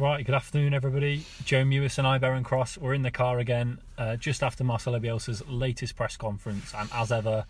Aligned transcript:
Right, 0.00 0.24
good 0.24 0.34
afternoon, 0.34 0.72
everybody. 0.72 1.26
Joe 1.44 1.62
Mewis 1.62 1.98
and 1.98 2.06
I, 2.06 2.18
Beren 2.18 2.42
Cross, 2.42 2.78
we're 2.78 2.94
in 2.94 3.02
the 3.02 3.10
car 3.10 3.38
again 3.38 3.82
uh, 3.98 4.16
just 4.16 4.42
after 4.42 4.64
Marcelo 4.64 4.98
Bielsa's 4.98 5.46
latest 5.46 5.94
press 5.94 6.16
conference, 6.16 6.72
and 6.74 6.88
as 6.94 7.12
ever, 7.12 7.44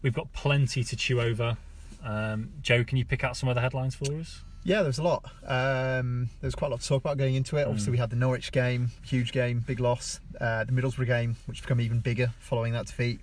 we've 0.00 0.14
got 0.14 0.32
plenty 0.32 0.84
to 0.84 0.94
chew 0.94 1.20
over. 1.20 1.56
Um, 2.04 2.50
Joe, 2.62 2.84
can 2.84 2.98
you 2.98 3.04
pick 3.04 3.24
out 3.24 3.36
some 3.36 3.48
of 3.48 3.56
the 3.56 3.60
headlines 3.60 3.96
for 3.96 4.14
us? 4.14 4.44
Yeah, 4.62 4.84
there's 4.84 5.00
a 5.00 5.02
lot. 5.02 5.24
Um, 5.44 6.30
there's 6.40 6.54
quite 6.54 6.68
a 6.68 6.70
lot 6.70 6.82
to 6.82 6.86
talk 6.86 7.02
about 7.02 7.18
going 7.18 7.34
into 7.34 7.56
it. 7.56 7.66
Obviously, 7.66 7.90
we 7.90 7.98
had 7.98 8.10
the 8.10 8.16
Norwich 8.16 8.52
game, 8.52 8.92
huge 9.04 9.32
game, 9.32 9.64
big 9.66 9.80
loss. 9.80 10.20
Uh, 10.40 10.62
the 10.62 10.70
Middlesbrough 10.70 11.06
game, 11.06 11.34
which 11.46 11.62
become 11.62 11.80
even 11.80 11.98
bigger 11.98 12.32
following 12.38 12.74
that 12.74 12.86
defeat. 12.86 13.18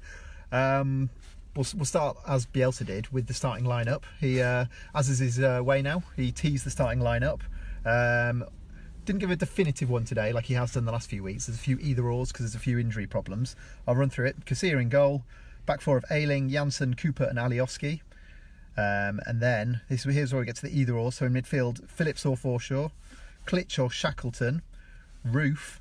Um, 0.52 1.10
we'll, 1.56 1.66
we'll 1.76 1.86
start 1.86 2.18
as 2.28 2.46
Bielsa 2.46 2.86
did 2.86 3.08
with 3.14 3.28
the 3.28 3.34
starting 3.34 3.66
lineup. 3.66 4.04
He, 4.20 4.42
uh, 4.42 4.66
as 4.94 5.08
is 5.08 5.20
his 5.20 5.40
uh, 5.40 5.62
way 5.64 5.82
now, 5.82 6.04
he 6.18 6.34
teased 6.34 6.66
the 6.66 6.72
starting 6.72 7.00
lineup. 7.00 7.40
Um, 7.86 8.44
didn't 9.06 9.20
give 9.20 9.32
a 9.32 9.36
definitive 9.36 9.90
one 9.90 10.04
today, 10.04 10.34
like 10.34 10.46
he 10.46 10.56
has 10.56 10.74
done 10.74 10.86
the 10.86 10.92
last 10.92 11.10
few 11.10 11.24
weeks. 11.24 11.46
There's 11.46 11.58
a 11.58 11.62
few 11.62 11.78
either 11.80 12.04
ors 12.10 12.32
because 12.32 12.46
there's 12.46 12.56
a 12.56 12.64
few 12.64 12.80
injury 12.80 13.08
problems. 13.08 13.56
I'll 13.88 13.96
run 13.96 14.10
through 14.10 14.28
it. 14.28 14.46
Casilla 14.46 14.82
in 14.82 14.90
goal, 14.90 15.24
back 15.66 15.82
four 15.82 15.98
of 15.98 16.06
Ayling, 16.12 16.50
Jansson, 16.50 16.98
Cooper, 16.98 17.26
and 17.26 17.38
Alioski. 17.38 18.02
Um, 18.78 19.22
and 19.26 19.40
then 19.40 19.82
this 19.88 20.04
here's 20.04 20.34
where 20.34 20.42
we 20.42 20.46
get 20.46 20.58
to 20.58 20.64
the 20.64 20.78
either 20.78 20.96
or. 20.96 21.12
So 21.12 21.26
in 21.26 21.34
midfield, 21.34 21.88
Phillips 21.88 22.26
or 22.26 22.36
Forshaw, 22.36 22.92
Klich 23.46 23.80
or 23.80 23.90
Shackleton, 23.90 24.62
Roofe, 25.26 25.80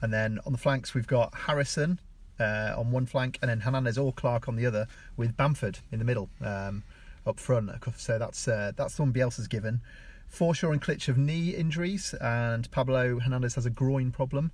and 0.00 0.12
then 0.12 0.40
on 0.44 0.52
the 0.52 0.58
flanks 0.58 0.94
we've 0.94 1.06
got 1.06 1.32
Harrison 1.34 2.00
uh, 2.40 2.74
on 2.76 2.90
one 2.90 3.06
flank, 3.06 3.38
and 3.42 3.50
then 3.50 3.60
Hernandez 3.60 3.98
or 3.98 4.12
Clarke 4.12 4.48
on 4.48 4.56
the 4.56 4.66
other, 4.66 4.88
with 5.16 5.36
Bamford 5.36 5.78
in 5.92 5.98
the 5.98 6.04
middle 6.04 6.28
um, 6.40 6.82
up 7.26 7.38
front. 7.38 7.70
So 7.96 8.18
that's 8.18 8.48
uh, 8.48 8.72
that's 8.76 8.96
the 8.96 9.02
one 9.02 9.12
Bielsa's 9.12 9.46
given. 9.46 9.80
Forshaw 10.32 10.72
and 10.72 10.80
Klich 10.80 11.06
have 11.06 11.18
knee 11.18 11.50
injuries, 11.50 12.14
and 12.20 12.70
Pablo 12.70 13.18
Hernandez 13.18 13.54
has 13.56 13.66
a 13.66 13.70
groin 13.70 14.10
problem. 14.12 14.50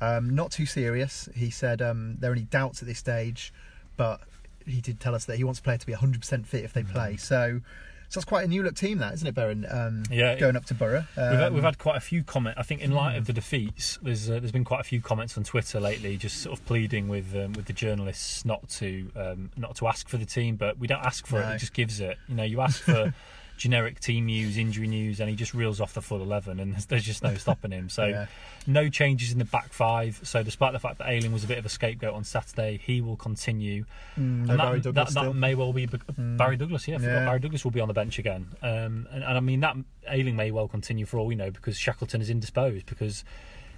Um, 0.00 0.30
not 0.34 0.52
too 0.52 0.64
serious. 0.66 1.28
He 1.34 1.50
said 1.50 1.82
um, 1.82 2.16
there 2.18 2.30
are 2.30 2.34
any 2.34 2.44
doubts 2.44 2.80
at 2.82 2.88
this 2.88 2.98
stage, 2.98 3.52
but 3.96 4.20
he 4.64 4.80
did 4.80 5.00
tell 5.00 5.14
us 5.14 5.24
that 5.26 5.36
he 5.36 5.44
wants 5.44 5.60
a 5.60 5.62
player 5.62 5.78
to 5.78 5.86
be 5.86 5.92
100% 5.92 6.46
fit 6.46 6.64
if 6.64 6.72
they 6.72 6.82
play. 6.84 7.16
So, 7.16 7.60
so 8.08 8.20
that's 8.20 8.24
quite 8.24 8.44
a 8.44 8.48
new 8.48 8.62
look 8.62 8.74
team, 8.76 8.98
that 8.98 9.12
isn't 9.14 9.26
it, 9.26 9.34
Beren? 9.34 9.70
Um, 9.74 10.04
Yeah, 10.10 10.38
going 10.38 10.56
up 10.56 10.64
to 10.66 10.74
Borough. 10.74 11.04
We've 11.16 11.24
had, 11.26 11.42
Um, 11.42 11.54
we've 11.54 11.62
had 11.64 11.78
quite 11.78 11.96
a 11.96 12.00
few 12.00 12.22
comments. 12.22 12.58
I 12.58 12.62
think 12.62 12.80
in 12.80 12.92
light 12.92 13.16
of 13.16 13.26
the 13.26 13.32
defeats, 13.34 13.98
there's 14.00 14.30
uh, 14.30 14.38
there's 14.40 14.52
been 14.52 14.64
quite 14.64 14.80
a 14.80 14.84
few 14.84 15.00
comments 15.02 15.36
on 15.36 15.44
Twitter 15.44 15.78
lately, 15.80 16.16
just 16.16 16.38
sort 16.42 16.58
of 16.58 16.64
pleading 16.64 17.08
with 17.08 17.34
um, 17.34 17.52
with 17.54 17.66
the 17.66 17.72
journalists 17.74 18.44
not 18.46 18.66
to 18.70 19.10
um, 19.16 19.50
not 19.56 19.74
to 19.76 19.88
ask 19.88 20.08
for 20.08 20.16
the 20.16 20.24
team, 20.26 20.56
but 20.56 20.78
we 20.78 20.86
don't 20.86 21.04
ask 21.04 21.26
for 21.26 21.38
it; 21.40 21.44
No. 21.46 21.52
he 21.52 21.58
just 21.58 21.74
gives 21.74 22.00
it. 22.00 22.16
You 22.28 22.34
know, 22.36 22.44
you 22.44 22.60
ask 22.60 22.80
for 22.82 23.12
generic 23.58 24.00
team 24.00 24.24
news, 24.26 24.56
injury 24.56 24.86
news, 24.88 25.20
and 25.20 25.28
he 25.28 25.36
just 25.36 25.52
reels 25.52 25.80
off 25.80 25.92
the 25.92 26.00
full 26.00 26.22
eleven, 26.22 26.58
and 26.60 26.72
there's, 26.74 26.86
there's 26.86 27.04
just 27.04 27.22
no 27.22 27.34
stopping 27.44 27.70
him. 27.72 27.90
So, 27.90 28.06
Yeah. 28.06 28.26
no 28.66 28.88
changes 28.88 29.32
in 29.32 29.38
the 29.38 29.44
back 29.44 29.72
five. 29.72 30.18
So, 30.22 30.42
despite 30.42 30.72
the 30.72 30.78
fact 30.78 30.98
that 30.98 31.08
Ayling 31.10 31.32
was 31.32 31.44
a 31.44 31.46
bit 31.46 31.58
of 31.58 31.66
a 31.66 31.68
scapegoat 31.68 32.14
on 32.14 32.24
Saturday, 32.24 32.80
he 32.82 33.00
will 33.02 33.16
continue. 33.16 33.84
Mm, 34.18 34.46
no 34.46 34.56
that, 34.56 34.82
Douglas 34.82 35.14
that, 35.14 35.24
that 35.24 35.34
may 35.34 35.54
well 35.54 35.72
be 35.74 35.86
Barry 36.16 36.56
Douglas. 36.56 36.88
Yeah, 36.88 36.98
Yeah. 37.00 37.24
Barry 37.26 37.40
Douglas 37.40 37.64
will 37.64 37.72
be 37.72 37.80
on 37.80 37.88
the 37.88 37.94
bench 37.94 38.18
again. 38.18 38.46
Um, 38.62 39.06
and, 39.12 39.22
and 39.22 39.36
I 39.36 39.40
mean 39.40 39.60
that 39.60 39.76
Ayling 40.08 40.36
may 40.36 40.50
well 40.50 40.68
continue 40.68 41.04
for 41.04 41.18
all 41.18 41.26
we 41.26 41.34
know 41.34 41.50
because 41.50 41.76
Shackleton 41.76 42.20
is 42.22 42.30
indisposed 42.30 42.86
because 42.86 43.24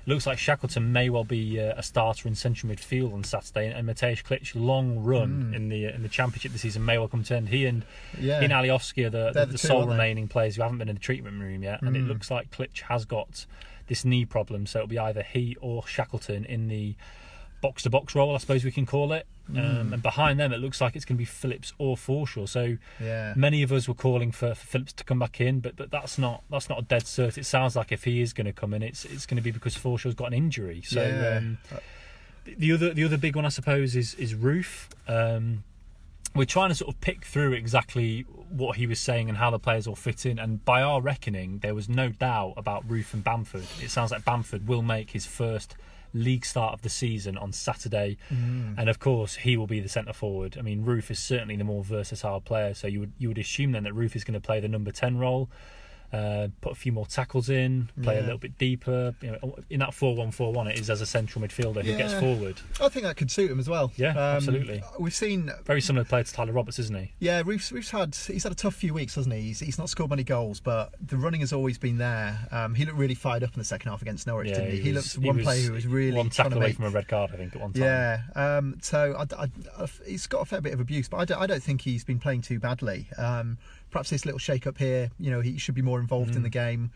looks 0.07 0.27
like 0.27 0.39
Shackleton 0.39 0.93
may 0.93 1.11
well 1.11 1.25
be 1.25 1.61
uh, 1.61 1.75
a 1.77 1.83
starter 1.83 2.27
in 2.29 2.35
central 2.35 2.73
midfield 2.73 3.13
on 3.13 3.23
Saturday 3.25 3.67
and, 3.69 3.77
and 3.77 3.89
Mateusz 3.89 4.23
Klich 4.25 4.53
long 4.55 4.99
run 5.03 5.53
in 5.55 5.69
the 5.69 5.85
in 5.87 6.03
the 6.03 6.09
championship 6.09 6.53
this 6.53 6.63
season 6.63 6.85
may 6.85 6.99
well 6.99 7.09
come 7.09 7.23
to 7.25 7.37
end. 7.37 7.49
He 7.51 7.67
and. 7.67 7.85
Yeah. 8.19 8.41
and 8.41 8.53
Alioski 8.53 9.07
are 9.07 9.11
the, 9.11 9.31
the, 9.33 9.41
the 9.47 9.53
the 9.53 9.59
two, 9.59 9.69
sole 9.69 9.87
remaining 9.87 10.29
players 10.29 10.57
who 10.57 10.63
haven't 10.63 10.79
been 10.79 10.89
in 10.89 10.97
the 10.97 11.01
treatment 11.01 11.41
room 11.41 11.63
yet, 11.63 11.83
and 11.83 11.97
it 11.97 12.03
Mm. 12.05 12.09
looks 12.09 12.31
like 12.31 12.51
Klich 12.51 12.81
has 12.83 13.05
got 13.05 13.47
this 13.87 14.05
knee 14.05 14.25
problem, 14.25 14.67
so 14.67 14.79
it'll 14.81 14.89
be 14.89 14.99
either 14.99 15.23
he 15.23 15.57
or 15.61 15.87
Shackleton 15.87 16.45
in 16.45 16.69
the 16.69 16.95
box 17.61 17.83
to 17.85 17.91
box 17.91 18.15
role, 18.15 18.35
I 18.35 18.39
suppose 18.39 18.65
we 18.65 18.71
can 18.73 18.87
call 18.87 19.13
it. 19.13 19.27
Um, 19.51 19.93
and 19.93 20.01
behind 20.03 20.39
them, 20.39 20.53
it 20.53 20.59
looks 20.59 20.81
like 20.81 20.95
it's 20.95 21.05
going 21.05 21.17
to 21.17 21.19
be 21.19 21.25
Phillips 21.25 21.73
or 21.77 21.97
Forshaw. 21.97 22.49
So 22.49 22.77
Yeah. 23.01 23.35
many 23.37 23.65
of 23.65 23.73
us 23.73 23.89
were 23.89 23.95
calling 23.95 24.31
for, 24.31 24.55
for 24.55 24.65
Phillips 24.67 24.93
to 24.95 25.05
come 25.05 25.19
back 25.19 25.41
in, 25.41 25.59
but 25.59 25.75
but 25.77 25.91
that's 25.91 26.19
not 26.19 26.45
that's 26.51 26.69
not 26.69 26.79
a 26.79 26.83
dead 26.83 27.03
cert. 27.03 27.37
It 27.37 27.45
sounds 27.47 27.75
like 27.75 27.91
if 27.91 28.05
he 28.05 28.21
is 28.21 28.33
going 28.33 28.47
to 28.47 28.53
come 28.53 28.73
in, 28.75 28.83
it's 28.83 29.05
it's 29.05 29.27
going 29.27 29.37
to 29.39 29.43
be 29.43 29.51
because 29.51 29.75
Forshaw's 29.77 30.15
got 30.15 30.27
an 30.29 30.35
injury. 30.35 30.83
So 30.83 31.03
Yeah. 31.05 31.39
um, 31.39 31.59
the- 32.45 32.55
the 32.55 32.73
other 32.73 32.95
the 32.95 33.05
other 33.05 33.17
big 33.19 33.35
one, 33.35 33.45
I 33.45 33.49
suppose, 33.49 33.97
is 33.97 34.15
is 34.15 34.35
Roofe. 34.35 34.89
Um, 35.09 35.65
we're 36.33 36.45
trying 36.45 36.69
to 36.69 36.77
sort 36.77 36.95
of 36.95 37.01
pick 37.01 37.25
through 37.25 37.53
exactly 37.55 38.21
what 38.51 38.77
he 38.77 38.87
was 38.87 39.01
saying 39.01 39.29
and 39.29 39.37
how 39.37 39.51
the 39.51 39.59
players 39.59 39.89
all 39.89 39.97
fit 39.97 40.25
in. 40.25 40.39
And 40.39 40.65
by 40.65 40.81
our 40.81 41.01
reckoning, 41.03 41.59
there 41.59 41.75
was 41.75 41.89
no 41.89 42.11
doubt 42.11 42.55
about 42.57 42.87
Roofe 42.89 43.13
and 43.15 43.25
Bamford. 43.25 43.65
It 43.83 43.91
sounds 43.91 44.13
like 44.13 44.25
Bamford 44.25 44.69
will 44.69 44.83
make 44.83 45.11
his 45.11 45.27
first 45.27 45.75
league 46.13 46.45
start 46.45 46.75
of 46.75 46.83
the 46.83 46.89
season 46.89 47.37
on 47.39 47.53
Saturday, 47.53 48.17
mm. 48.33 48.75
and 48.77 48.89
of 48.89 48.99
course 48.99 49.37
he 49.37 49.57
will 49.57 49.67
be 49.67 49.81
the 49.81 49.89
centre 49.89 50.13
forward. 50.13 50.57
I 50.59 50.63
mean, 50.63 50.85
Roofe 50.85 51.11
is 51.11 51.19
certainly 51.19 51.57
the 51.57 51.65
more 51.65 51.85
versatile 51.85 52.41
player, 52.41 52.75
so 52.75 52.87
you 52.87 53.01
would 53.01 53.13
you 53.19 53.29
would 53.29 53.39
assume 53.39 53.73
then 53.73 53.85
that 53.85 53.95
Roofe 53.95 54.17
is 54.17 54.25
going 54.25 54.35
to 54.35 54.41
play 54.41 54.61
the 54.61 54.69
number 54.69 54.91
ten 54.91 55.19
role. 55.19 55.51
Uh, 56.13 56.49
put 56.61 56.73
a 56.73 56.75
few 56.75 56.91
more 56.91 57.07
tackles 57.07 57.49
in, 57.49 57.89
play 58.03 58.19
a 58.19 58.23
little 58.23 58.37
bit 58.39 58.59
deeper. 58.59 59.15
You 59.21 59.31
know, 59.33 59.57
in 59.71 59.79
that 59.79 59.95
four-one-four-one, 59.95 60.67
it 60.67 60.79
is 60.79 60.91
as 60.91 61.01
a 61.01 61.07
central 61.07 61.45
midfielder 61.45 61.85
who 61.85 61.97
gets 61.97 62.15
forward. 62.15 62.61
I 62.81 62.89
think 62.89 63.05
that 63.05 63.17
could 63.17 63.31
suit 63.31 63.51
him 63.51 63.61
as 63.61 63.69
well. 63.69 63.93
Yeah, 63.97 64.11
Um, 64.11 64.17
absolutely. 64.17 64.83
We've 64.99 65.15
seen 65.15 65.51
Very 65.65 65.81
similar 65.81 66.05
player 66.05 66.25
to 66.25 66.33
Tyler 66.33 66.53
Roberts, 66.53 66.81
isn't 66.81 66.97
he? 66.99 67.13
Yeah, 67.21 67.43
Roofe's, 67.47 67.71
Roofe's 67.71 67.91
had 67.91 68.15
he's 68.17 68.43
had 68.43 68.51
a 68.51 68.57
tough 68.57 68.75
few 68.75 68.93
weeks, 68.93 69.15
hasn't 69.15 69.35
he? 69.35 69.41
He's, 69.43 69.61
he's 69.61 69.79
not 69.79 69.89
scored 69.89 70.11
many 70.11 70.25
goals, 70.25 70.59
but 70.59 70.95
the 71.07 71.17
running 71.17 71.41
has 71.41 71.53
always 71.53 71.79
been 71.79 71.99
there. 71.99 72.39
Um, 72.51 72.75
he 72.75 72.85
looked 72.85 72.99
really 72.99 73.15
fired 73.15 73.45
up 73.45 73.53
in 73.55 73.59
the 73.61 73.65
second 73.65 73.91
half 73.91 74.03
against 74.03 74.27
Norwich, 74.27 74.49
didn't 74.49 74.71
he? 74.73 74.81
He, 74.81 74.93
was- 74.93 75.17
looked 75.17 75.27
one 75.27 75.37
was 75.37 75.45
player 75.45 75.63
who 75.69 75.73
was 75.75 75.87
really 75.87 76.17
one 76.17 76.31
tackle 76.31 76.55
away 76.55 76.67
make. 76.69 76.77
from 76.77 76.87
a 76.87 76.91
red 76.91 77.07
card, 77.07 77.31
I 77.33 77.37
think, 77.37 77.55
at 77.55 77.61
one 77.61 77.73
time. 77.73 77.83
Yeah, 77.83 78.21
um, 78.35 78.79
so 78.83 79.15
I, 79.17 79.43
I, 79.45 79.49
I, 79.79 79.87
he's 80.07 80.27
got 80.27 80.43
a 80.43 80.45
fair 80.45 80.61
bit 80.61 80.73
of 80.73 80.81
abuse, 80.81 81.09
but 81.09 81.19
I 81.19 81.25
don't, 81.25 81.41
I 81.41 81.47
don't 81.47 81.63
think 81.63 81.83
he's 81.83 82.03
been 82.05 82.19
playing 82.19 82.43
too 82.43 82.59
badly. 82.59 83.07
Um, 83.17 83.59
perhaps 83.91 84.11
this 84.11 84.25
little 84.25 84.39
shake 84.39 84.67
up 84.67 84.79
here, 84.79 85.11
you 85.19 85.31
know, 85.31 85.41
he 85.41 85.59
should 85.59 85.75
be 85.75 85.83
more 85.83 86.01
involved 86.01 86.33
Mm. 86.33 86.37
in 86.37 86.43
the 86.43 86.51
game. 86.51 86.91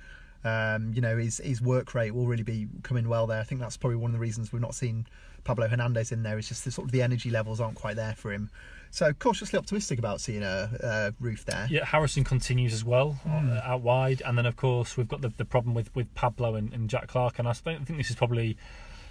Um, 0.44 0.92
you 0.94 1.00
know, 1.00 1.16
his 1.16 1.38
his 1.38 1.62
work 1.62 1.94
rate 1.94 2.14
will 2.14 2.26
really 2.26 2.42
be 2.42 2.68
coming 2.82 3.08
well 3.08 3.26
there. 3.26 3.40
I 3.40 3.44
think 3.44 3.60
that's 3.60 3.76
probably 3.78 3.96
one 3.96 4.10
of 4.10 4.12
the 4.12 4.18
reasons 4.20 4.52
we've 4.52 4.60
not 4.60 4.74
seen 4.74 5.06
Pablo 5.44 5.68
Hernandez 5.68 6.12
in 6.12 6.22
there. 6.22 6.36
It's 6.38 6.48
just 6.48 6.64
the 6.64 6.70
sort 6.70 6.86
of 6.86 6.92
the 6.92 7.00
energy 7.02 7.30
levels 7.30 7.60
aren't 7.60 7.76
quite 7.76 7.96
there 7.96 8.14
for 8.14 8.30
him. 8.32 8.50
So 8.90 9.12
cautiously 9.12 9.58
optimistic 9.58 9.98
about 9.98 10.20
seeing 10.20 10.42
a, 10.44 11.12
Roofe 11.20 11.44
there. 11.46 11.66
Yeah, 11.68 11.84
Harrison 11.84 12.22
continues 12.24 12.72
as 12.72 12.84
well 12.84 13.18
uh, 13.26 13.60
out 13.64 13.80
wide, 13.80 14.22
and 14.24 14.36
then 14.38 14.46
of 14.46 14.54
course 14.56 14.96
we've 14.96 15.08
got 15.08 15.20
the, 15.22 15.30
the 15.36 15.44
problem 15.44 15.74
with, 15.74 15.92
with 15.96 16.14
Pablo 16.14 16.54
and, 16.54 16.72
and 16.72 16.88
Jack 16.88 17.08
Clarke, 17.08 17.38
and 17.40 17.48
I 17.48 17.52
sp- 17.58 17.82
think 17.84 17.96
this 17.96 18.10
is 18.10 18.16
probably 18.16 18.56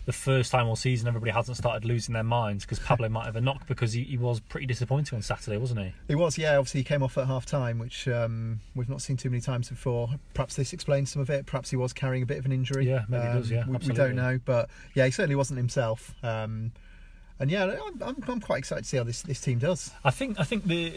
the 0.05 0.11
first 0.13 0.51
time 0.51 0.67
all 0.67 0.75
season 0.75 1.07
everybody 1.07 1.31
hasn't 1.31 1.55
started 1.57 1.85
losing 1.85 2.13
their 2.13 2.23
minds 2.23 2.65
because 2.65 2.79
Pablo 2.79 3.07
might 3.09 3.25
have 3.25 3.35
a 3.37 3.41
knock 3.41 3.67
because 3.67 3.93
he, 3.93 4.03
he 4.03 4.17
was 4.17 4.39
pretty 4.41 4.65
disappointing 4.65 5.15
on 5.15 5.21
Saturday, 5.21 5.57
wasn't 5.57 5.79
he? 5.79 5.93
He 6.09 6.15
was, 6.15 6.37
yeah. 6.37 6.57
Obviously, 6.57 6.81
he 6.81 6.83
came 6.83 7.01
off 7.01 7.17
at 7.17 7.27
half 7.27 7.45
time, 7.45 7.79
which 7.79 8.07
um, 8.07 8.59
we've 8.75 8.89
not 8.89 9.01
seen 9.01 9.15
too 9.15 9.29
many 9.29 9.39
times 9.41 9.69
before. 9.69 10.09
Perhaps 10.33 10.55
this 10.55 10.73
explains 10.73 11.11
some 11.11 11.21
of 11.21 11.29
it. 11.29 11.45
Perhaps 11.45 11.69
he 11.69 11.77
was 11.77 11.93
carrying 11.93 12.23
a 12.23 12.25
bit 12.25 12.37
of 12.37 12.45
an 12.45 12.51
injury. 12.51 12.87
Yeah, 12.87 13.03
maybe 13.07 13.23
it 13.25 13.33
does, 13.33 13.51
yeah, 13.51 13.65
we, 13.65 13.77
we 13.77 13.93
don't 13.93 14.15
know, 14.15 14.39
but 14.43 14.69
yeah, 14.93 15.05
he 15.05 15.11
certainly 15.11 15.35
wasn't 15.35 15.57
himself. 15.57 16.13
Um, 16.21 16.73
and 17.39 17.49
yeah, 17.49 17.63
I'm, 17.65 18.03
I'm, 18.03 18.23
I'm 18.27 18.39
quite 18.39 18.59
excited 18.59 18.83
to 18.83 18.87
see 18.87 18.97
how 18.97 19.03
this, 19.03 19.21
this 19.23 19.41
team 19.41 19.57
does. 19.57 19.91
I 20.03 20.11
think 20.11 20.39
I 20.39 20.43
think 20.43 20.65
the 20.65 20.93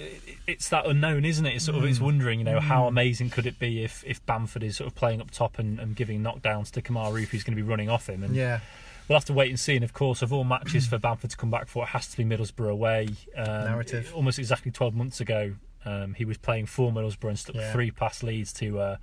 it's 0.47 0.69
that 0.69 0.87
unknown, 0.87 1.25
isn't 1.25 1.45
it? 1.47 1.55
It's 1.55 1.65
sort 1.65 1.77
of 1.77 1.83
Hmm. 1.83 1.89
it's 1.89 1.99
wondering, 2.01 2.39
you 2.41 2.45
know, 2.45 2.61
how 2.61 2.87
amazing 2.87 3.31
could 3.31 3.47
it 3.47 3.59
be 3.59 3.83
if, 3.83 4.05
if 4.07 4.25
Bamford 4.27 4.63
is 4.63 4.77
sort 4.77 4.87
of 4.89 4.95
playing 4.95 5.21
up 5.21 5.31
top 5.31 5.59
and, 5.59 5.81
and 5.81 5.97
giving 5.97 6.23
knockdowns 6.23 6.71
to 6.73 6.83
Kemar 6.83 7.11
Roofe, 7.13 7.29
who's 7.29 7.43
going 7.43 7.57
to 7.57 7.63
be 7.63 7.69
running 7.69 7.89
off 7.89 8.09
him, 8.09 8.23
and 8.23 8.37
Yeah, 8.37 8.61
We'll 9.09 9.17
have 9.19 9.25
to 9.27 9.33
wait 9.33 9.51
and 9.51 9.59
see. 9.61 9.75
And 9.77 9.85
of 9.85 9.93
course, 9.93 10.23
of 10.23 10.33
all 10.33 10.45
matches 10.45 10.87
for 10.87 10.99
Bamford 10.99 11.31
to 11.31 11.37
come 11.37 11.51
back 11.51 11.69
for, 11.69 11.85
it 11.85 11.89
has 11.89 12.09
to 12.09 12.17
be 12.17 12.25
Middlesbrough 12.25 12.71
away. 12.71 13.09
Um, 13.37 13.45
Narrative. 13.47 14.13
Almost 14.15 14.39
exactly 14.39 14.71
12 14.73 14.95
months 14.95 15.21
ago, 15.21 15.55
um, 15.85 16.15
he 16.15 16.25
was 16.25 16.39
playing 16.39 16.67
for 16.67 16.91
Middlesbrough 16.91 17.29
and 17.29 17.39
stuck 17.39 17.55
Yeah. 17.57 17.73
three 17.73 17.91
past 17.93 18.23
Leeds 18.23 18.53
to 18.55 18.81
uh, 18.81 18.97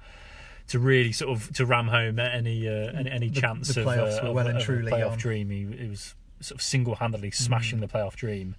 to 0.67 0.79
really 0.79 1.11
sort 1.11 1.31
of 1.37 1.53
to 1.53 1.65
ram 1.65 1.87
home 1.87 2.19
any 2.19 2.67
uh, 2.67 2.71
any, 2.97 3.09
any 3.11 3.29
The- 3.29 3.39
chance 3.41 3.73
the 3.73 3.81
of, 3.81 3.87
playoffs 3.87 4.23
uh, 4.23 4.27
of, 4.27 4.35
well 4.35 4.47
and 4.47 4.57
of 4.57 4.63
truly 4.63 4.91
playoff 4.91 5.11
on. 5.13 5.17
Mm. 5.17 5.21
dream. 5.21 5.49
He, 5.49 5.83
he 5.83 5.89
was 5.89 6.15
sort 6.41 6.59
of 6.59 6.61
single 6.61 6.95
handedly 6.95 7.31
smashing 7.31 7.79
the 7.79 7.87
playoff 7.87 8.15
dream. 8.15 8.55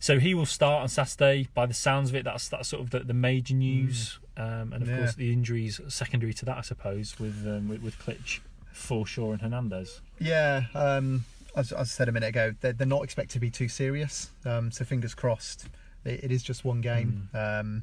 So 0.00 0.20
he 0.20 0.32
will 0.32 0.46
start 0.46 0.82
on 0.82 0.88
Saturday. 0.88 1.48
By 1.54 1.66
the 1.66 1.74
sounds 1.74 2.10
of 2.10 2.14
it, 2.14 2.22
that's 2.24 2.48
that's 2.48 2.68
sort 2.68 2.82
of 2.82 2.90
the, 2.90 3.00
the 3.00 3.14
major 3.14 3.54
news, 3.54 4.20
um, 4.36 4.72
and 4.72 4.74
of 4.74 4.82
Mm. 4.82 4.90
Yeah. 4.92 4.98
course 4.98 5.14
the 5.16 5.32
injuries 5.32 5.80
secondary 5.88 6.32
to 6.34 6.44
that, 6.44 6.58
I 6.58 6.60
suppose, 6.60 7.18
with 7.18 7.44
um, 7.48 7.68
with, 7.68 7.82
with 7.82 7.98
Klich, 7.98 8.38
Forshaw, 8.74 9.32
and 9.32 9.40
Hernandez. 9.42 10.00
Yeah, 10.18 10.64
um, 10.74 11.24
as, 11.56 11.72
as 11.72 11.80
I 11.80 11.84
said 11.84 12.08
a 12.08 12.12
minute 12.12 12.28
ago, 12.28 12.54
they're, 12.60 12.72
they're 12.72 12.86
not 12.86 13.02
expected 13.04 13.34
to 13.34 13.40
be 13.40 13.50
too 13.50 13.68
serious. 13.68 14.30
Um, 14.44 14.70
so 14.70 14.84
fingers 14.84 15.14
crossed. 15.14 15.68
It, 16.04 16.24
it 16.24 16.32
is 16.32 16.42
just 16.42 16.64
one 16.64 16.80
game. 16.80 17.28
Um, 17.34 17.82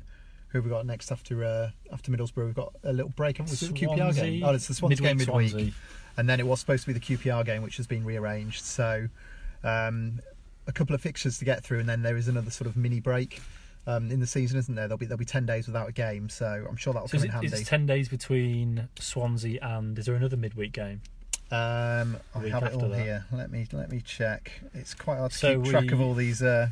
who 0.49 0.59
have 0.59 0.65
we 0.65 0.71
got 0.71 0.85
next 0.85 1.11
after 1.11 1.43
uh, 1.43 1.69
after 1.91 2.11
Middlesbrough? 2.11 2.45
We've 2.45 2.55
got 2.55 2.73
a 2.83 2.93
little 2.93 3.11
break. 3.15 3.37
haven't 3.37 3.51
we? 3.61 3.67
The 3.67 3.87
QPR 3.87 4.15
game? 4.15 4.43
Oh, 4.43 4.53
it's 4.53 4.67
the 4.67 4.73
Swansea 4.73 5.05
game 5.05 5.17
midweek. 5.17 5.49
Swansea. 5.49 5.71
and 6.17 6.29
then 6.29 6.39
it 6.39 6.47
was 6.47 6.61
supposed 6.61 6.85
to 6.85 6.93
be 6.93 6.93
the 6.93 6.99
QPR 6.99 7.45
game, 7.45 7.61
which 7.61 7.77
has 7.77 7.87
been 7.87 8.05
rearranged. 8.05 8.63
So 8.63 9.07
um, 9.65 10.21
a 10.67 10.71
couple 10.71 10.95
of 10.95 11.01
fixtures 11.01 11.37
to 11.39 11.45
get 11.45 11.63
through, 11.63 11.79
and 11.79 11.89
then 11.89 12.03
there 12.03 12.15
is 12.15 12.29
another 12.29 12.51
sort 12.51 12.69
of 12.69 12.77
mini 12.77 13.01
break 13.01 13.41
um, 13.87 14.11
in 14.11 14.19
the 14.19 14.27
season, 14.27 14.57
isn't 14.59 14.73
there? 14.75 14.87
There'll 14.87 14.97
be 14.97 15.05
there'll 15.05 15.17
be 15.17 15.25
ten 15.25 15.45
days 15.45 15.67
without 15.67 15.89
a 15.89 15.91
game, 15.91 16.29
so 16.29 16.65
I'm 16.67 16.75
sure 16.77 16.93
that'll 16.93 17.07
So 17.07 17.17
come 17.17 17.19
is 17.19 17.23
in 17.25 17.29
it, 17.29 17.45
is 17.45 17.51
handy. 17.51 17.61
it 17.63 17.67
ten 17.67 17.85
days 17.85 18.09
between 18.09 18.89
Swansea 18.99 19.59
and 19.61 19.97
is 19.99 20.05
there 20.05 20.15
another 20.15 20.37
midweek 20.37 20.71
game? 20.73 21.01
Um, 21.51 22.17
I 22.33 22.39
have 22.49 22.63
it 22.63 22.73
all 22.73 22.89
that. 22.89 22.99
here. 22.99 23.25
Let 23.31 23.51
me 23.51 23.67
let 23.71 23.91
me 23.91 24.01
check. 24.03 24.51
It's 24.73 24.93
quite 24.93 25.17
hard 25.17 25.31
to 25.31 25.37
So 25.37 25.61
keep 25.61 25.71
track 25.71 25.91
of 25.91 26.01
all 26.01 26.13
these. 26.13 26.41
Uh... 26.41 26.69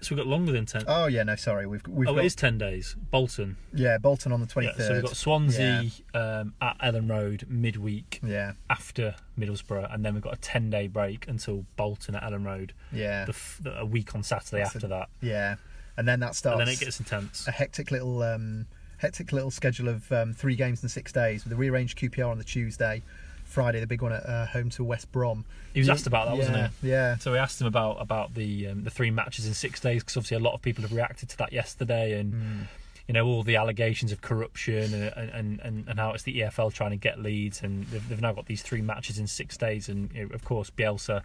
So 0.00 0.14
we've 0.14 0.24
got 0.24 0.28
longer 0.30 0.52
than 0.52 0.64
ten. 0.64 0.84
Oh 0.86 1.06
yeah, 1.08 1.24
no, 1.24 1.34
sorry. 1.34 1.66
We've 1.66 1.84
we've 1.88 2.06
oh, 2.08 2.14
got 2.14 2.22
it 2.22 2.26
is 2.26 2.36
ten 2.36 2.56
days. 2.56 2.94
Bolton. 3.10 3.56
yeah 3.74 3.98
Bolton 3.98 4.30
on 4.30 4.38
the 4.40 4.46
twenty 4.46 4.68
Yeah, 4.68 4.86
so 4.86 4.92
we've 4.92 5.02
got 5.02 5.16
Swansea 5.16 5.90
um, 6.14 6.54
at 6.60 6.78
Elland 6.78 7.10
Road 7.10 7.44
midweek 7.48 8.20
yeah, 8.24 8.52
after 8.70 9.16
Middlesbrough, 9.36 9.92
and 9.92 10.04
then 10.04 10.14
we've 10.14 10.22
got 10.22 10.34
a 10.34 10.40
ten 10.40 10.70
day 10.70 10.86
break 10.86 11.26
until 11.26 11.64
Bolton 11.76 12.14
at 12.14 12.22
Elland 12.22 12.46
Road. 12.46 12.74
yeah, 12.92 13.24
The 13.24 13.30
f- 13.32 13.58
the, 13.60 13.76
a 13.80 13.84
week 13.84 14.14
on 14.14 14.22
Saturday 14.22 14.62
That's 14.62 14.76
after 14.76 14.86
a- 14.86 14.90
that, 14.90 15.08
yeah, 15.20 15.56
and 15.98 16.08
then 16.08 16.20
that 16.20 16.34
starts. 16.34 16.58
and 16.58 16.66
then 16.66 16.72
it 16.72 16.80
gets 16.80 16.98
intense. 16.98 17.46
a 17.46 17.50
hectic 17.50 17.90
little 17.90 18.22
um, 18.22 18.66
hectic 18.98 19.32
little 19.32 19.50
schedule 19.50 19.88
of 19.88 20.10
um, 20.12 20.32
three 20.32 20.56
games 20.56 20.82
in 20.82 20.88
six 20.88 21.12
days 21.12 21.44
with 21.44 21.52
a 21.52 21.56
rearranged 21.56 21.98
QPR 21.98 22.30
on 22.30 22.38
the 22.38 22.44
Tuesday, 22.44 23.02
Friday 23.44 23.80
the 23.80 23.86
big 23.86 24.00
one 24.00 24.12
at 24.12 24.24
uh, 24.24 24.46
home 24.46 24.70
to 24.70 24.84
West 24.84 25.10
Brom. 25.12 25.44
He 25.74 25.80
was 25.80 25.88
asked 25.88 26.06
about 26.06 26.28
that, 26.28 26.36
wasn't 26.36 26.56
yeah, 26.56 26.68
he? 26.80 26.88
Yeah, 26.90 27.16
So 27.18 27.32
we 27.32 27.38
asked 27.38 27.60
him 27.60 27.66
about 27.66 28.00
about 28.00 28.34
the 28.34 28.68
um, 28.68 28.84
the 28.84 28.90
three 28.90 29.10
matches 29.10 29.46
in 29.46 29.54
six 29.54 29.80
days 29.80 30.02
because 30.02 30.16
obviously 30.16 30.36
a 30.36 30.40
lot 30.40 30.54
of 30.54 30.62
people 30.62 30.82
have 30.82 30.92
reacted 30.92 31.28
to 31.30 31.36
that 31.38 31.52
yesterday, 31.52 32.18
and 32.18 32.32
Mm. 32.32 32.66
you 33.08 33.14
know 33.14 33.26
all 33.26 33.42
the 33.42 33.56
allegations 33.56 34.12
of 34.12 34.20
corruption 34.20 34.94
and 34.94 35.30
and, 35.30 35.60
and, 35.60 35.88
and 35.88 35.98
how 35.98 36.12
it's 36.12 36.22
the 36.24 36.40
EFL 36.40 36.72
trying 36.72 36.90
to 36.90 36.96
get 36.96 37.18
Leeds, 37.18 37.62
and 37.62 37.84
they've, 37.86 38.08
they've 38.08 38.20
now 38.20 38.32
got 38.32 38.46
these 38.46 38.62
three 38.62 38.82
matches 38.82 39.18
in 39.18 39.26
six 39.26 39.56
days, 39.56 39.88
and 39.88 40.12
you 40.14 40.26
know, 40.26 40.34
of 40.34 40.44
course 40.44 40.70
Bielsa 40.70 41.22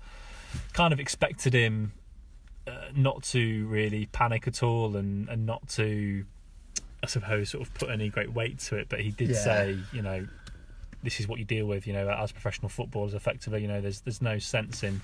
kind 0.74 0.94
of 0.94 1.00
expected 1.00 1.54
him 1.54 1.92
uh, 2.68 2.71
not 2.95 3.24
to 3.24 3.65
really 3.68 4.06
panic 4.07 4.48
at 4.48 4.63
all, 4.63 4.95
and 4.95 5.27
and 5.30 5.45
not 5.45 5.68
to 5.69 6.25
I 7.04 7.07
suppose 7.07 7.50
sort 7.50 7.68
of 7.68 7.74
put 7.74 7.89
any 7.89 8.10
great 8.10 8.31
weight 8.33 8.60
to 8.60 8.77
it, 8.77 8.88
but 8.89 9.01
he 9.01 9.12
did 9.12 9.30
Yeah. 9.30 9.36
say 9.44 9.80
you 9.92 10.01
know. 10.01 10.27
This 11.04 11.19
is 11.19 11.27
what 11.27 11.38
you 11.38 11.44
deal 11.44 11.65
with, 11.65 11.86
you 11.86 11.92
know, 11.92 12.10
as 12.10 12.31
professional 12.31 12.69
footballers. 12.69 13.13
Effectively, 13.13 13.62
you 13.62 13.68
know, 13.68 13.81
there's 13.81 14.00
there's 14.00 14.21
no 14.21 14.39
sense 14.39 14.83
in 14.83 15.01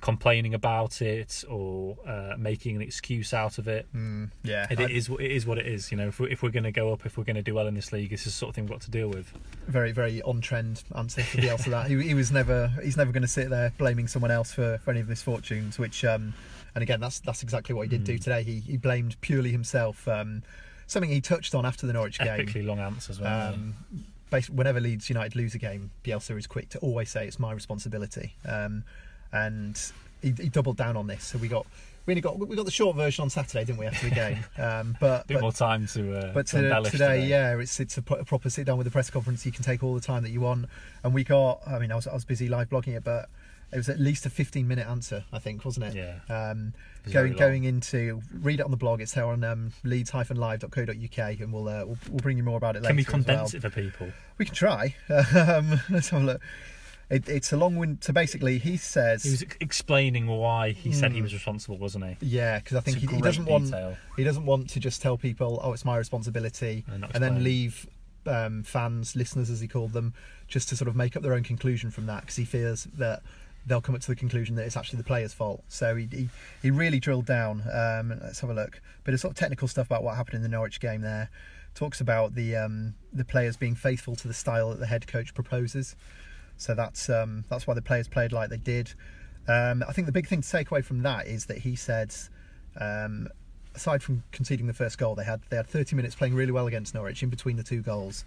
complaining 0.00 0.52
about 0.54 1.00
it 1.02 1.42
or 1.48 1.96
uh, 2.06 2.34
making 2.38 2.76
an 2.76 2.82
excuse 2.82 3.32
out 3.34 3.56
of 3.56 3.66
it. 3.66 3.86
Mm, 3.96 4.30
yeah. 4.44 4.66
It, 4.70 4.78
it 4.78 4.90
is 4.90 5.08
it 5.08 5.20
is 5.32 5.46
what 5.46 5.56
it 5.56 5.66
is. 5.66 5.90
You 5.90 5.96
know, 5.96 6.08
if 6.08 6.20
we're, 6.20 6.28
if 6.28 6.42
we're 6.42 6.50
going 6.50 6.64
to 6.64 6.70
go 6.70 6.92
up, 6.92 7.06
if 7.06 7.16
we're 7.16 7.24
going 7.24 7.36
to 7.36 7.42
do 7.42 7.54
well 7.54 7.66
in 7.66 7.74
this 7.74 7.92
league, 7.92 8.10
this 8.10 8.20
is 8.20 8.26
the 8.26 8.30
sort 8.32 8.50
of 8.50 8.54
thing 8.56 8.64
we've 8.64 8.72
got 8.72 8.82
to 8.82 8.90
deal 8.90 9.08
with. 9.08 9.32
very 9.66 9.90
very 9.90 10.20
on 10.22 10.42
trend 10.42 10.84
answer 10.94 11.22
for 11.22 11.38
Bielsa. 11.38 11.70
that 11.70 11.86
he, 11.88 12.00
he 12.02 12.12
was 12.14 12.30
never 12.30 12.70
he's 12.82 12.98
never 12.98 13.10
going 13.10 13.22
to 13.22 13.26
sit 13.28 13.48
there 13.48 13.72
blaming 13.78 14.06
someone 14.06 14.30
else 14.30 14.52
for, 14.52 14.78
for 14.84 14.90
any 14.90 15.00
of 15.00 15.06
his 15.06 15.12
misfortunes. 15.18 15.78
Which 15.78 16.04
um, 16.04 16.34
and 16.78 16.82
again 16.84 17.00
that's 17.00 17.18
that's 17.18 17.42
exactly 17.42 17.74
what 17.74 17.82
he 17.82 17.88
did 17.88 18.00
Hmm. 18.00 18.04
do 18.14 18.18
today. 18.18 18.42
He 18.44 18.60
he 18.60 18.76
blamed 18.76 19.20
purely 19.20 19.50
himself. 19.50 20.06
Um, 20.06 20.42
something 20.86 21.10
he 21.10 21.20
touched 21.20 21.54
on 21.56 21.66
after 21.66 21.86
the 21.88 21.92
Norwich 21.92 22.18
game. 22.20 22.46
Epically 22.46 22.64
long 22.64 22.78
answers. 22.78 23.16
as 23.16 23.20
well. 23.20 23.52
Um, 23.54 23.74
basically, 24.30 24.56
whenever 24.56 24.78
Leeds 24.80 25.08
United 25.08 25.34
lose 25.34 25.54
a 25.56 25.58
game, 25.58 25.90
Bielsa 26.04 26.38
is 26.38 26.46
quick 26.46 26.68
to 26.70 26.78
always 26.78 27.10
say 27.10 27.26
it's 27.26 27.40
my 27.40 27.52
responsibility, 27.52 28.36
um, 28.46 28.84
and 29.32 29.76
he, 30.22 30.30
he 30.40 30.48
doubled 30.48 30.76
down 30.76 30.96
on 30.96 31.08
this. 31.08 31.24
So 31.24 31.38
we 31.38 31.48
got 31.48 31.66
we 32.06 32.12
only 32.12 32.20
got 32.20 32.38
we 32.38 32.54
got 32.56 32.64
the 32.64 32.70
short 32.70 32.96
version 32.96 33.22
on 33.22 33.30
Saturday, 33.30 33.64
didn't 33.64 33.78
we, 33.80 33.86
after 33.86 34.08
the 34.08 34.14
game? 34.14 34.38
Um, 34.58 34.96
but 35.00 35.24
a 35.24 35.26
bit 35.26 35.34
but, 35.34 35.42
more 35.42 35.52
time 35.52 35.86
to, 35.88 36.16
uh, 36.18 36.32
but 36.32 36.46
to 36.46 36.56
to- 36.58 36.64
embellish 36.64 36.92
today, 36.92 37.26
yeah, 37.26 37.58
it's 37.58 37.80
it's 37.80 37.98
a, 37.98 38.02
proper 38.02 38.48
sit 38.50 38.66
down 38.66 38.78
with 38.78 38.86
the 38.86 38.90
press 38.90 39.10
conference. 39.10 39.44
You 39.44 39.52
can 39.52 39.64
take 39.64 39.82
all 39.82 39.94
the 39.94 40.00
time 40.00 40.22
that 40.22 40.30
you 40.30 40.40
want, 40.40 40.66
and 41.02 41.12
we 41.12 41.24
got. 41.24 41.60
I 41.66 41.78
mean, 41.80 41.90
I 41.92 41.96
was 41.96 42.06
I 42.06 42.14
was 42.14 42.24
busy 42.24 42.48
live 42.48 42.70
blogging 42.70 42.96
it, 42.96 43.04
but 43.04 43.28
it 43.72 43.76
was 43.76 43.88
at 43.88 43.98
least 44.00 44.24
a 44.26 44.30
15 44.30 44.66
minute 44.66 44.86
answer, 44.86 45.24
I 45.32 45.38
think, 45.38 45.64
wasn't 45.64 45.86
it? 45.86 45.94
Yeah. 45.94 46.18
Um, 46.50 46.72
It 47.00 47.06
was 47.06 47.12
going 47.12 47.32
going 47.34 47.64
into 47.64 48.20
read 48.32 48.60
it 48.60 48.64
on 48.64 48.70
the 48.70 48.76
blog. 48.76 49.00
It's 49.00 49.12
there 49.12 49.26
on 49.26 49.44
um, 49.44 49.72
leeds-live.co.uk, 49.84 51.40
and 51.40 51.52
we'll 51.52 51.68
uh, 51.68 51.84
we'll, 51.84 51.98
we'll 52.10 52.18
bring 52.20 52.36
you 52.36 52.42
more 52.42 52.56
about 52.56 52.76
it 52.76 52.82
later. 52.82 52.88
Can 52.90 52.96
we 52.96 53.02
as 53.02 53.06
well. 53.08 53.12
condense 53.14 53.54
it 53.54 53.62
for 53.62 53.70
people? 53.70 54.08
We 54.38 54.44
can 54.44 54.54
try. 54.54 54.94
Um, 55.34 55.80
let's 55.90 56.08
have 56.10 56.22
a 56.22 56.24
look. 56.24 56.40
It, 57.10 57.28
it's 57.28 57.52
a 57.52 57.56
long 57.56 57.76
wind. 57.76 57.98
So 58.02 58.12
basically, 58.12 58.58
he 58.58 58.76
says, 58.76 59.22
He 59.22 59.30
was 59.30 59.42
explaining 59.60 60.26
why 60.26 60.72
he 60.72 60.92
said 60.92 61.12
he 61.12 61.22
was 61.22 61.32
responsible, 61.32 61.78
wasn't 61.78 62.04
he? 62.04 62.16
yeah, 62.20 62.58
because 62.58 62.76
I 62.76 62.80
think 62.80 62.98
he, 62.98 63.06
he 63.06 63.20
doesn't 63.22 63.46
want 63.46 63.74
he 64.16 64.24
doesn't 64.24 64.44
want 64.44 64.68
to 64.70 64.80
just 64.80 65.00
tell 65.00 65.16
people, 65.16 65.60
oh, 65.62 65.72
it's 65.72 65.84
my 65.84 65.96
responsibility, 65.96 66.84
And 66.92 67.04
and 67.14 67.22
then 67.22 67.42
leave 67.42 67.86
um, 68.26 68.62
fans, 68.62 69.16
listeners, 69.16 69.48
as 69.48 69.60
he 69.60 69.68
called 69.68 69.92
them, 69.92 70.12
just 70.48 70.68
to 70.68 70.76
sort 70.76 70.88
of 70.88 70.96
make 70.96 71.16
up 71.16 71.22
their 71.22 71.32
own 71.34 71.44
conclusion 71.44 71.90
from 71.90 72.06
that, 72.06 72.20
because 72.22 72.36
he 72.36 72.44
fears 72.44 72.86
that 72.98 73.22
they'll 73.68 73.80
come 73.80 73.94
up 73.94 74.00
to 74.00 74.08
the 74.08 74.16
conclusion 74.16 74.56
that 74.56 74.64
it's 74.64 74.76
actually 74.76 74.98
the 74.98 75.04
player's 75.04 75.32
fault. 75.32 75.62
So 75.68 75.94
he 75.94 76.08
he, 76.10 76.28
he 76.62 76.70
really 76.70 77.00
drilled 77.00 77.26
down. 77.26 77.62
Um, 77.72 78.18
let's 78.22 78.40
have 78.40 78.50
a 78.50 78.54
look. 78.54 78.80
Bit 79.04 79.14
of 79.14 79.20
sort 79.20 79.32
of 79.32 79.36
technical 79.38 79.68
stuff 79.68 79.86
about 79.86 80.02
what 80.02 80.16
happened 80.16 80.36
in 80.36 80.42
the 80.42 80.48
Norwich 80.48 80.80
game 80.80 81.02
there. 81.02 81.30
Talks 81.74 82.00
about 82.00 82.34
the 82.34 82.56
um, 82.56 82.94
the 83.12 83.24
players 83.24 83.56
being 83.56 83.74
faithful 83.74 84.16
to 84.16 84.28
the 84.28 84.34
style 84.34 84.70
that 84.70 84.80
the 84.80 84.86
head 84.86 85.06
coach 85.06 85.34
proposes. 85.34 85.96
So 86.56 86.74
that's 86.74 87.08
um, 87.08 87.44
that's 87.48 87.66
why 87.66 87.74
the 87.74 87.82
players 87.82 88.08
played 88.08 88.32
like 88.32 88.50
they 88.50 88.56
did. 88.56 88.92
Um, 89.46 89.82
I 89.88 89.92
think 89.92 90.06
the 90.06 90.12
big 90.12 90.26
thing 90.26 90.42
to 90.42 90.50
take 90.50 90.70
away 90.70 90.82
from 90.82 91.02
that 91.02 91.26
is 91.26 91.46
that 91.46 91.58
he 91.58 91.74
said, 91.74 92.14
um, 92.78 93.28
aside 93.74 94.02
from 94.02 94.22
conceding 94.32 94.66
the 94.66 94.74
first 94.74 94.98
goal, 94.98 95.14
they 95.14 95.24
had 95.24 95.40
they 95.50 95.56
had 95.56 95.66
30 95.66 95.96
minutes 95.96 96.14
playing 96.14 96.34
really 96.34 96.52
well 96.52 96.66
against 96.66 96.94
Norwich 96.94 97.22
in 97.22 97.30
between 97.30 97.56
the 97.56 97.62
two 97.62 97.80
goals. 97.80 98.24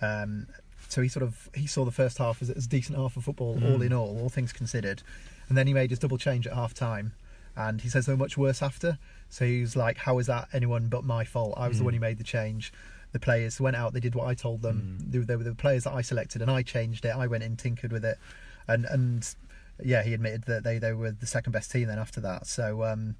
Um, 0.00 0.46
so 0.92 1.00
he 1.02 1.08
sort 1.08 1.22
of 1.22 1.48
he 1.54 1.66
saw 1.66 1.84
the 1.84 1.90
first 2.02 2.18
half 2.18 2.42
as, 2.42 2.50
as 2.50 2.66
a 2.66 2.68
decent 2.68 2.96
half 2.98 3.16
of 3.16 3.24
football, 3.24 3.54
all 3.64 3.78
Mm. 3.78 3.86
in 3.86 3.92
all, 3.92 4.18
all 4.20 4.28
things 4.28 4.52
considered. 4.52 5.02
And 5.48 5.56
then 5.58 5.66
he 5.66 5.74
made 5.74 5.90
his 5.90 5.98
double 5.98 6.18
change 6.18 6.46
at 6.46 6.52
half 6.54 6.72
time, 6.74 7.12
and 7.56 7.80
he 7.80 7.88
says 7.88 8.06
they 8.06 8.12
were 8.12 8.24
much 8.26 8.36
worse 8.38 8.62
after. 8.62 8.98
So 9.28 9.44
he 9.44 9.60
was 9.62 9.74
like, 9.76 9.96
"How 10.06 10.18
is 10.18 10.26
that 10.26 10.48
anyone 10.52 10.88
but 10.88 11.04
my 11.04 11.24
fault? 11.24 11.54
I 11.56 11.68
was 11.68 11.78
the 11.78 11.82
Mm. 11.82 11.90
one 11.90 11.94
who 11.94 12.00
made 12.00 12.18
the 12.18 12.24
change." 12.24 12.72
The 13.12 13.18
players 13.20 13.60
went 13.60 13.76
out, 13.76 13.92
they 13.92 14.00
did 14.00 14.14
what 14.14 14.26
I 14.26 14.34
told 14.34 14.62
them. 14.62 14.78
Mm. 15.02 15.12
They, 15.12 15.18
were- 15.18 15.24
they 15.26 15.36
were 15.36 15.44
the 15.44 15.54
players 15.54 15.84
that 15.84 15.92
I 15.92 16.00
selected, 16.02 16.40
and 16.42 16.50
I 16.50 16.62
changed 16.62 17.04
it. 17.04 17.14
I 17.14 17.26
went 17.26 17.42
in, 17.44 17.56
tinkered 17.56 17.92
with 17.92 18.04
it, 18.04 18.18
and 18.68 18.84
and 18.86 19.34
yeah, 19.82 20.02
he 20.02 20.14
admitted 20.14 20.42
that 20.44 20.62
they, 20.64 20.78
they 20.78 20.92
were 20.92 21.10
the 21.10 21.26
second 21.26 21.52
best 21.52 21.70
team 21.72 21.88
then 21.88 21.98
after 21.98 22.20
that. 22.20 22.46
So 22.46 22.84
um, 22.84 23.16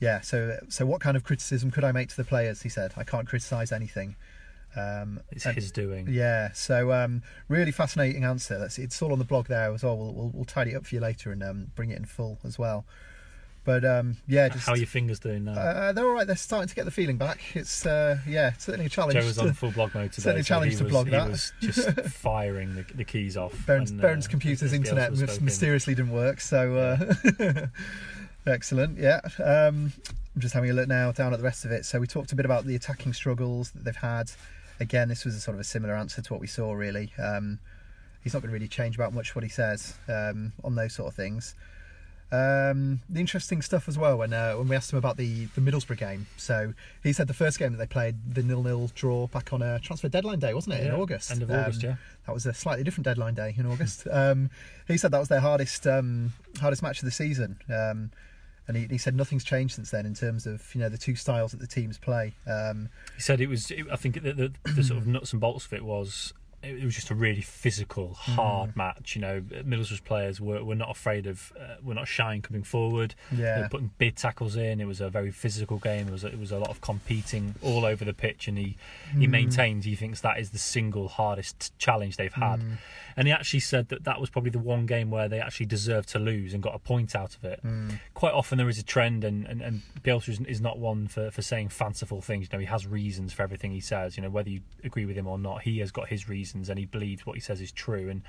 yeah, 0.00 0.20
so 0.20 0.58
so 0.68 0.86
what 0.86 1.00
kind 1.00 1.16
of 1.16 1.24
criticism 1.24 1.70
could 1.70 1.82
I 1.84 1.92
make 1.92 2.08
to 2.10 2.16
the 2.16 2.24
players? 2.24 2.62
He 2.62 2.68
said, 2.68 2.92
I 2.96 3.04
can't 3.04 3.26
criticise 3.26 3.72
anything. 3.72 4.14
Um, 4.76 5.20
It's 5.30 5.46
and- 5.46 5.54
his 5.54 5.72
doing. 5.72 6.06
yeah, 6.10 6.52
so 6.52 6.92
um, 6.92 7.22
really 7.48 7.72
fascinating 7.72 8.24
answer. 8.24 8.58
That's 8.58 8.78
it's 8.78 9.00
all 9.02 9.12
on 9.12 9.18
the 9.18 9.24
blog 9.24 9.46
there 9.48 9.72
as 9.72 9.82
well. 9.82 9.96
We'll 9.96 10.12
we'll, 10.14 10.30
we'll 10.34 10.44
tidy 10.44 10.72
it 10.72 10.76
up 10.76 10.86
for 10.86 10.94
you 10.94 11.00
later 11.00 11.32
and 11.32 11.42
um, 11.42 11.72
bring 11.74 11.90
it 11.90 11.98
in 11.98 12.04
full 12.04 12.38
as 12.44 12.58
well. 12.58 12.84
But 13.64 13.84
um, 13.84 14.16
yeah, 14.26 14.48
just 14.48 14.64
How 14.64 14.72
are 14.72 14.76
your 14.78 14.86
fingers 14.86 15.18
doing 15.20 15.44
now? 15.44 15.52
uh, 15.52 15.92
they're 15.92 16.06
all 16.06 16.14
right. 16.14 16.26
They're 16.26 16.36
starting 16.36 16.68
to 16.68 16.74
get 16.74 16.86
the 16.86 16.90
feeling 16.90 17.18
back. 17.18 17.40
It's 17.54 17.84
uh, 17.84 18.18
yeah, 18.26 18.52
certainly 18.56 18.86
a 18.86 18.88
challenge. 18.88 19.14
Joe 19.20 19.26
was 19.26 19.38
on 19.38 19.52
full 19.52 19.72
blog 19.72 19.94
mode 19.94 20.10
today. 20.12 20.22
certainly 20.22 20.40
a 20.40 20.44
challenge 20.44 20.72
he 20.72 20.78
to 20.78 20.84
was, 20.84 20.90
blog 20.90 21.06
he 21.06 21.10
that. 21.10 21.28
was 21.28 21.52
just 21.60 21.90
firing 22.10 22.74
the, 22.76 22.84
the 22.94 23.04
keys 23.04 23.36
off. 23.36 23.52
Beren's, 23.66 23.92
when, 23.92 24.02
uh, 24.04 24.20
computer's 24.28 24.72
internet 24.72 25.12
mysteriously 25.42 25.94
didn't 25.94 26.12
work. 26.12 26.40
So 26.40 26.76
uh, 26.76 27.66
excellent. 28.46 28.98
Yeah. 28.98 29.20
Um, 29.42 29.92
I'm 30.34 30.40
just 30.40 30.54
having 30.54 30.70
a 30.70 30.72
look 30.72 30.88
now 30.88 31.12
down 31.12 31.32
at 31.32 31.38
the 31.38 31.44
rest 31.44 31.64
of 31.64 31.72
it. 31.72 31.84
So 31.84 31.98
we 32.00 32.06
talked 32.06 32.32
a 32.32 32.36
bit 32.36 32.44
about 32.46 32.64
the 32.64 32.74
attacking 32.76 33.12
struggles 33.12 33.72
that 33.72 33.84
they've 33.84 33.96
had. 33.96 34.30
Again, 34.80 35.08
this 35.08 35.24
was 35.24 35.34
a 35.34 35.40
sort 35.40 35.54
of 35.54 35.60
a 35.60 35.64
similar 35.64 35.94
answer 35.94 36.22
to 36.22 36.32
what 36.32 36.40
we 36.40 36.46
saw. 36.46 36.72
Really, 36.72 37.12
um, 37.18 37.58
he's 38.22 38.32
not 38.34 38.40
going 38.42 38.50
to 38.50 38.54
really 38.54 38.68
change 38.68 38.94
about 38.96 39.12
much 39.12 39.34
what 39.34 39.42
he 39.44 39.50
says 39.50 39.94
um, 40.08 40.52
on 40.62 40.74
those 40.74 40.94
sort 40.94 41.08
of 41.08 41.14
things. 41.14 41.54
Um, 42.30 43.00
the 43.08 43.20
interesting 43.20 43.62
stuff 43.62 43.88
as 43.88 43.96
well 43.96 44.18
when 44.18 44.34
uh, 44.34 44.52
when 44.52 44.68
we 44.68 44.76
asked 44.76 44.92
him 44.92 44.98
about 44.98 45.16
the, 45.16 45.46
the 45.54 45.62
Middlesbrough 45.62 45.96
game. 45.96 46.26
So 46.36 46.74
he 47.02 47.14
said 47.14 47.26
the 47.26 47.32
first 47.32 47.58
game 47.58 47.72
that 47.72 47.78
they 47.78 47.86
played, 47.86 48.16
the 48.34 48.42
nil 48.42 48.62
nil 48.62 48.90
draw 48.94 49.28
back 49.28 49.52
on 49.54 49.62
a 49.62 49.78
transfer 49.80 50.08
deadline 50.10 50.38
day, 50.38 50.52
wasn't 50.52 50.74
it 50.74 50.86
in 50.86 50.92
August? 50.92 51.30
End 51.30 51.42
of 51.42 51.50
August, 51.50 51.82
Um, 51.84 51.90
yeah. 51.90 51.96
that 52.26 52.34
was 52.34 52.44
a 52.44 52.52
slightly 52.52 52.84
different 52.84 53.06
deadline 53.06 53.32
day 53.34 53.54
in 53.56 53.64
August. 53.64 54.06
um, 54.12 54.50
he 54.86 54.98
said 54.98 55.10
that 55.12 55.18
was 55.20 55.28
their 55.28 55.40
hardest 55.40 55.86
um, 55.86 56.34
hardest 56.60 56.82
match 56.82 56.98
of 56.98 57.06
the 57.06 57.10
season, 57.10 57.58
um, 57.70 58.10
and 58.68 58.76
he, 58.76 58.86
he 58.88 58.98
said 58.98 59.16
nothing's 59.16 59.44
changed 59.44 59.74
since 59.74 59.90
then 59.90 60.06
in 60.06 60.14
terms 60.14 60.46
of 60.46 60.74
you 60.74 60.80
know 60.80 60.88
the 60.88 60.98
two 60.98 61.16
styles 61.16 61.50
that 61.52 61.60
the 61.60 61.66
teams 61.66 61.98
play. 61.98 62.34
Um, 62.46 62.90
He 63.16 63.22
said 63.22 63.40
it 63.40 63.48
was. 63.48 63.72
I 63.90 63.96
think 63.96 64.22
the, 64.22 64.32
the, 64.32 64.52
the 64.76 64.84
sort 64.84 64.98
of 64.98 65.06
nuts 65.06 65.32
and 65.32 65.40
bolts 65.40 65.66
of 65.66 65.72
it 65.72 65.84
was 65.84 66.34
it 66.62 66.84
was 66.84 66.94
just 66.94 67.10
a 67.10 67.14
really 67.14 67.40
physical, 67.40 68.14
Hmm. 68.20 68.32
hard 68.32 68.76
match. 68.76 69.14
You 69.14 69.20
know, 69.22 69.40
Middlesbrough's 69.64 70.00
players 70.00 70.40
were, 70.40 70.64
were 70.64 70.74
not 70.74 70.90
afraid 70.90 71.26
of, 71.26 71.52
uh, 71.58 71.76
were 71.82 71.94
not 71.94 72.08
shying 72.08 72.42
coming 72.42 72.62
forward. 72.64 73.14
They 73.30 73.42
Yeah. 73.44 73.60
were 73.62 73.68
putting 73.68 73.90
big 73.98 74.16
tackles 74.16 74.56
in. 74.56 74.80
It 74.80 74.86
was 74.86 75.00
a 75.00 75.08
very 75.08 75.30
physical 75.30 75.78
game. 75.78 76.08
It 76.08 76.12
was 76.12 76.24
a, 76.24 76.28
it 76.28 76.38
was 76.38 76.50
a 76.52 76.58
lot 76.58 76.68
of 76.70 76.80
competing 76.80 77.54
all 77.62 77.84
over 77.84 78.04
the 78.04 78.12
pitch, 78.14 78.48
and 78.48 78.58
he 78.58 78.76
he 79.16 79.24
Hmm. 79.26 79.30
maintains 79.30 79.84
he 79.84 79.94
thinks 79.94 80.20
that 80.22 80.38
is 80.38 80.50
the 80.50 80.58
single 80.58 81.08
hardest 81.08 81.76
challenge 81.78 82.16
they've 82.16 82.32
had. 82.32 82.60
Hmm. 82.60 82.72
And 83.16 83.26
he 83.26 83.32
actually 83.32 83.60
said 83.60 83.88
that 83.88 84.04
that 84.04 84.20
was 84.20 84.30
probably 84.30 84.50
the 84.50 84.58
one 84.60 84.86
game 84.86 85.10
where 85.10 85.28
they 85.28 85.40
actually 85.40 85.66
deserved 85.66 86.08
to 86.10 86.18
lose 86.20 86.54
and 86.54 86.62
got 86.62 86.74
a 86.74 86.78
point 86.78 87.16
out 87.16 87.34
of 87.36 87.44
it. 87.44 87.60
Hmm. 87.62 87.90
Quite 88.14 88.32
often 88.32 88.58
there 88.58 88.68
is 88.68 88.78
a 88.78 88.82
trend, 88.84 89.24
and 89.24 89.46
and, 89.46 89.62
and 89.62 89.82
Bielsa 90.02 90.28
is, 90.30 90.40
is 90.40 90.60
not 90.60 90.78
one 90.78 91.06
for, 91.08 91.30
for 91.30 91.42
saying 91.42 91.68
fanciful 91.70 92.20
things. 92.20 92.48
You 92.50 92.58
know, 92.58 92.60
he 92.60 92.66
has 92.66 92.86
reasons 92.86 93.32
for 93.32 93.42
everything 93.42 93.70
he 93.72 93.80
says. 93.80 94.16
You 94.16 94.22
know, 94.24 94.30
whether 94.30 94.50
you 94.50 94.60
agree 94.84 95.04
with 95.06 95.16
him 95.16 95.26
or 95.28 95.38
not, 95.38 95.62
he 95.62 95.78
has 95.78 95.90
got 95.92 96.08
his 96.08 96.28
reasons, 96.28 96.47
and 96.54 96.78
he 96.78 96.84
believes 96.86 97.24
what 97.26 97.34
he 97.36 97.40
says 97.40 97.60
is 97.60 97.72
true. 97.72 98.08
And 98.08 98.22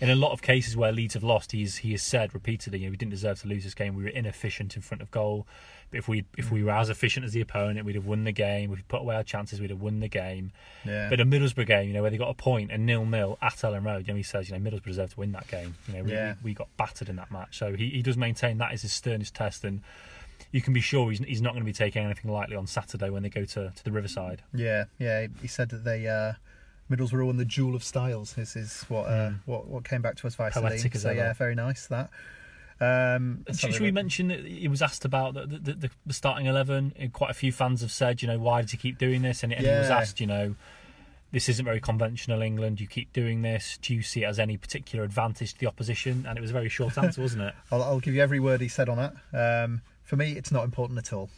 in 0.00 0.10
a 0.10 0.14
lot 0.16 0.32
of 0.32 0.42
cases 0.42 0.76
where 0.76 0.92
Leeds 0.92 1.14
have 1.14 1.22
lost, 1.24 1.52
he's 1.52 1.76
he 1.78 1.92
has 1.92 2.02
said 2.02 2.34
repeatedly, 2.34 2.80
you 2.80 2.86
know, 2.86 2.90
we 2.90 2.96
didn't 2.96 3.10
deserve 3.12 3.40
to 3.42 3.48
lose 3.48 3.64
this 3.64 3.74
game. 3.74 3.94
We 3.94 4.02
were 4.04 4.08
inefficient 4.08 4.76
in 4.76 4.82
front 4.82 5.02
of 5.02 5.10
goal. 5.10 5.46
But 5.90 5.98
if 5.98 6.08
we 6.08 6.24
if 6.36 6.50
we 6.50 6.64
were 6.64 6.72
as 6.72 6.90
efficient 6.90 7.24
as 7.26 7.32
the 7.32 7.40
opponent, 7.40 7.86
we'd 7.86 7.94
have 7.94 8.06
won 8.06 8.24
the 8.24 8.32
game. 8.32 8.72
If 8.72 8.78
we 8.78 8.82
put 8.88 9.02
away 9.02 9.14
our 9.14 9.22
chances, 9.22 9.60
we'd 9.60 9.70
have 9.70 9.80
won 9.80 10.00
the 10.00 10.08
game. 10.08 10.50
Yeah. 10.84 11.08
But 11.08 11.20
a 11.20 11.24
Middlesbrough 11.24 11.66
game, 11.66 11.86
you 11.88 11.94
know, 11.94 12.02
where 12.02 12.10
they 12.10 12.16
got 12.18 12.30
a 12.30 12.34
point 12.34 12.72
and 12.72 12.86
nil 12.86 13.04
nil 13.06 13.38
at 13.40 13.52
Elland 13.58 13.84
Road, 13.84 14.06
you 14.08 14.12
know, 14.12 14.16
he 14.16 14.24
says, 14.24 14.50
you 14.50 14.58
know, 14.58 14.70
Middlesbrough 14.70 14.84
deserved 14.86 15.12
to 15.12 15.20
win 15.20 15.30
that 15.32 15.46
game. 15.48 15.76
You 15.86 15.94
know, 15.94 16.02
we, 16.02 16.10
Yeah. 16.12 16.34
we, 16.42 16.50
we 16.50 16.54
got 16.54 16.68
battered 16.76 17.08
in 17.08 17.16
that 17.16 17.30
match. 17.30 17.56
So 17.58 17.74
he, 17.74 17.90
he 17.90 18.02
does 18.02 18.16
maintain 18.16 18.58
that 18.58 18.72
is 18.74 18.82
his 18.82 18.92
sternest 18.92 19.34
test, 19.36 19.62
and 19.64 19.80
you 20.50 20.60
can 20.60 20.72
be 20.72 20.80
sure 20.80 21.10
he's, 21.10 21.20
he's 21.20 21.40
not 21.42 21.52
going 21.52 21.62
to 21.62 21.66
be 21.66 21.72
taking 21.72 22.04
anything 22.04 22.32
lightly 22.32 22.56
on 22.56 22.66
Saturday 22.66 23.10
when 23.10 23.22
they 23.22 23.28
go 23.28 23.44
to, 23.44 23.70
to 23.74 23.84
the 23.84 23.92
Riverside. 23.92 24.42
Yeah, 24.52 24.84
yeah. 24.98 25.28
He 25.40 25.46
said 25.48 25.68
that 25.70 25.84
they 25.84 26.08
uh, 26.08 26.32
Middlesbrough 26.90 27.26
won 27.26 27.36
the 27.36 27.44
Jewel 27.44 27.74
of 27.74 27.82
Styles. 27.82 28.34
This 28.34 28.56
is 28.56 28.84
what 28.88 29.06
uh, 29.06 29.30
what 29.44 29.66
what 29.66 29.84
came 29.84 30.02
back 30.02 30.16
to 30.16 30.26
us 30.26 30.34
via 30.34 30.50
Poetic 30.50 30.80
Salim. 30.94 30.98
So 30.98 31.08
ever. 31.10 31.18
yeah, 31.18 31.32
very 31.32 31.54
nice 31.54 31.86
that. 31.88 32.10
Um, 32.78 33.44
Should, 33.48 33.72
should 33.72 33.80
we 33.80 33.86
look. 33.86 33.94
mention 33.94 34.28
that 34.28 34.44
he 34.44 34.68
was 34.68 34.82
asked 34.82 35.06
about 35.06 35.32
the, 35.32 35.46
the, 35.46 35.72
the, 35.72 35.90
the 36.04 36.12
starting 36.12 36.44
11? 36.46 36.92
And 36.98 37.12
Quite 37.12 37.30
a 37.30 37.34
few 37.34 37.50
fans 37.50 37.80
have 37.80 37.90
said, 37.90 38.20
you 38.20 38.28
know, 38.28 38.38
why 38.38 38.60
does 38.60 38.70
he 38.70 38.76
keep 38.76 38.98
doing 38.98 39.22
this? 39.22 39.42
And, 39.42 39.52
and 39.52 39.64
he 39.64 39.72
was 39.72 39.88
asked, 39.88 40.20
you 40.20 40.26
know, 40.26 40.56
this 41.32 41.48
isn't 41.48 41.64
very 41.64 41.80
conventional 41.80 42.42
England. 42.42 42.80
You 42.80 42.86
keep 42.86 43.12
doing 43.12 43.42
this. 43.42 43.78
Do 43.80 43.94
you 43.94 44.02
see 44.02 44.24
it 44.24 44.26
as 44.26 44.38
any 44.38 44.58
particular 44.58 45.04
advantage 45.04 45.54
to 45.54 45.60
the 45.60 45.66
opposition? 45.66 46.26
And 46.28 46.36
it 46.36 46.40
was 46.42 46.50
a 46.50 46.52
very 46.52 46.68
short 46.68 46.98
answer, 47.02 47.22
wasn't 47.22 47.42
it? 47.44 47.54
I'll, 47.72 47.82
I'll 47.82 48.00
give 48.00 48.14
you 48.14 48.22
every 48.22 48.40
word 48.40 48.60
he 48.60 48.68
said 48.68 48.88
on 48.90 48.98
that. 49.32 49.64
Um, 49.64 49.80
for 50.04 50.16
me, 50.16 50.32
it's 50.32 50.52
not 50.52 50.64
important 50.64 50.98
at 50.98 51.12
all. 51.12 51.30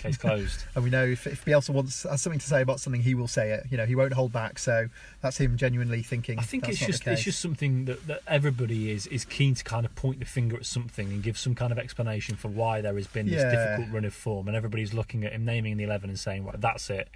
Case 0.00 0.16
closed. 0.16 0.64
And 0.74 0.84
we 0.84 0.90
know 0.90 1.04
if, 1.04 1.26
if 1.26 1.44
Bielsa 1.44 1.70
wants 1.70 2.02
has 2.04 2.22
something 2.22 2.38
to 2.40 2.46
say 2.46 2.62
about 2.62 2.80
something, 2.80 3.02
he 3.02 3.14
will 3.14 3.28
say 3.28 3.50
it. 3.52 3.66
You 3.70 3.76
know, 3.76 3.86
he 3.86 3.94
won't 3.94 4.12
hold 4.12 4.32
back. 4.32 4.58
So 4.58 4.88
that's 5.20 5.38
him 5.38 5.56
genuinely 5.56 6.02
thinking. 6.02 6.38
I 6.38 6.42
think 6.42 6.68
it's 6.68 6.78
just 6.78 7.06
it's 7.06 7.22
just 7.22 7.40
something 7.40 7.84
that, 7.86 8.06
that 8.06 8.20
everybody 8.26 8.90
is 8.90 9.06
is 9.08 9.24
keen 9.24 9.54
to 9.54 9.64
kind 9.64 9.84
of 9.86 9.94
point 9.94 10.18
the 10.20 10.24
finger 10.26 10.56
at 10.56 10.66
something 10.66 11.08
and 11.08 11.22
give 11.22 11.36
some 11.38 11.54
kind 11.54 11.72
of 11.72 11.78
explanation 11.78 12.36
for 12.36 12.48
why 12.48 12.80
there 12.80 12.94
has 12.94 13.06
been 13.06 13.26
this 13.26 13.42
Yeah. 13.42 13.50
difficult 13.76 13.94
run 13.94 14.04
of 14.04 14.14
form, 14.14 14.48
and 14.48 14.56
everybody's 14.56 14.92
looking 14.94 15.24
at 15.24 15.32
him 15.32 15.44
naming 15.44 15.76
the 15.76 15.84
eleven 15.84 16.10
and 16.10 16.18
saying, 16.18 16.44
"Well, 16.44 16.54
that's 16.58 16.88
it." 16.90 17.08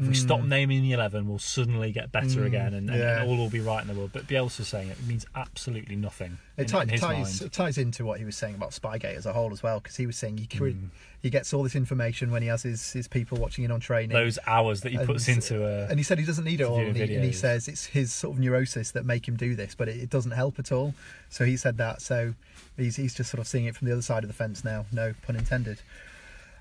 If 0.00 0.06
we 0.06 0.14
stop 0.14 0.42
naming 0.42 0.82
the 0.82 0.92
eleven, 0.92 1.28
we'll 1.28 1.38
suddenly 1.40 1.90
get 1.90 2.12
better 2.12 2.40
Mm, 2.42 2.46
again, 2.46 2.74
and, 2.74 2.88
and, 2.88 2.98
yeah. 2.98 3.20
and 3.20 3.28
all 3.30 3.36
will 3.36 3.50
be 3.50 3.60
right 3.60 3.82
in 3.82 3.88
the 3.88 3.94
world. 3.94 4.10
But 4.12 4.28
Bielsa's 4.28 4.68
saying 4.68 4.88
it 4.90 4.96
means 5.06 5.26
absolutely 5.34 5.96
nothing. 5.96 6.38
It 6.56 6.62
in, 6.62 6.66
ties, 6.68 6.88
in 6.90 6.98
ties, 6.98 7.42
it 7.42 7.52
ties 7.52 7.78
into 7.78 8.04
what 8.04 8.18
he 8.18 8.24
was 8.24 8.36
saying 8.36 8.54
about 8.54 8.70
Spygate 8.70 9.16
as 9.16 9.26
a 9.26 9.32
whole 9.32 9.52
as 9.52 9.62
well, 9.62 9.80
because 9.80 9.96
he 9.96 10.06
was 10.06 10.16
saying 10.16 10.38
he, 10.38 10.46
Mm. 10.46 10.88
he 11.20 11.30
gets 11.30 11.52
all 11.52 11.62
this 11.64 11.74
information 11.74 12.30
when 12.30 12.42
he 12.42 12.48
has 12.48 12.62
his, 12.62 12.92
his 12.92 13.08
people 13.08 13.38
watching 13.38 13.64
in 13.64 13.70
on 13.72 13.80
training. 13.80 14.10
Those 14.14 14.38
hours 14.46 14.82
that 14.82 14.92
he 14.92 14.98
puts 14.98 15.26
And- 15.26 15.36
into 15.38 15.64
a 15.66 15.86
and 15.88 15.98
he 15.98 16.02
said 16.04 16.18
he 16.18 16.24
doesn't 16.24 16.44
need 16.44 16.60
it 16.60 16.64
all, 16.64 16.78
and 16.78 16.94
he, 16.96 17.02
and 17.02 17.24
he 17.24 17.32
says 17.32 17.66
it's 17.66 17.86
his 17.86 18.12
sort 18.12 18.34
of 18.36 18.40
neurosis 18.40 18.92
that 18.92 19.04
make 19.04 19.26
him 19.26 19.36
do 19.36 19.54
this, 19.56 19.74
but 19.74 19.88
it, 19.88 19.96
it 19.96 20.10
doesn't 20.10 20.32
help 20.32 20.58
at 20.60 20.70
all. 20.70 20.94
So 21.28 21.44
he 21.44 21.56
said 21.56 21.76
that. 21.78 22.00
So 22.02 22.34
he's 22.76 22.96
he's 22.96 23.14
just 23.14 23.30
sort 23.30 23.40
of 23.40 23.48
seeing 23.48 23.64
it 23.64 23.74
from 23.76 23.86
the 23.88 23.92
other 23.92 24.02
side 24.02 24.22
of 24.22 24.28
the 24.28 24.34
fence 24.34 24.64
now. 24.64 24.86
No 24.92 25.14
pun 25.26 25.34
intended. 25.36 25.80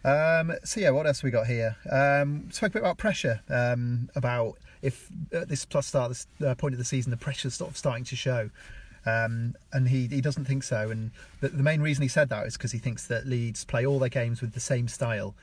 Um, 0.07 0.53
so 0.63 0.79
yeah, 0.79 0.91
what 0.91 1.05
else 1.05 1.21
we 1.21 1.31
got 1.31 1.47
here? 1.47 1.75
Um, 1.91 2.49
spoke 2.51 2.69
a 2.69 2.73
bit 2.73 2.81
about 2.83 2.97
pressure. 2.97 3.41
Um, 3.49 4.09
about 4.15 4.57
if 4.81 5.09
at 5.33 5.49
this 5.49 5.65
plus 5.65 5.87
start 5.87 6.09
this 6.09 6.27
uh, 6.45 6.55
point 6.55 6.73
of 6.73 6.77
the 6.77 6.85
season 6.85 7.11
the 7.11 7.17
pressure's 7.17 7.55
sort 7.55 7.71
of 7.71 7.77
starting 7.77 8.05
to 8.05 8.15
show. 8.15 8.49
Um, 9.05 9.55
and 9.73 9.87
he, 9.87 10.07
he 10.07 10.21
doesn't 10.21 10.45
think 10.45 10.63
so. 10.63 10.89
And 10.89 11.11
the, 11.41 11.49
the 11.49 11.63
main 11.63 11.81
reason 11.81 12.01
he 12.03 12.07
said 12.07 12.29
that 12.29 12.45
is 12.47 12.53
because 12.57 12.71
he 12.71 12.77
thinks 12.77 13.07
that 13.07 13.25
Leeds 13.25 13.65
play 13.65 13.85
all 13.85 13.99
their 13.99 14.09
games 14.09 14.41
with 14.41 14.53
the 14.53 14.59
same 14.59 14.87
style. 14.87 15.35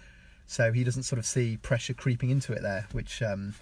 So 0.46 0.72
he 0.72 0.84
doesn't 0.84 1.04
sort 1.04 1.18
of 1.18 1.26
see 1.26 1.56
pressure 1.58 1.94
creeping 1.94 2.30
into 2.30 2.52
it 2.52 2.62
there, 2.62 2.86
which 2.92 3.22
um, 3.22 3.54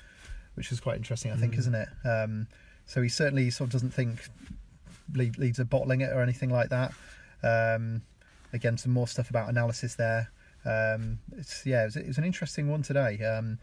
which 0.54 0.70
is 0.70 0.80
quite 0.80 0.96
interesting, 0.96 1.32
I 1.32 1.36
think, 1.36 1.54
Mm. 1.54 1.58
isn't 1.58 1.74
it? 1.74 1.88
Um, 2.04 2.46
so 2.86 3.00
he 3.02 3.08
certainly 3.08 3.50
sort 3.50 3.68
of 3.68 3.72
doesn't 3.72 3.94
think 3.94 4.28
Le- 5.14 5.30
Leeds 5.38 5.58
are 5.60 5.64
bottling 5.64 6.00
it 6.00 6.12
or 6.12 6.20
anything 6.20 6.50
like 6.50 6.68
that. 6.70 6.92
Um, 7.42 8.02
again, 8.52 8.76
some 8.76 8.92
more 8.92 9.08
stuff 9.08 9.30
about 9.30 9.48
analysis 9.48 9.94
there. 9.94 10.30
Um, 10.64 11.18
it's 11.36 11.64
yeah, 11.66 11.82
it 11.82 11.84
was, 11.86 11.96
it 11.96 12.06
was 12.06 12.18
an 12.18 12.24
interesting 12.24 12.68
one 12.70 12.82
today. 12.82 13.22
Um, 13.24 13.58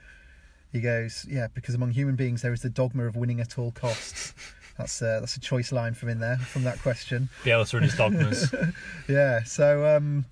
he 0.71 0.81
goes, 0.81 1.25
yeah, 1.29 1.47
because 1.53 1.73
among 1.75 1.91
human 1.91 2.15
beings 2.15 2.41
there 2.41 2.53
is 2.53 2.61
the 2.61 2.69
dogma 2.69 3.05
of 3.05 3.15
winning 3.15 3.39
at 3.39 3.57
all 3.57 3.71
costs. 3.71 4.33
That's 4.77 5.01
uh, 5.01 5.19
that's 5.19 5.35
a 5.35 5.41
choice 5.41 5.73
line 5.73 5.93
from 5.93 6.07
in 6.07 6.19
there 6.21 6.37
from 6.37 6.63
that 6.63 6.79
question. 6.79 7.27
Bielsa 7.43 7.73
and 7.73 7.83
his 7.83 7.97
dogmas. 7.97 8.53
Yeah. 9.09 9.43
So 9.43 9.85
um, 9.97 10.23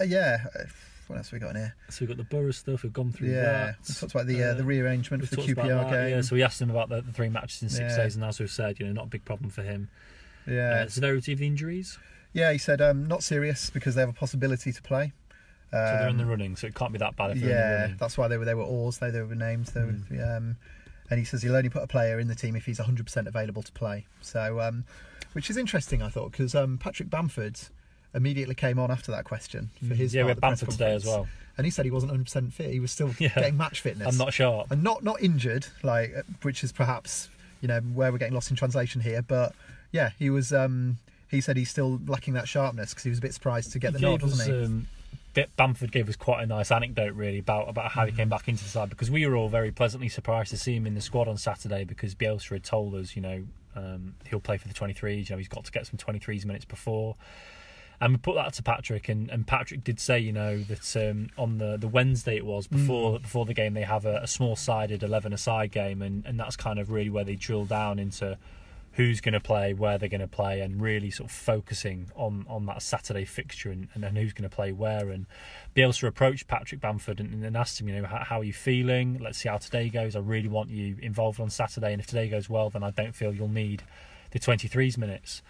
uh, 0.00 0.04
yeah, 0.04 0.44
uh, 0.54 0.64
what 1.08 1.16
else 1.16 1.30
have 1.30 1.32
we 1.32 1.38
got 1.40 1.50
in 1.56 1.62
here? 1.62 1.74
so 1.88 1.96
we've 2.00 2.08
got 2.08 2.16
the 2.16 2.22
Borough 2.22 2.52
stuff. 2.52 2.84
We've 2.84 2.92
gone 2.92 3.10
through 3.10 3.30
Yeah, 3.30 3.42
that. 3.42 3.76
we 3.88 3.94
talked 3.94 4.14
about 4.14 4.26
the 4.28 4.40
uh, 4.44 4.46
Uh, 4.50 4.54
the 4.54 4.62
rearrangement 4.62 5.26
for 5.28 5.34
the 5.34 5.42
QPR 5.42 5.90
game. 5.90 6.10
Yeah, 6.10 6.20
so 6.20 6.36
we 6.36 6.44
asked 6.44 6.62
him 6.62 6.70
about 6.70 6.90
the, 6.90 7.02
the 7.02 7.10
three 7.12 7.28
matches 7.28 7.60
in 7.60 7.68
six 7.68 7.90
Yeah. 7.96 8.04
days, 8.04 8.14
and 8.14 8.24
as 8.24 8.38
we've 8.38 8.48
said, 8.48 8.78
you 8.78 8.86
know, 8.86 8.92
not 8.92 9.06
a 9.06 9.08
big 9.08 9.24
problem 9.24 9.50
for 9.50 9.62
him. 9.62 9.88
yeah. 10.46 10.86
Severity 10.86 11.32
of 11.32 11.40
the 11.40 11.46
injuries. 11.48 11.98
Yeah, 12.32 12.52
he 12.52 12.58
said 12.58 12.80
um, 12.80 13.08
not 13.08 13.24
serious 13.24 13.68
because 13.70 13.96
they 13.96 14.00
have 14.02 14.10
a 14.10 14.12
possibility 14.12 14.72
to 14.72 14.82
play. 14.82 15.12
Um, 15.72 15.86
So 15.90 15.96
they're 15.98 16.08
in 16.08 16.16
the 16.18 16.26
running, 16.26 16.56
so 16.56 16.66
it 16.66 16.74
can't 16.74 16.92
be 16.92 16.98
that 16.98 17.16
bad 17.16 17.32
if 17.32 17.40
they're 17.40 17.50
in 17.50 17.56
the 17.56 17.88
yeah, 17.90 17.94
that's 17.98 18.16
why 18.16 18.28
they 18.28 18.36
were 18.38 18.44
they 18.44 18.54
were 18.54 18.62
oars. 18.62 18.98
They 18.98 19.10
they 19.10 19.20
were 19.22 19.34
named. 19.34 19.66
They 19.66 19.80
Mm. 19.80 20.10
were, 20.10 20.36
um, 20.36 20.56
and 21.10 21.18
he 21.18 21.24
says 21.24 21.42
he'll 21.42 21.56
only 21.56 21.68
put 21.68 21.82
a 21.82 21.86
player 21.86 22.18
in 22.18 22.28
the 22.28 22.34
team 22.34 22.56
if 22.56 22.66
he's 22.66 22.78
100% 22.80 23.26
available 23.28 23.62
to 23.62 23.72
play. 23.72 24.06
So, 24.20 24.60
um, 24.60 24.84
which 25.34 25.50
is 25.50 25.56
interesting, 25.56 26.02
I 26.02 26.08
thought, 26.08 26.32
because 26.32 26.54
um, 26.54 26.78
Patrick 26.78 27.10
Bamford 27.10 27.58
immediately 28.14 28.54
came 28.54 28.78
on 28.78 28.90
after 28.90 29.12
that 29.12 29.24
question 29.24 29.70
for 29.86 29.94
his. 29.94 30.14
yeah, 30.14 30.22
we 30.24 30.28
had 30.30 30.40
Bamford 30.40 30.70
today 30.70 30.94
as 30.94 31.04
well. 31.04 31.28
and 31.58 31.64
he 31.64 31.70
said 31.70 31.84
he 31.84 31.90
wasn't 31.90 32.12
100% 32.12 32.52
fit. 32.52 32.70
He 32.72 32.80
was 32.80 32.90
still 32.90 33.14
Yeah. 33.18 33.28
getting 33.34 33.56
match 33.56 33.80
fitness. 33.80 34.08
I'm 34.08 34.16
not 34.18 34.32
sharp. 34.32 34.70
and 34.70 34.82
not 34.82 35.02
not 35.04 35.20
injured, 35.22 35.66
like 35.82 36.12
uh, 36.16 36.22
which 36.42 36.64
is 36.64 36.72
perhaps 36.72 37.28
you 37.60 37.68
know 37.68 37.80
where 37.80 38.10
we're 38.12 38.18
getting 38.18 38.34
lost 38.34 38.50
in 38.50 38.56
translation 38.56 39.00
here. 39.00 39.22
But 39.22 39.52
yeah, 39.92 40.10
he 40.18 40.30
was. 40.30 40.52
Um, 40.52 40.98
he 41.28 41.40
said 41.40 41.56
he's 41.56 41.70
still 41.70 42.00
lacking 42.06 42.34
that 42.34 42.46
sharpness 42.48 42.90
because 42.90 43.02
he 43.04 43.10
was 43.10 43.18
a 43.18 43.22
bit 43.22 43.34
surprised 43.34 43.72
to 43.72 43.78
get 43.80 43.92
the 43.92 43.98
nod, 43.98 44.22
wasn't 44.22 44.48
he? 44.48 44.64
Um, 44.64 44.86
Bamford 45.56 45.92
gave 45.92 46.08
us 46.08 46.16
quite 46.16 46.42
a 46.42 46.46
nice 46.46 46.70
anecdote, 46.70 47.14
really, 47.14 47.38
about 47.38 47.68
about 47.68 47.92
how 47.92 48.06
he 48.06 48.12
Mm. 48.12 48.16
came 48.16 48.28
back 48.28 48.48
into 48.48 48.64
the 48.64 48.70
side 48.70 48.88
because 48.90 49.10
we 49.10 49.26
were 49.26 49.36
all 49.36 49.48
very 49.48 49.70
pleasantly 49.70 50.08
surprised 50.08 50.50
to 50.50 50.56
see 50.56 50.74
him 50.76 50.86
in 50.86 50.94
the 50.94 51.00
squad 51.00 51.28
on 51.28 51.36
Saturday 51.36 51.84
because 51.84 52.14
Bielsa 52.14 52.50
had 52.50 52.64
told 52.64 52.94
us, 52.94 53.14
you 53.16 53.22
know, 53.22 53.44
um, 53.74 54.14
he'll 54.28 54.40
play 54.40 54.56
for 54.56 54.68
the 54.68 54.74
23s. 54.74 55.28
You 55.28 55.34
know, 55.36 55.38
he's 55.38 55.48
got 55.48 55.64
to 55.64 55.72
get 55.72 55.86
some 55.86 55.98
23s 55.98 56.44
minutes 56.46 56.64
before. 56.64 57.16
And 58.00 58.12
we 58.12 58.18
put 58.18 58.34
that 58.34 58.52
to 58.54 58.62
Patrick, 58.62 59.08
and, 59.08 59.30
and 59.30 59.46
Patrick 59.46 59.82
did 59.82 59.98
say, 59.98 60.18
you 60.18 60.32
know, 60.32 60.58
that 60.64 60.96
um, 61.10 61.28
on 61.38 61.56
the, 61.56 61.78
the 61.78 61.88
Wednesday 61.88 62.36
it 62.36 62.44
was 62.44 62.66
before 62.66 63.18
before 63.18 63.46
the 63.46 63.54
game 63.54 63.72
they 63.72 63.82
have 63.84 64.04
a, 64.04 64.18
a 64.18 64.26
small 64.26 64.54
sided 64.54 65.02
eleven 65.02 65.32
a 65.32 65.38
side 65.38 65.72
game, 65.72 66.02
and, 66.02 66.24
and 66.26 66.38
that's 66.38 66.56
kind 66.56 66.78
of 66.78 66.90
really 66.90 67.08
where 67.08 67.24
they 67.24 67.36
drill 67.36 67.64
down 67.64 67.98
into 67.98 68.36
who's 68.96 69.20
going 69.20 69.34
to 69.34 69.40
play, 69.40 69.74
where 69.74 69.98
they're 69.98 70.08
going 70.08 70.22
to 70.22 70.26
play, 70.26 70.60
and 70.62 70.80
really 70.80 71.10
sort 71.10 71.30
of 71.30 71.36
focusing 71.36 72.10
on, 72.14 72.46
on 72.48 72.64
that 72.66 72.80
Saturday 72.80 73.26
fixture 73.26 73.70
and, 73.70 73.88
and 73.92 74.02
then 74.02 74.16
who's 74.16 74.32
going 74.32 74.48
to 74.48 74.54
play 74.54 74.72
where. 74.72 75.10
And 75.10 75.26
Bielsa 75.74 76.08
approached 76.08 76.48
Patrick 76.48 76.80
Bamford 76.80 77.20
and, 77.20 77.44
and 77.44 77.56
asked 77.56 77.78
him, 77.80 77.88
you 77.88 78.00
know, 78.00 78.08
how, 78.08 78.24
how 78.24 78.40
are 78.40 78.44
you 78.44 78.54
feeling? 78.54 79.18
Let's 79.22 79.38
see 79.38 79.50
how 79.50 79.58
today 79.58 79.90
goes. 79.90 80.16
I 80.16 80.20
really 80.20 80.48
want 80.48 80.70
you 80.70 80.96
involved 81.02 81.40
on 81.40 81.50
Saturday, 81.50 81.92
and 81.92 82.00
if 82.00 82.06
today 82.06 82.28
goes 82.28 82.48
well, 82.48 82.70
then 82.70 82.82
I 82.82 82.90
don't 82.90 83.14
feel 83.14 83.34
you'll 83.34 83.48
need 83.48 83.82
the 84.30 84.38
23s 84.38 84.96
minutes. 84.96 85.42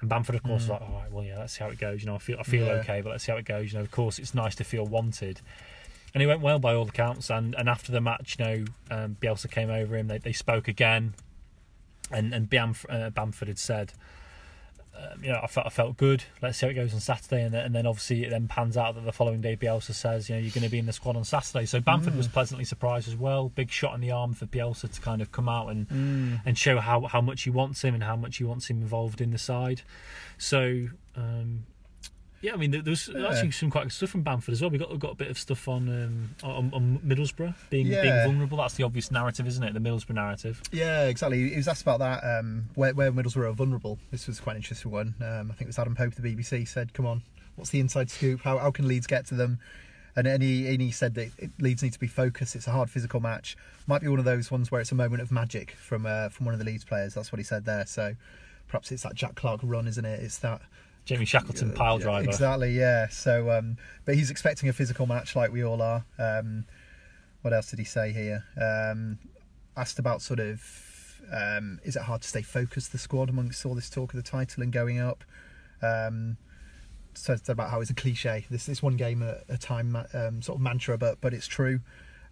And 0.00 0.08
Bamford, 0.08 0.34
of 0.34 0.42
course, 0.42 0.62
was 0.62 0.68
like, 0.70 0.80
all 0.80 0.92
right, 0.92 1.12
well, 1.12 1.24
yeah, 1.24 1.38
let's 1.38 1.56
see 1.56 1.62
how 1.64 1.70
it 1.70 1.78
goes. 1.78 2.02
You 2.02 2.06
know, 2.06 2.14
I 2.16 2.18
feel 2.18 2.38
I 2.38 2.44
feel 2.44 2.66
Yeah. 2.66 2.72
okay, 2.74 3.00
but 3.00 3.10
let's 3.10 3.24
see 3.24 3.32
how 3.32 3.38
it 3.38 3.44
goes. 3.44 3.72
You 3.72 3.78
know, 3.78 3.84
of 3.84 3.90
course, 3.90 4.18
it's 4.18 4.34
nice 4.34 4.54
to 4.56 4.64
feel 4.64 4.84
wanted. 4.84 5.40
And 6.14 6.22
it 6.22 6.26
went 6.26 6.40
well 6.40 6.58
by 6.58 6.74
all 6.74 6.88
accounts. 6.88 7.30
And, 7.30 7.54
and 7.56 7.68
after 7.68 7.92
the 7.92 8.00
match, 8.00 8.36
you 8.38 8.44
know, 8.44 8.64
um, 8.90 9.16
Bielsa 9.20 9.50
came 9.50 9.70
over 9.70 9.96
him. 9.96 10.06
They, 10.08 10.18
they 10.18 10.32
spoke 10.32 10.66
again, 10.68 11.14
and 12.10 12.32
and 12.34 12.48
Bamf- 12.48 12.86
uh, 12.88 13.10
Bamford 13.10 13.48
had 13.48 13.58
said, 13.58 13.92
um, 14.96 15.22
you 15.22 15.30
know, 15.30 15.40
I 15.42 15.46
felt 15.46 15.66
I 15.66 15.70
felt 15.70 15.96
good. 15.96 16.24
Let's 16.42 16.58
see 16.58 16.66
how 16.66 16.70
it 16.70 16.74
goes 16.74 16.92
on 16.92 17.00
Saturday, 17.00 17.42
and 17.44 17.54
then, 17.54 17.64
and 17.66 17.74
then 17.74 17.86
obviously 17.86 18.24
it 18.24 18.30
then 18.30 18.48
pans 18.48 18.76
out 18.76 18.94
that 18.96 19.04
the 19.04 19.12
following 19.12 19.40
day 19.40 19.56
Bielsa 19.56 19.92
says, 19.94 20.28
you 20.28 20.34
know, 20.34 20.40
you're 20.40 20.50
going 20.50 20.64
to 20.64 20.70
be 20.70 20.78
in 20.78 20.86
the 20.86 20.92
squad 20.92 21.16
on 21.16 21.24
Saturday. 21.24 21.66
So 21.66 21.80
Bamford 21.80 22.16
was 22.16 22.26
pleasantly 22.26 22.64
surprised 22.64 23.06
as 23.08 23.16
well. 23.16 23.48
Big 23.50 23.70
shot 23.70 23.94
in 23.94 24.00
the 24.00 24.10
arm 24.10 24.34
for 24.34 24.46
Bielsa 24.46 24.90
to 24.92 25.00
kind 25.00 25.22
of 25.22 25.30
come 25.30 25.48
out 25.48 25.68
and 25.68 25.88
Mm. 25.88 26.40
and 26.44 26.58
show 26.58 26.78
how 26.80 27.02
how 27.06 27.20
much 27.20 27.42
he 27.42 27.50
wants 27.50 27.82
him 27.82 27.94
and 27.94 28.02
how 28.02 28.16
much 28.16 28.38
he 28.38 28.44
wants 28.44 28.68
him 28.68 28.82
involved 28.82 29.20
in 29.20 29.30
the 29.30 29.38
side. 29.38 29.82
So. 30.38 30.88
Um, 31.16 31.64
Yeah, 32.40 32.54
I 32.54 32.56
mean, 32.56 32.70
there 32.70 32.82
was 32.84 33.08
actually 33.08 33.50
some 33.50 33.70
quite 33.70 33.84
good 33.84 33.92
stuff 33.92 34.10
from 34.10 34.22
Bamford 34.22 34.52
as 34.52 34.60
well. 34.60 34.70
We 34.70 34.78
got 34.78 34.96
got 34.98 35.12
a 35.12 35.16
bit 35.16 35.28
of 35.28 35.38
stuff 35.38 35.66
on 35.66 35.88
um, 35.88 36.34
on, 36.44 36.70
on 36.72 36.98
Middlesbrough 37.04 37.54
being 37.68 37.88
being 37.88 38.24
vulnerable. 38.24 38.58
That's 38.58 38.74
the 38.74 38.84
obvious 38.84 39.10
narrative, 39.10 39.46
isn't 39.46 39.62
it? 39.62 39.74
The 39.74 39.80
Middlesbrough 39.80 40.14
narrative. 40.14 40.62
Yeah, 40.70 41.06
exactly. 41.06 41.50
He 41.50 41.56
was 41.56 41.66
asked 41.66 41.82
about 41.82 41.98
that. 41.98 42.22
Um, 42.22 42.66
where, 42.76 42.94
where 42.94 43.10
Middlesbrough 43.10 43.48
are 43.48 43.52
vulnerable. 43.52 43.98
This 44.12 44.28
was 44.28 44.38
quite 44.38 44.52
an 44.52 44.58
interesting 44.58 44.92
one. 44.92 45.14
Um, 45.20 45.50
I 45.50 45.54
think 45.54 45.62
it 45.62 45.66
was 45.66 45.78
Adam 45.78 45.96
Pope, 45.96 46.16
of 46.16 46.22
the 46.22 46.36
BBC, 46.36 46.68
said, 46.68 46.94
"Come 46.94 47.06
on, 47.06 47.22
what's 47.56 47.70
the 47.70 47.80
inside 47.80 48.08
scoop? 48.08 48.42
How, 48.42 48.58
how 48.58 48.70
can 48.70 48.86
Leeds 48.86 49.08
get 49.08 49.26
to 49.26 49.34
them?" 49.34 49.58
And, 50.14 50.26
and, 50.26 50.42
he, 50.42 50.66
and 50.66 50.80
he 50.80 50.90
said 50.90 51.14
that 51.14 51.30
Leeds 51.60 51.82
need 51.82 51.92
to 51.92 51.98
be 51.98 52.08
focused. 52.08 52.56
It's 52.56 52.66
a 52.66 52.72
hard 52.72 52.90
physical 52.90 53.20
match. 53.20 53.56
Might 53.86 54.00
be 54.00 54.08
one 54.08 54.18
of 54.18 54.24
those 54.24 54.50
ones 54.50 54.68
where 54.68 54.80
it's 54.80 54.90
a 54.90 54.96
moment 54.96 55.22
of 55.22 55.30
magic 55.30 55.72
from 55.72 56.06
uh, 56.06 56.28
from 56.28 56.46
one 56.46 56.54
of 56.54 56.58
the 56.58 56.66
Leeds 56.66 56.84
players. 56.84 57.14
That's 57.14 57.32
what 57.32 57.38
he 57.38 57.44
said 57.44 57.64
there. 57.64 57.86
So 57.86 58.14
perhaps 58.68 58.92
it's 58.92 59.02
that 59.02 59.14
Jack 59.14 59.34
Clarke 59.34 59.60
run, 59.62 59.88
isn't 59.88 60.04
it? 60.04 60.20
It's 60.20 60.38
that 60.38 60.62
Jamie 61.08 61.24
Shackleton 61.24 61.72
pile 61.72 61.96
driver. 61.96 62.28
Exactly, 62.28 62.70
yeah. 62.78 63.08
So, 63.08 63.50
um, 63.50 63.78
but 64.04 64.14
he's 64.14 64.30
expecting 64.30 64.68
a 64.68 64.74
physical 64.74 65.06
match 65.06 65.34
like 65.34 65.50
we 65.50 65.64
all 65.64 65.80
are. 65.80 66.04
Um, 66.18 66.66
what 67.40 67.54
else 67.54 67.70
did 67.70 67.78
he 67.78 67.86
say 67.86 68.12
here? 68.12 68.44
Um, 68.60 69.18
asked 69.74 69.98
about 69.98 70.20
sort 70.20 70.38
of, 70.38 70.60
um, 71.32 71.80
is 71.82 71.96
it 71.96 72.02
hard 72.02 72.20
to 72.20 72.28
stay 72.28 72.42
focused, 72.42 72.92
the 72.92 72.98
squad, 72.98 73.30
amongst 73.30 73.64
all 73.64 73.74
this 73.74 73.88
talk 73.88 74.12
of 74.12 74.22
the 74.22 74.30
title 74.30 74.62
and 74.62 74.70
going 74.70 74.98
up? 74.98 75.24
Um, 75.80 76.36
so 77.14 77.34
said 77.36 77.48
about 77.48 77.70
how 77.70 77.80
it's 77.80 77.88
a 77.88 77.94
cliche. 77.94 78.44
This 78.50 78.66
this 78.66 78.82
one 78.82 78.98
game 78.98 79.22
at 79.22 79.44
a 79.48 79.56
time 79.56 79.96
um, 80.12 80.42
sort 80.42 80.56
of 80.56 80.60
mantra, 80.60 80.98
but 80.98 81.22
but 81.22 81.32
it's 81.32 81.46
true. 81.46 81.80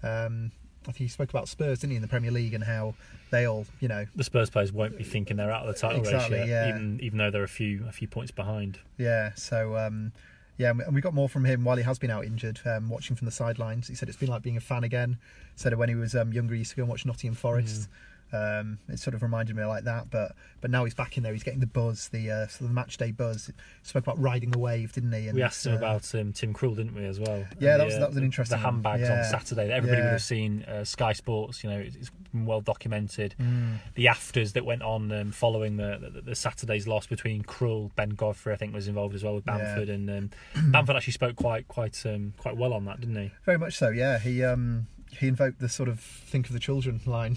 Um, 0.03 0.53
He 0.95 1.09
spoke 1.09 1.31
about 1.31 1.49
Spurs, 1.49 1.81
didn't 1.81 1.91
he, 1.91 1.97
in 1.97 2.03
the 2.03 2.09
Premier 2.09 2.31
League 2.31 2.55
and 2.55 2.63
how 2.63 2.95
they 3.31 3.47
all, 3.47 3.67
you 3.81 3.89
know, 3.89 4.07
The 4.15 4.25
Spurs 4.25 4.51
players 4.51 4.73
won't 4.73 4.97
be 4.97 5.05
thinking 5.05 5.37
they're 5.37 5.51
out 5.51 5.67
of 5.67 5.75
the 5.75 5.81
title 5.81 5.99
Exactly, 5.99 6.39
race 6.39 6.49
yet, 6.49 6.69
yeah. 6.69 6.77
even 6.77 7.01
even 7.03 7.19
though 7.19 7.31
they're 7.31 7.43
a 7.43 7.49
few 7.49 7.85
a 7.89 7.93
few 7.93 8.07
points 8.07 8.31
behind. 8.31 8.79
Yeah, 8.99 9.33
so 9.35 9.77
um, 9.77 10.13
yeah, 10.59 10.71
and 10.71 10.95
we 10.95 11.01
got 11.01 11.15
more 11.15 11.29
from 11.29 11.45
him 11.45 11.65
while 11.65 11.77
he 11.77 11.83
has 11.83 11.99
been 11.99 12.11
out 12.11 12.25
injured. 12.25 12.61
Um, 12.65 12.89
watching 12.89 13.17
from 13.17 13.27
the 13.27 13.33
sidelines, 13.33 13.89
he 13.89 13.95
said 13.95 14.09
it's 14.09 14.19
been 14.19 14.29
like 14.29 14.43
being 14.43 14.57
a 14.57 14.61
fan 14.61 14.85
again. 14.85 15.19
Said 15.57 15.77
when 15.77 15.89
he 15.89 15.95
was 15.95 16.15
um, 16.15 16.33
younger, 16.33 16.55
he 16.55 16.61
used 16.61 16.71
to 16.71 16.77
go 16.77 16.83
and 16.83 16.91
watch 16.91 17.05
Nottingham 17.05 17.35
Forest. 17.35 17.89
Um, 18.37 18.79
it 18.89 18.99
sort 18.99 19.15
of 19.15 19.23
reminded 19.23 19.57
me 19.57 19.65
like 19.65 19.85
that, 19.85 20.11
but 20.11 20.35
but 20.61 20.71
now 20.71 20.85
he's 20.85 20.95
back 20.95 21.17
in 21.17 21.23
there. 21.23 21.33
He's 21.33 21.43
getting 21.43 21.61
the 21.61 21.67
buzz, 21.67 22.09
the 22.09 22.31
uh, 22.31 22.47
sort 22.49 22.63
of 22.63 22.69
the 22.69 22.75
match 22.75 22.97
day 22.97 23.11
buzz. 23.13 23.51
Spoke 23.83 24.03
about 24.05 24.21
riding 24.21 24.51
the 24.51 24.59
wave, 24.59 24.93
didn't 24.93 25.13
he? 25.13 25.29
And, 25.29 25.37
We 25.37 25.43
asked 25.43 25.65
him 25.67 25.75
uh, 25.75 25.79
about 25.79 26.15
um, 26.15 26.33
Tim 26.33 26.53
Krul, 26.55 26.77
didn't 26.77 26.95
we, 26.95 27.05
as 27.05 27.19
well? 27.21 27.45
Yeah, 27.59 27.73
And 27.75 27.75
that 27.75 27.79
the, 27.79 27.85
was- 27.85 27.95
uh, 27.95 27.99
that 28.01 28.09
was 28.09 28.17
an 28.17 28.25
interesting 28.25 28.59
The 28.59 28.65
handbags 28.65 29.03
Yeah. 29.03 29.19
on 29.19 29.25
Saturday 29.25 29.69
that 29.69 29.75
everybody 29.75 30.03
would 30.03 30.11
have 30.13 30.23
seen. 30.23 30.63
Uh, 30.65 30.85
Sky 30.85 31.13
Sports, 31.13 31.63
you 31.65 31.71
know, 31.71 31.79
it's, 31.79 31.97
it's 31.97 32.11
been 32.33 32.47
well 32.47 32.61
documented. 32.61 33.35
Mm. 33.41 33.79
The 33.95 34.09
afters 34.09 34.53
that 34.55 34.65
went 34.65 34.83
on 34.83 35.11
um, 35.13 35.33
following 35.33 35.77
the, 35.77 36.11
the 36.15 36.21
the 36.23 36.35
Saturday's 36.35 36.87
loss 36.87 37.07
between 37.07 37.43
Krul, 37.43 37.91
Ben 37.97 38.11
Godfrey, 38.11 38.53
I 38.53 38.57
think 38.57 38.75
was 38.75 38.89
involved 38.89 39.15
as 39.15 39.23
well 39.25 39.35
with 39.37 39.45
Yeah. 39.47 39.59
Bamford, 39.59 39.89
and 39.89 40.11
um, 40.11 40.31
Bamford 40.73 40.97
actually 40.97 41.13
spoke 41.13 41.37
quite 41.37 41.69
quite 41.69 42.05
um, 42.07 42.35
quite 42.39 42.57
well 42.57 42.73
on 42.73 42.85
that, 42.87 43.01
didn't 43.01 43.17
he? 43.17 43.31
Very 43.45 43.59
much 43.59 43.77
so, 43.77 43.89
yeah. 43.91 44.19
He 44.19 44.43
um 44.43 44.87
he 45.19 45.29
invoked 45.29 45.61
the 45.61 45.69
sort 45.69 45.89
of 45.89 46.01
think 46.01 46.47
of 46.47 46.53
the 46.53 46.61
children 46.61 47.01
line. 47.07 47.37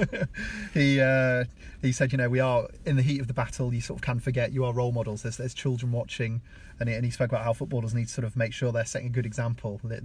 he 0.74 1.00
uh, 1.00 1.44
he 1.82 1.92
said, 1.92 2.12
you 2.12 2.18
know, 2.18 2.28
we 2.28 2.40
are 2.40 2.68
in 2.84 2.96
the 2.96 3.02
heat 3.02 3.20
of 3.20 3.26
the 3.26 3.34
battle. 3.34 3.72
You 3.72 3.80
sort 3.80 3.98
of 3.98 4.02
can 4.02 4.20
forget 4.20 4.52
you 4.52 4.64
are 4.64 4.72
role 4.72 4.92
models. 4.92 5.22
There's 5.22 5.36
there's 5.36 5.54
children 5.54 5.92
watching, 5.92 6.40
and 6.78 6.88
he, 6.88 6.94
and 6.94 7.04
he 7.04 7.10
spoke 7.10 7.30
about 7.30 7.44
how 7.44 7.52
footballers 7.52 7.94
need 7.94 8.08
to 8.08 8.12
sort 8.12 8.24
of 8.24 8.36
make 8.36 8.52
sure 8.52 8.72
they're 8.72 8.84
setting 8.84 9.08
a 9.08 9.12
good 9.12 9.26
example. 9.26 9.80
The, 9.82 10.02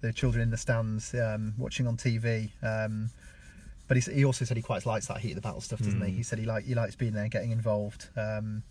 the 0.00 0.12
children 0.12 0.42
in 0.42 0.50
the 0.50 0.56
stands 0.56 1.14
um, 1.14 1.54
watching 1.58 1.86
on 1.86 1.96
TV. 1.96 2.50
Um, 2.62 3.10
but 3.88 3.96
he, 3.96 4.12
he 4.12 4.24
also 4.24 4.44
said 4.44 4.56
he 4.56 4.62
quite 4.62 4.84
likes 4.84 5.06
that 5.06 5.18
heat 5.18 5.30
of 5.30 5.36
the 5.36 5.40
battle 5.40 5.62
stuff, 5.62 5.80
doesn't 5.80 6.04
he? 6.04 6.12
He 6.12 6.22
said 6.22 6.38
he 6.38 6.44
like 6.44 6.64
he 6.64 6.74
likes 6.74 6.94
being 6.94 7.14
there, 7.14 7.28
getting 7.28 7.52
involved. 7.52 8.08
Um, 8.16 8.62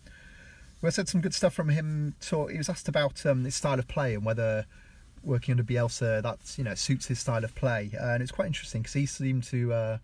we 0.80 0.90
said 0.92 1.08
some 1.08 1.20
good 1.20 1.34
stuff 1.34 1.54
from 1.54 1.70
him. 1.70 2.14
Talk, 2.20 2.52
he 2.52 2.58
was 2.58 2.68
asked 2.68 2.88
about 2.88 3.26
um, 3.26 3.44
his 3.44 3.56
style 3.56 3.80
of 3.80 3.88
play 3.88 4.14
and 4.14 4.24
whether 4.24 4.64
working 5.28 5.52
under 5.52 5.62
Bielsa 5.62 6.22
that 6.22 6.58
you 6.58 6.64
know 6.64 6.74
suits 6.74 7.06
his 7.06 7.18
style 7.18 7.44
of 7.44 7.54
play, 7.54 7.90
uh, 8.00 8.14
and 8.14 8.22
it's 8.22 8.32
quite 8.32 8.46
interesting 8.46 8.82
because 8.82 8.94
he 8.94 9.06
seemed 9.06 9.44
to 9.44 9.72
uh, 9.72 9.98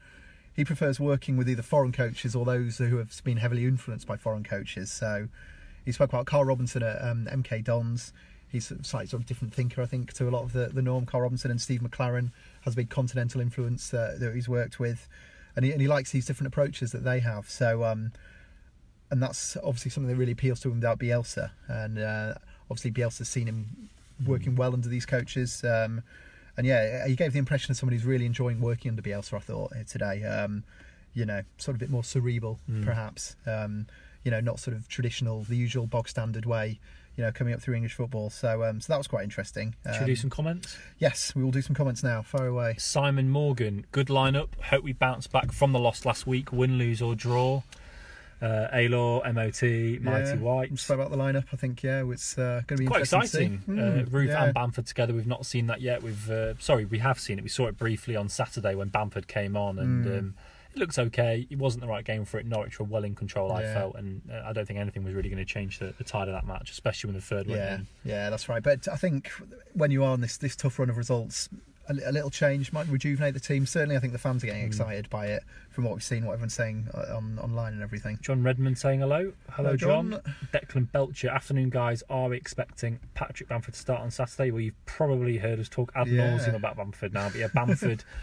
he 0.54 0.64
prefers 0.64 1.00
working 1.00 1.36
with 1.36 1.48
either 1.48 1.62
foreign 1.62 1.92
coaches 1.92 2.36
or 2.36 2.44
those 2.44 2.78
who 2.78 2.96
have 2.96 3.20
been 3.24 3.38
heavily 3.38 3.64
influenced 3.64 4.06
by 4.06 4.16
foreign 4.16 4.44
coaches. 4.44 4.90
So 4.90 5.28
he 5.84 5.92
spoke 5.92 6.10
about 6.10 6.26
Karl 6.26 6.44
Robinson 6.44 6.82
at 6.82 7.02
um, 7.02 7.26
MK 7.30 7.64
Dons. 7.64 8.12
He's 8.48 8.70
a 8.70 8.82
slightly 8.84 9.08
sort 9.08 9.22
of 9.22 9.26
different 9.26 9.52
thinker, 9.52 9.82
I 9.82 9.86
think, 9.86 10.12
to 10.12 10.28
a 10.28 10.30
lot 10.30 10.44
of 10.44 10.52
the, 10.52 10.68
the 10.68 10.80
norm. 10.80 11.06
Karl 11.06 11.22
Robinson 11.22 11.50
and 11.50 11.60
Steve 11.60 11.80
McClaren 11.80 12.30
has 12.60 12.74
a 12.74 12.76
big 12.76 12.88
continental 12.88 13.40
influence 13.40 13.92
uh, 13.92 14.16
that 14.20 14.32
he's 14.32 14.48
worked 14.48 14.78
with, 14.78 15.08
and 15.56 15.64
he, 15.64 15.72
and 15.72 15.80
he 15.80 15.88
likes 15.88 16.12
these 16.12 16.24
different 16.24 16.46
approaches 16.46 16.92
that 16.92 17.02
they 17.02 17.18
have. 17.18 17.50
So, 17.50 17.82
um, 17.82 18.12
and 19.10 19.20
that's 19.20 19.56
obviously 19.56 19.90
something 19.90 20.08
that 20.08 20.16
really 20.16 20.32
appeals 20.32 20.60
to 20.60 20.68
him 20.68 20.76
without 20.76 21.00
Bielsa. 21.00 21.50
And 21.66 21.98
uh, 21.98 22.34
obviously, 22.70 22.92
Bielsa's 22.92 23.28
seen 23.28 23.48
him 23.48 23.90
working 24.26 24.56
well 24.56 24.72
under 24.74 24.88
these 24.88 25.06
coaches. 25.06 25.62
Um, 25.64 26.02
and 26.56 26.66
yeah, 26.66 27.06
he 27.06 27.16
gave 27.16 27.32
the 27.32 27.38
impression 27.38 27.72
of 27.72 27.76
somebody 27.76 27.96
who's 27.96 28.06
really 28.06 28.26
enjoying 28.26 28.60
working 28.60 28.90
under 28.90 29.02
Bielsa. 29.02 29.34
I 29.34 29.38
thought 29.40 29.72
uh, 29.72 29.82
today, 29.88 30.22
um, 30.24 30.62
you 31.12 31.24
know, 31.24 31.42
sort 31.58 31.74
of 31.74 31.76
a 31.76 31.84
bit 31.84 31.90
more 31.90 32.04
cerebral, 32.04 32.58
perhaps. 32.84 33.36
Um, 33.46 33.86
you 34.24 34.30
know, 34.30 34.40
not 34.40 34.58
sort 34.58 34.76
of 34.76 34.88
traditional, 34.88 35.42
the 35.42 35.56
usual 35.56 35.86
bog 35.86 36.08
standard 36.08 36.46
way. 36.46 36.78
You 37.16 37.22
know, 37.22 37.30
coming 37.30 37.54
up 37.54 37.60
through 37.62 37.74
English 37.74 37.94
football. 37.94 38.28
So, 38.28 38.64
um, 38.64 38.80
so 38.80 38.92
that 38.92 38.96
was 38.98 39.06
quite 39.06 39.22
interesting. 39.22 39.76
Should 39.84 40.00
we 40.00 40.06
do 40.06 40.12
Um, 40.12 40.16
some 40.16 40.30
comments? 40.30 40.76
Yes, 40.98 41.32
we 41.36 41.44
will 41.44 41.52
do 41.52 41.62
some 41.62 41.76
comments 41.76 42.02
now. 42.02 42.22
Far 42.22 42.48
away. 42.48 42.74
Simon 42.76 43.30
Morgan, 43.30 43.86
good 43.92 44.08
lineup. 44.08 44.48
Hope 44.64 44.82
we 44.82 44.92
bounce 44.94 45.28
back 45.28 45.52
from 45.52 45.70
the 45.70 45.78
loss 45.78 46.04
last 46.04 46.26
week, 46.26 46.50
win, 46.52 46.76
lose 46.76 47.00
or 47.00 47.14
draw. 47.14 47.62
Uh, 48.42 48.68
Aylor, 48.72 49.20
MOT, 49.32 49.62
Mighty 49.62 50.00
yeah, 50.02 50.34
White. 50.36 50.78
Spoke 50.78 50.96
about 50.98 51.10
the 51.10 51.16
lineup. 51.16 51.44
I 51.52 51.56
think 51.56 51.82
yeah, 51.82 52.04
it's 52.10 52.36
uh, 52.36 52.62
going 52.66 52.76
to 52.78 52.82
be 52.82 52.86
Quite 52.86 53.00
exciting. 53.02 53.62
uh, 53.68 53.70
Mm, 53.70 54.08
Roofe 54.10 54.26
yeah. 54.28 54.44
and 54.44 54.54
Bamford 54.54 54.86
together. 54.86 55.14
We've 55.14 55.26
not 55.26 55.46
seen 55.46 55.66
that 55.68 55.80
yet. 55.80 56.02
We've 56.02 56.30
uh, 56.30 56.54
sorry, 56.58 56.84
we 56.84 56.98
have 56.98 57.18
seen 57.18 57.38
it. 57.38 57.42
We 57.42 57.48
saw 57.48 57.68
it 57.68 57.78
briefly 57.78 58.16
on 58.16 58.28
Saturday 58.28 58.74
when 58.74 58.88
Bamford 58.88 59.28
came 59.28 59.56
on, 59.56 59.78
and 59.78 60.04
Mm. 60.04 60.18
um, 60.18 60.34
it 60.74 60.78
looked 60.78 60.98
okay. 60.98 61.46
It 61.48 61.58
wasn't 61.58 61.82
the 61.82 61.86
right 61.88 62.04
game 62.04 62.24
for 62.24 62.38
it. 62.38 62.46
Norwich 62.46 62.78
were 62.80 62.84
well 62.84 63.04
in 63.04 63.14
control. 63.14 63.52
I 63.52 63.62
Yeah. 63.62 63.74
felt, 63.74 63.94
and 63.96 64.20
uh, 64.30 64.42
I 64.44 64.52
don't 64.52 64.66
think 64.66 64.78
anything 64.80 65.04
was 65.04 65.14
really 65.14 65.28
going 65.30 65.38
to 65.38 65.44
change 65.50 65.78
the, 65.78 65.94
the 65.96 66.04
tide 66.04 66.26
of 66.28 66.34
that 66.34 66.46
match, 66.46 66.70
especially 66.72 67.08
when 67.08 67.14
the 67.16 67.22
third 67.22 67.46
Yeah, 67.46 67.78
yeah, 68.04 68.28
that's 68.30 68.48
right. 68.48 68.62
But 68.62 68.88
I 68.88 68.96
think 68.96 69.30
when 69.72 69.90
you 69.92 70.02
are 70.04 70.10
on 70.12 70.20
this 70.20 70.36
this 70.36 70.56
tough 70.56 70.78
run 70.78 70.90
of 70.90 70.96
results, 70.96 71.48
a, 71.88 72.10
a 72.10 72.12
little 72.12 72.30
change 72.30 72.72
might 72.72 72.86
rejuvenate 72.88 73.34
the 73.34 73.40
team. 73.40 73.66
Certainly, 73.66 73.96
I 73.96 74.00
think 74.00 74.12
the 74.12 74.18
fans 74.18 74.42
are 74.42 74.46
getting 74.46 74.64
excited 74.64 75.08
by 75.10 75.26
it 75.26 75.42
from 75.70 75.84
what 75.84 75.94
we've 75.94 76.02
seen, 76.02 76.24
what 76.24 76.32
everyone's 76.34 76.54
saying 76.54 76.88
uh, 76.94 77.16
on 77.16 77.38
online 77.42 77.72
and 77.74 77.82
everything. 77.82 78.18
John 78.22 78.42
Redmond 78.42 78.78
saying 78.78 79.00
hello. 79.00 79.32
Hello, 79.50 79.70
Hello, 79.70 79.76
John. 79.76 80.10
John. 80.10 80.34
Declan 80.52 80.92
Belcher. 80.92 81.28
Afternoon, 81.28 81.70
guys. 81.70 82.02
Are 82.08 82.28
we 82.28 82.36
expecting 82.36 83.00
Patrick 83.14 83.48
Bamford 83.48 83.74
to 83.74 83.80
start 83.80 84.00
on 84.00 84.10
Saturday? 84.10 84.50
Well, 84.50 84.60
you've 84.60 84.86
probably 84.86 85.38
heard 85.38 85.58
us 85.60 85.68
talk 85.68 85.92
ad 85.94 86.08
Yeah. 86.08 86.36
nauseum 86.36 86.54
about 86.54 86.76
Bamford 86.76 87.12
now. 87.12 87.28
But 87.28 87.38
yeah, 87.38 87.48
Bamford. 87.54 88.04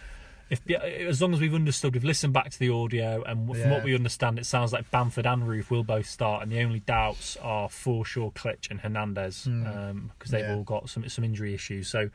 If, 0.51 0.59
yeah, 0.65 0.79
as 0.79 1.21
long 1.21 1.33
as 1.33 1.39
we've 1.39 1.53
understood, 1.55 1.93
we've 1.93 2.03
listened 2.03 2.33
back 2.33 2.49
to 2.49 2.59
the 2.59 2.67
audio, 2.71 3.23
and 3.23 3.47
from 3.47 3.57
Yeah. 3.57 3.71
what 3.71 3.85
we 3.85 3.95
understand, 3.95 4.37
it 4.37 4.45
sounds 4.45 4.73
like 4.73 4.91
Bamford 4.91 5.25
and 5.25 5.43
Roofe 5.43 5.69
will 5.69 5.85
both 5.85 6.07
start, 6.07 6.43
and 6.43 6.51
the 6.51 6.59
only 6.61 6.81
doubts 6.81 7.37
are 7.37 7.69
Forshaw, 7.69 8.33
Klich, 8.33 8.69
and 8.69 8.81
Hernandez 8.81 9.45
because 9.45 10.29
they've 10.31 10.43
Hmm. 10.43 10.51
Yeah. 10.51 10.55
all 10.57 10.63
got 10.63 10.89
some 10.89 11.07
some 11.07 11.23
injury 11.23 11.53
issues. 11.53 11.87
So, 11.87 12.09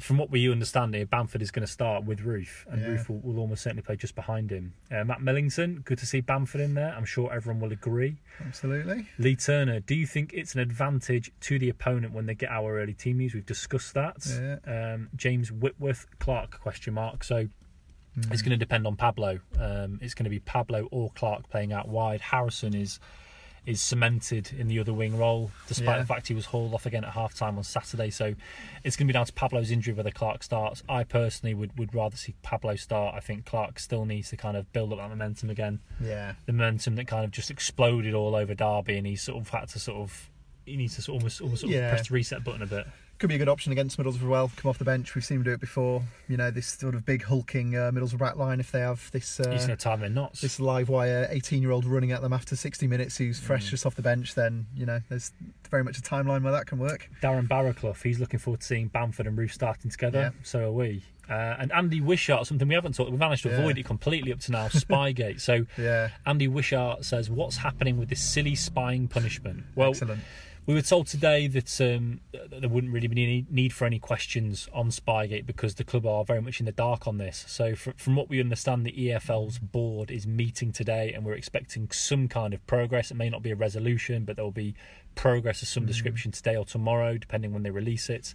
from 0.00 0.18
what 0.18 0.30
we 0.30 0.50
understand 0.50 0.94
here, 0.94 1.06
Bamford 1.06 1.42
is 1.42 1.50
going 1.50 1.66
to 1.66 1.70
start 1.72 2.04
with 2.04 2.20
Roofe, 2.20 2.66
and 2.70 2.80
Yeah. 2.80 2.88
Roofe 2.88 3.08
will, 3.08 3.18
will 3.20 3.38
almost 3.38 3.62
certainly 3.62 3.82
play 3.82 3.96
just 3.96 4.14
behind 4.14 4.50
him. 4.50 4.72
Uh, 4.90 5.04
Matt 5.04 5.22
Millington, 5.22 5.82
good 5.84 5.98
to 5.98 6.06
see 6.06 6.20
Bamford 6.20 6.60
in 6.60 6.74
there. 6.74 6.94
I'm 6.96 7.04
sure 7.04 7.32
everyone 7.32 7.60
will 7.60 7.72
agree. 7.72 8.16
Absolutely. 8.44 9.06
Lee 9.18 9.36
Turner, 9.36 9.80
do 9.80 9.94
you 9.94 10.06
think 10.06 10.32
it's 10.32 10.54
an 10.54 10.60
advantage 10.60 11.30
to 11.42 11.58
the 11.58 11.68
opponent 11.68 12.12
when 12.12 12.26
they 12.26 12.34
get 12.34 12.50
our 12.50 12.78
early 12.80 12.94
team 12.94 13.18
news? 13.18 13.34
We've 13.34 13.46
discussed 13.46 13.94
that. 13.94 14.60
Um, 14.66 15.08
James 15.16 15.52
Whitworth 15.52 16.06
Clarke 16.18 16.60
question 16.60 16.94
mark. 16.94 17.22
So 17.24 17.48
it's 18.30 18.42
going 18.42 18.50
to 18.50 18.56
depend 18.56 18.86
on 18.86 18.96
Pablo. 18.96 19.38
Um, 19.58 19.98
it's 20.02 20.14
going 20.14 20.24
to 20.24 20.30
be 20.30 20.40
Pablo 20.40 20.88
or 20.90 21.10
Clarke 21.14 21.48
playing 21.48 21.72
out 21.72 21.88
wide. 21.88 22.20
Harrison 22.20 22.74
is 22.74 22.98
is 23.70 23.80
cemented 23.80 24.52
in 24.58 24.68
the 24.68 24.78
other 24.78 24.92
wing 24.92 25.16
role, 25.16 25.50
despite 25.68 25.86
Yeah. 25.96 25.98
the 26.00 26.06
fact 26.06 26.28
he 26.28 26.34
was 26.34 26.46
hauled 26.46 26.74
off 26.74 26.86
again 26.86 27.04
at 27.04 27.12
half 27.12 27.34
time 27.34 27.56
on 27.56 27.64
Saturday. 27.64 28.10
So 28.10 28.34
it's 28.84 28.96
going 28.96 29.06
to 29.06 29.12
be 29.12 29.14
down 29.14 29.26
to 29.26 29.32
Pablo's 29.32 29.70
injury 29.70 29.94
whether 29.94 30.10
Clarke 30.10 30.42
starts. 30.42 30.82
I 30.88 31.04
personally 31.04 31.54
would, 31.54 31.78
would 31.78 31.94
rather 31.94 32.16
see 32.16 32.34
Pablo 32.42 32.76
start. 32.76 33.14
I 33.14 33.20
think 33.20 33.46
Clarke 33.46 33.78
still 33.78 34.04
needs 34.04 34.30
to 34.30 34.36
kind 34.36 34.56
of 34.56 34.70
build 34.72 34.92
up 34.92 34.98
that 34.98 35.08
momentum 35.08 35.50
again 35.50 35.80
Yeah. 36.00 36.34
the 36.46 36.52
momentum 36.52 36.96
that 36.96 37.06
kind 37.06 37.24
of 37.24 37.30
just 37.30 37.50
exploded 37.50 38.14
all 38.14 38.34
over 38.34 38.54
Derby, 38.54 38.96
and 38.98 39.06
he 39.06 39.16
sort 39.16 39.40
of 39.40 39.48
had 39.48 39.68
to 39.70 39.78
sort 39.78 39.98
of 39.98 40.30
he 40.66 40.76
needs 40.76 40.94
to 40.96 41.02
sort 41.02 41.16
of 41.16 41.22
almost 41.22 41.40
almost 41.40 41.60
sort 41.62 41.72
of 41.72 41.78
Yeah. 41.80 41.90
press 41.90 42.08
the 42.08 42.14
reset 42.14 42.44
button 42.44 42.62
a 42.62 42.66
bit. 42.66 42.86
Could 43.20 43.28
be 43.28 43.34
a 43.34 43.38
good 43.38 43.50
option 43.50 43.70
against 43.70 43.98
Middlesbrough 43.98 44.14
as 44.16 44.22
well. 44.22 44.50
Come 44.56 44.70
off 44.70 44.78
the 44.78 44.84
bench. 44.86 45.14
We've 45.14 45.22
seen 45.22 45.36
him 45.36 45.42
do 45.42 45.52
it 45.52 45.60
before. 45.60 46.02
You 46.26 46.38
know, 46.38 46.50
this 46.50 46.66
sort 46.66 46.94
of 46.94 47.04
big 47.04 47.22
hulking 47.22 47.76
uh, 47.76 47.90
Middlesbrough 47.92 48.18
back 48.18 48.36
line. 48.36 48.60
If 48.60 48.72
they 48.72 48.80
have 48.80 49.10
this 49.12 49.36
He's 49.36 49.46
going 49.46 49.70
uh, 49.72 49.76
to 49.76 49.88
them 49.90 50.02
in 50.04 50.14
knots. 50.14 50.40
this 50.40 50.58
live 50.58 50.88
wire 50.88 51.28
18 51.30 51.60
year 51.60 51.70
old 51.70 51.84
running 51.84 52.12
at 52.12 52.22
them 52.22 52.32
after 52.32 52.56
60 52.56 52.86
minutes 52.86 53.18
who's 53.18 53.38
fresh 53.38 53.66
Mm. 53.66 53.70
just 53.70 53.84
off 53.84 53.94
the 53.94 54.00
bench, 54.00 54.34
then 54.34 54.64
you 54.74 54.86
know 54.86 55.00
there's 55.10 55.32
very 55.70 55.84
much 55.84 55.98
a 55.98 56.00
timeline 56.00 56.42
where 56.42 56.52
that 56.52 56.66
can 56.66 56.78
work. 56.78 57.10
Darren 57.22 57.46
Barraclough, 57.46 58.02
he's 58.02 58.18
looking 58.20 58.40
forward 58.40 58.60
to 58.60 58.66
seeing 58.66 58.88
Bamford 58.88 59.26
and 59.26 59.36
Roofe 59.36 59.52
starting 59.52 59.90
together. 59.90 60.32
Yeah. 60.34 60.40
So 60.42 60.60
are 60.68 60.72
we. 60.72 61.02
Uh, 61.28 61.56
and 61.60 61.70
Andy 61.72 62.00
Wishart, 62.00 62.46
something 62.46 62.66
we 62.66 62.74
haven't 62.74 62.94
talked. 62.94 63.10
We've 63.10 63.20
managed 63.20 63.42
to 63.42 63.50
Yeah. 63.50 63.58
avoid 63.58 63.76
it 63.76 63.84
completely 63.84 64.32
up 64.32 64.40
to 64.40 64.52
now. 64.52 64.68
Spygate. 64.68 65.42
So 65.42 65.66
Yeah. 65.78 66.08
Andy 66.24 66.48
Wishart 66.48 67.04
says, 67.04 67.28
"What's 67.28 67.58
happening 67.58 67.98
with 67.98 68.08
this 68.08 68.20
silly 68.22 68.54
spying 68.54 69.08
punishment?" 69.08 69.64
Well, 69.74 69.90
Excellent. 69.90 70.22
We 70.70 70.76
were 70.76 70.82
told 70.82 71.08
today 71.08 71.48
that 71.48 71.80
um, 71.80 72.20
there 72.32 72.68
wouldn't 72.68 72.92
really 72.92 73.08
be 73.08 73.20
any 73.24 73.44
need 73.50 73.72
for 73.72 73.86
any 73.86 73.98
questions 73.98 74.68
on 74.72 74.90
Spygate 74.90 75.44
because 75.44 75.74
the 75.74 75.82
club 75.82 76.06
are 76.06 76.24
very 76.24 76.40
much 76.40 76.60
in 76.60 76.66
the 76.66 76.70
dark 76.70 77.08
on 77.08 77.18
this. 77.18 77.44
So, 77.48 77.74
fr- 77.74 77.90
from 77.96 78.14
what 78.14 78.28
we 78.28 78.38
understand, 78.38 78.86
the 78.86 78.92
EFL's 78.92 79.58
board 79.58 80.12
is 80.12 80.28
meeting 80.28 80.70
today, 80.70 81.12
and 81.12 81.24
we're 81.24 81.32
expecting 81.32 81.90
some 81.90 82.28
kind 82.28 82.54
of 82.54 82.64
progress. 82.68 83.10
It 83.10 83.16
may 83.16 83.28
not 83.28 83.42
be 83.42 83.50
a 83.50 83.56
resolution, 83.56 84.24
but 84.24 84.36
there 84.36 84.44
will 84.44 84.52
be 84.52 84.76
progress 85.16 85.60
of 85.60 85.66
some 85.66 85.86
description 85.86 86.30
today 86.30 86.54
or 86.54 86.64
tomorrow, 86.64 87.18
depending 87.18 87.52
when 87.52 87.64
they 87.64 87.70
release 87.70 88.08
it. 88.08 88.32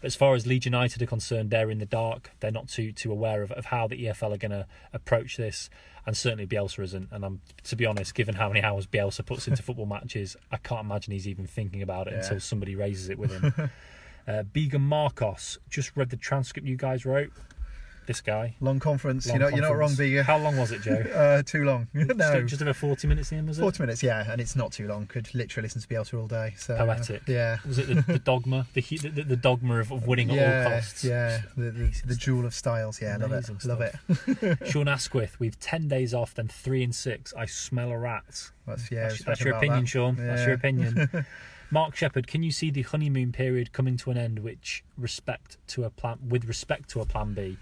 But 0.00 0.06
as 0.06 0.16
far 0.16 0.34
as 0.34 0.46
Leeds 0.46 0.64
United 0.66 1.02
are 1.02 1.06
concerned, 1.06 1.50
they're 1.50 1.70
in 1.70 1.78
the 1.78 1.86
dark. 1.86 2.30
They're 2.40 2.50
not 2.50 2.68
too 2.68 2.90
too 2.92 3.12
aware 3.12 3.42
of, 3.42 3.52
of 3.52 3.66
how 3.66 3.86
the 3.86 4.04
EFL 4.04 4.34
are 4.34 4.38
going 4.38 4.50
to 4.50 4.66
approach 4.92 5.36
this, 5.36 5.68
and 6.06 6.16
certainly 6.16 6.46
Bielsa 6.46 6.82
isn't. 6.84 7.08
And 7.12 7.24
I'm 7.24 7.40
to 7.64 7.76
be 7.76 7.84
honest, 7.86 8.14
given 8.14 8.36
how 8.36 8.48
many 8.48 8.62
hours 8.62 8.86
Bielsa 8.86 9.24
puts 9.26 9.46
into 9.46 9.62
football 9.68 9.86
matches, 9.86 10.36
I 10.50 10.56
can't 10.56 10.82
imagine 10.86 11.12
he's 11.12 11.28
even 11.28 11.46
thinking 11.46 11.82
about 11.82 12.06
it 12.06 12.12
Yeah. 12.14 12.20
until 12.22 12.40
somebody 12.40 12.74
raises 12.74 13.08
it 13.10 13.18
with 13.18 13.30
him. 13.30 13.70
uh, 14.26 14.42
Began 14.44 14.80
Marcos 14.82 15.58
just 15.68 15.94
read 15.96 16.10
the 16.10 16.16
transcript 16.16 16.66
you 16.66 16.76
guys 16.76 17.04
wrote. 17.04 17.32
This 18.06 18.20
guy. 18.20 18.56
Long 18.60 18.80
conference. 18.80 19.26
Long 19.26 19.34
you 19.34 19.40
know, 19.40 19.48
you're 19.48 19.60
not 19.60 19.76
wrong, 19.76 19.88
conference. 19.90 20.10
Biga. 20.10 20.22
How 20.22 20.38
long 20.38 20.56
was 20.56 20.72
it, 20.72 20.82
Joe? 20.82 21.04
Uh, 21.20 21.42
too 21.42 21.64
long. 21.64 21.86
no, 21.94 22.42
just, 22.44 22.62
over 22.62 22.72
40 22.72 23.06
minutes 23.06 23.30
in, 23.30 23.46
was 23.46 23.58
it? 23.58 23.62
40 23.62 23.82
minutes, 23.82 24.02
yeah, 24.02 24.30
and 24.30 24.40
it's 24.40 24.56
not 24.56 24.72
too 24.72 24.88
long. 24.88 25.06
Could 25.06 25.32
literally 25.34 25.66
listen 25.66 25.82
to 25.82 25.86
Bielsa 25.86 26.18
all 26.18 26.26
day. 26.26 26.54
So 26.56 26.74
uh, 26.74 26.86
Poetic. 26.86 27.22
yeah. 27.26 27.58
Was 27.66 27.78
it 27.78 27.88
the, 27.88 28.00
the 28.12 28.18
dogma? 28.24 28.66
The, 28.72 28.80
the, 28.80 29.24
the 29.24 29.36
dogma 29.36 29.80
of, 29.80 29.92
of 29.92 30.06
winning 30.06 30.30
at 30.30 30.36
yeah, 30.36 30.64
all 30.64 30.70
costs? 30.70 31.04
yeah, 31.04 31.42
the, 31.56 31.70
the, 31.70 32.02
the 32.06 32.14
jewel 32.14 32.46
of 32.46 32.54
styles. 32.54 33.02
Yeah, 33.02 33.16
love 33.18 33.32
it, 33.32 33.48
Amazing 33.48 33.58
love 33.64 33.80
it. 33.80 34.68
Sean 34.70 34.88
Asquith, 34.88 35.38
we've 35.38 35.58
10 35.60 35.88
days 35.88 36.14
off, 36.14 36.34
then 36.34 36.48
3 36.48 36.84
and 36.84 36.94
6. 36.94 37.34
I 37.36 37.46
smell 37.46 37.90
a 37.90 37.98
rat. 37.98 38.50
That's 38.66 38.90
yeah. 38.90 39.08
that's, 39.08 39.24
that's 39.24 39.40
your 39.40 39.56
opinion, 39.56 39.80
that. 39.80 39.88
Sean. 39.88 40.16
That's 40.16 40.46
your 40.46 40.54
opinion. 40.54 41.26
Mark 41.72 41.94
Shepherd, 41.94 42.26
can 42.26 42.42
you 42.42 42.50
see 42.50 42.70
the 42.70 42.82
honeymoon 42.82 43.30
period 43.30 43.72
coming 43.72 43.96
to 43.98 44.10
an 44.10 44.18
end, 44.18 44.40
which 44.40 44.82
respect 44.98 45.56
to 45.68 45.84
a 45.84 45.90
plan 45.90 46.18
with 46.28 46.46
respect 46.46 46.90
to 46.90 47.00
a 47.00 47.06
plan 47.06 47.32
B? 47.32 47.58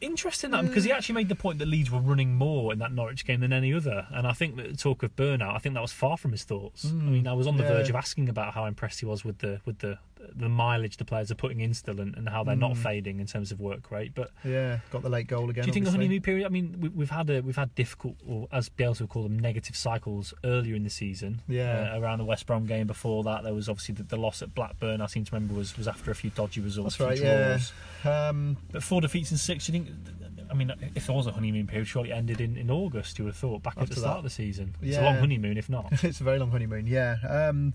Interesting 0.00 0.50
that 0.52 0.66
because 0.66 0.84
he 0.84 0.90
mm. 0.90 0.94
actually 0.94 1.16
made 1.16 1.28
the 1.28 1.34
point 1.34 1.58
that 1.58 1.68
Leeds 1.68 1.90
were 1.90 2.00
running 2.00 2.34
more 2.34 2.72
in 2.72 2.78
that 2.78 2.92
Norwich 2.92 3.26
game 3.26 3.40
than 3.40 3.52
any 3.52 3.74
other, 3.74 4.06
and 4.10 4.26
I 4.26 4.32
think 4.32 4.56
that 4.56 4.70
the 4.70 4.76
talk 4.76 5.02
of 5.02 5.14
burnout, 5.14 5.54
I 5.54 5.58
think 5.58 5.74
that 5.74 5.82
was 5.82 5.92
far 5.92 6.16
from 6.16 6.32
his 6.32 6.44
thoughts. 6.44 6.86
I 6.86 6.88
mm. 6.88 7.10
mean, 7.10 7.26
I 7.26 7.34
was 7.34 7.46
on 7.46 7.56
the 7.56 7.64
yeah. 7.64 7.70
verge 7.70 7.90
of 7.90 7.96
asking 7.96 8.28
about 8.28 8.54
how 8.54 8.64
impressed 8.64 9.00
he 9.00 9.06
was 9.06 9.24
with 9.24 9.38
the 9.38 9.60
with 9.66 9.78
the 9.80 9.98
the 10.34 10.48
mileage 10.48 10.96
the 10.96 11.04
players 11.04 11.30
are 11.30 11.34
putting 11.34 11.60
in 11.60 11.74
still, 11.74 12.00
and, 12.00 12.16
and 12.16 12.28
how 12.28 12.44
they're 12.44 12.56
not 12.56 12.76
fading 12.76 13.20
in 13.20 13.26
terms 13.26 13.52
of 13.52 13.60
work 13.60 13.90
rate, 13.90 14.12
but. 14.14 14.30
Yeah, 14.44 14.80
got 14.90 15.02
the 15.02 15.08
late 15.08 15.26
goal 15.26 15.50
again. 15.50 15.64
Do 15.64 15.68
you 15.68 15.72
think 15.72 15.84
the 15.84 15.90
obviously. 15.90 16.06
honeymoon 16.06 16.22
period? 16.22 16.46
I 16.46 16.48
mean, 16.48 16.76
we, 16.80 16.88
we've 16.88 17.10
had 17.10 17.30
a, 17.30 17.40
we've 17.40 17.56
had 17.56 17.74
difficult, 17.74 18.16
or 18.26 18.48
as 18.52 18.68
Bielsa 18.68 19.02
would 19.02 19.10
call 19.10 19.22
them, 19.22 19.38
negative 19.38 19.76
cycles 19.76 20.34
earlier 20.44 20.74
in 20.74 20.84
the 20.84 20.90
season. 20.90 21.42
Yeah. 21.48 21.92
uh, 21.94 22.00
around 22.00 22.18
the 22.18 22.24
West 22.24 22.46
Brom 22.46 22.66
game 22.66 22.86
before 22.86 23.24
that, 23.24 23.42
there 23.44 23.54
was 23.54 23.68
obviously 23.68 23.94
the, 23.94 24.02
the 24.04 24.16
loss 24.16 24.42
at 24.42 24.54
Blackburn. 24.54 25.00
I 25.00 25.06
seem 25.06 25.24
to 25.24 25.32
remember 25.34 25.54
was 25.54 25.76
was 25.76 25.88
after 25.88 26.10
a 26.10 26.14
few 26.14 26.30
dodgy 26.30 26.60
results, 26.60 26.96
That's 26.96 27.20
right. 27.20 27.64
Yeah. 28.04 28.28
Um, 28.28 28.56
But 28.72 28.82
four 28.82 29.00
defeats 29.00 29.30
in 29.30 29.36
six. 29.36 29.66
Do 29.66 29.72
you 29.72 29.84
think? 29.84 29.96
I 30.50 30.54
mean, 30.54 30.72
if 30.96 31.06
there 31.06 31.14
was 31.14 31.26
a 31.26 31.32
honeymoon 31.32 31.66
period, 31.68 31.86
surely 31.86 32.10
it 32.10 32.14
ended 32.14 32.40
in, 32.40 32.56
in 32.56 32.70
August. 32.70 33.18
You 33.18 33.24
would 33.24 33.34
have 33.34 33.38
thought 33.38 33.62
back 33.62 33.74
at 33.76 33.88
the 33.88 33.94
start 33.94 34.14
that. 34.14 34.18
of 34.18 34.24
the 34.24 34.30
season. 34.30 34.74
It's 34.82 34.96
a 34.96 35.02
long 35.02 35.16
honeymoon, 35.16 35.56
if 35.56 35.68
not. 35.68 35.92
it's 36.02 36.20
a 36.20 36.24
very 36.24 36.38
long 36.38 36.50
honeymoon. 36.50 36.86
Yeah. 36.86 37.16
Um, 37.28 37.72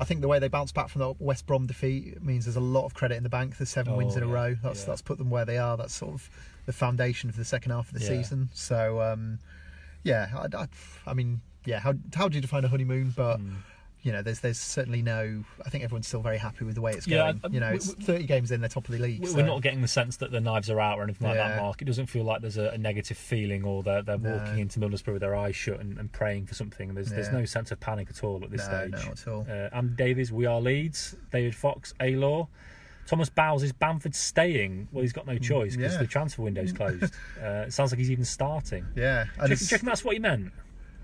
I 0.00 0.04
think 0.04 0.20
the 0.20 0.28
way 0.28 0.38
they 0.38 0.48
bounced 0.48 0.74
back 0.74 0.88
from 0.88 1.00
the 1.00 1.14
West 1.18 1.46
Brom 1.46 1.66
defeat 1.66 2.22
means 2.22 2.44
there's 2.46 2.56
a 2.56 2.60
lot 2.60 2.84
of 2.86 2.94
credit 2.94 3.16
in 3.16 3.22
the 3.22 3.28
bank. 3.28 3.56
There's 3.58 3.70
seven 3.70 3.92
Oh, 3.92 3.96
wins 3.96 4.16
in 4.16 4.22
a 4.22 4.26
row. 4.26 4.56
That's 4.62 4.80
yeah. 4.80 4.86
that's 4.86 5.02
put 5.02 5.18
them 5.18 5.30
where 5.30 5.44
they 5.44 5.58
are. 5.58 5.76
That's 5.76 5.94
sort 5.94 6.14
of 6.14 6.28
the 6.66 6.72
foundation 6.72 7.30
for 7.30 7.38
the 7.38 7.44
second 7.44 7.72
half 7.72 7.88
of 7.88 7.94
the 7.94 8.00
Yeah. 8.04 8.08
season. 8.22 8.50
So 8.54 9.00
um, 9.00 9.38
yeah, 10.02 10.28
I, 10.34 10.56
I, 10.62 10.66
I 11.06 11.14
mean, 11.14 11.40
yeah. 11.64 11.78
How 11.80 11.94
how 12.14 12.28
do 12.28 12.34
you 12.36 12.40
define 12.40 12.64
a 12.64 12.68
honeymoon? 12.68 13.12
But 13.16 13.36
Hmm. 13.38 13.54
You 14.02 14.10
know, 14.12 14.20
there's 14.22 14.40
there's 14.40 14.58
certainly 14.58 15.00
no. 15.02 15.44
I 15.64 15.68
think 15.70 15.84
everyone's 15.84 16.08
still 16.08 16.22
very 16.22 16.38
happy 16.38 16.64
with 16.64 16.74
the 16.74 16.80
way 16.80 16.92
it's 16.92 17.06
Yeah, 17.06 17.32
going. 17.32 17.40
I- 17.44 17.48
you 17.48 17.60
know, 17.60 17.70
we- 17.70 17.76
it's 17.76 17.92
30 17.94 18.24
games 18.24 18.50
in, 18.50 18.60
they're 18.60 18.68
top 18.68 18.88
of 18.88 18.92
the 18.92 18.98
league. 19.00 19.20
We- 19.20 19.26
so- 19.28 19.36
We're 19.36 19.46
not 19.46 19.62
getting 19.62 19.80
the 19.80 19.88
sense 19.88 20.16
that 20.18 20.30
the 20.32 20.40
knives 20.40 20.68
are 20.70 20.80
out 20.80 20.98
or 20.98 21.04
anything 21.04 21.28
like 21.28 21.36
that, 21.36 21.56
Yeah. 21.56 21.62
Mark. 21.62 21.80
It 21.82 21.84
doesn't 21.84 22.06
feel 22.06 22.24
like 22.24 22.40
there's 22.40 22.56
a, 22.56 22.70
a 22.70 22.78
negative 22.78 23.16
feeling 23.16 23.64
or 23.64 23.82
they're, 23.82 24.02
they're 24.02 24.18
No. 24.18 24.36
walking 24.36 24.58
into 24.58 24.80
Middlesbrough 24.80 25.12
with 25.12 25.20
their 25.22 25.36
eyes 25.36 25.54
shut 25.54 25.78
and, 25.80 25.98
and 25.98 26.10
praying 26.10 26.46
for 26.46 26.54
something. 26.54 26.94
There's 26.94 27.10
there's 27.10 27.30
no 27.32 27.44
sense 27.44 27.70
of 27.70 27.78
panic 27.80 28.08
at 28.10 28.24
all 28.24 28.42
at 28.42 28.50
this 28.50 28.66
No, 28.68 28.88
stage. 28.88 28.92
no, 29.06 29.12
at 29.12 29.28
all. 29.28 29.46
Uh, 29.48 29.68
Andy 29.76 29.94
Davies, 29.94 30.32
we 30.32 30.46
are 30.46 30.60
Leeds. 30.60 31.14
David 31.30 31.54
Fox, 31.54 31.94
A-Law. 32.00 32.48
Thomas 33.04 33.28
Bowles, 33.28 33.62
is 33.64 33.72
Bamford 33.72 34.14
staying? 34.14 34.86
Well, 34.92 35.02
he's 35.02 35.12
got 35.12 35.26
no 35.26 35.36
choice 35.36 35.74
because 35.76 35.92
Mm, 35.92 35.96
yeah. 35.96 36.02
the 36.02 36.06
transfer 36.06 36.42
window's 36.42 36.72
closed. 36.72 37.12
uh, 37.42 37.64
it 37.66 37.72
sounds 37.72 37.90
like 37.90 37.98
he's 37.98 38.10
even 38.12 38.24
starting. 38.24 38.86
Yeah, 38.94 39.24
Do 39.24 39.30
and 39.42 39.50
you, 39.50 39.56
do 39.56 39.64
you 39.74 39.78
that's 39.78 40.04
what 40.04 40.14
he 40.14 40.20
meant? 40.20 40.52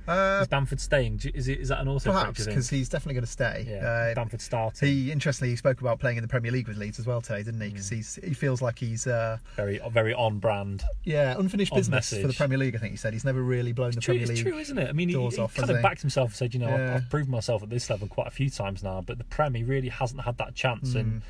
Uh, 0.09 0.41
Is 0.43 0.49
Bamford 0.49 0.81
staying? 0.81 1.19
Do 1.19 1.31
Is, 1.35 1.49
it, 1.49 1.61
is 1.61 1.69
that 1.69 1.81
an 1.81 1.89
auto 1.89 2.11
perhaps 2.13 2.31
because 2.39 2.47
because 2.47 2.71
he's 2.71 2.89
definitely 2.89 3.15
going 3.15 3.25
to 3.25 3.31
stay. 3.31 3.67
yeah, 3.69 3.87
Uh, 3.87 4.15
Bamford 4.15 4.41
starting. 4.41 4.89
He 4.89 5.13
interestingly 5.13 5.51
he 5.51 5.57
spoke 5.57 5.81
about 5.81 6.01
playing 6.01 6.17
in 6.17 6.23
the 6.23 6.29
Premier 6.29 6.51
League 6.51 6.69
with 6.69 6.77
Leeds 6.77 6.99
as 6.99 7.07
well 7.07 7.21
today, 7.21 7.43
didn't 7.43 7.61
he? 7.61 7.69
Because 7.71 7.89
he's 7.89 8.19
he 8.25 8.35
feels 8.35 8.63
like 8.63 8.79
he's 8.79 9.07
uh, 9.07 9.39
very 9.57 9.81
very 9.91 10.15
on 10.15 10.39
brand. 10.39 10.83
yeah 11.05 11.35
unfinished 11.39 11.73
On 11.73 11.79
business 11.79 12.09
for 12.11 12.17
the 12.17 12.23
message. 12.23 12.39
Premier 12.39 12.59
League. 12.59 12.75
I 12.75 12.79
think 12.79 12.93
he 12.93 12.97
said 12.97 13.13
he's 13.13 13.25
never 13.25 13.43
really 13.43 13.73
blown 13.73 13.91
the 13.93 14.01
True, 14.01 14.15
Premier 14.15 14.31
it's 14.33 14.43
League. 14.43 14.53
true, 14.53 14.59
isn't 14.59 14.79
it? 14.79 14.89
I 14.89 14.93
mean, 14.93 15.09
he, 15.09 15.15
doors 15.15 15.37
he 15.37 15.43
off, 15.43 15.55
kind 15.55 15.65
hasn't 15.65 15.79
of 15.79 15.83
he? 15.83 15.89
backed 15.89 16.01
himself 16.01 16.31
and 16.31 16.37
said, 16.37 16.55
you 16.55 16.61
know, 16.61 16.69
I've, 16.73 16.79
Yeah. 16.81 16.95
I've 16.97 17.11
proved 17.11 17.29
myself 17.29 17.63
at 17.63 17.71
this 17.71 17.89
level 17.91 18.09
quite 18.09 18.27
a 18.29 18.31
few 18.31 18.51
times 18.51 18.83
now, 18.83 19.01
but 19.01 19.19
the 19.19 19.25
Prem, 19.25 19.55
he 19.55 19.63
really 19.63 19.89
hasn't 19.89 20.21
had 20.23 20.39
that 20.39 20.55
chance, 20.55 20.95
and 20.95 21.23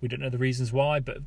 we 0.00 0.08
don't 0.08 0.20
know 0.20 0.28
the 0.30 0.38
reasons 0.38 0.72
why. 0.72 1.00
But 1.00 1.18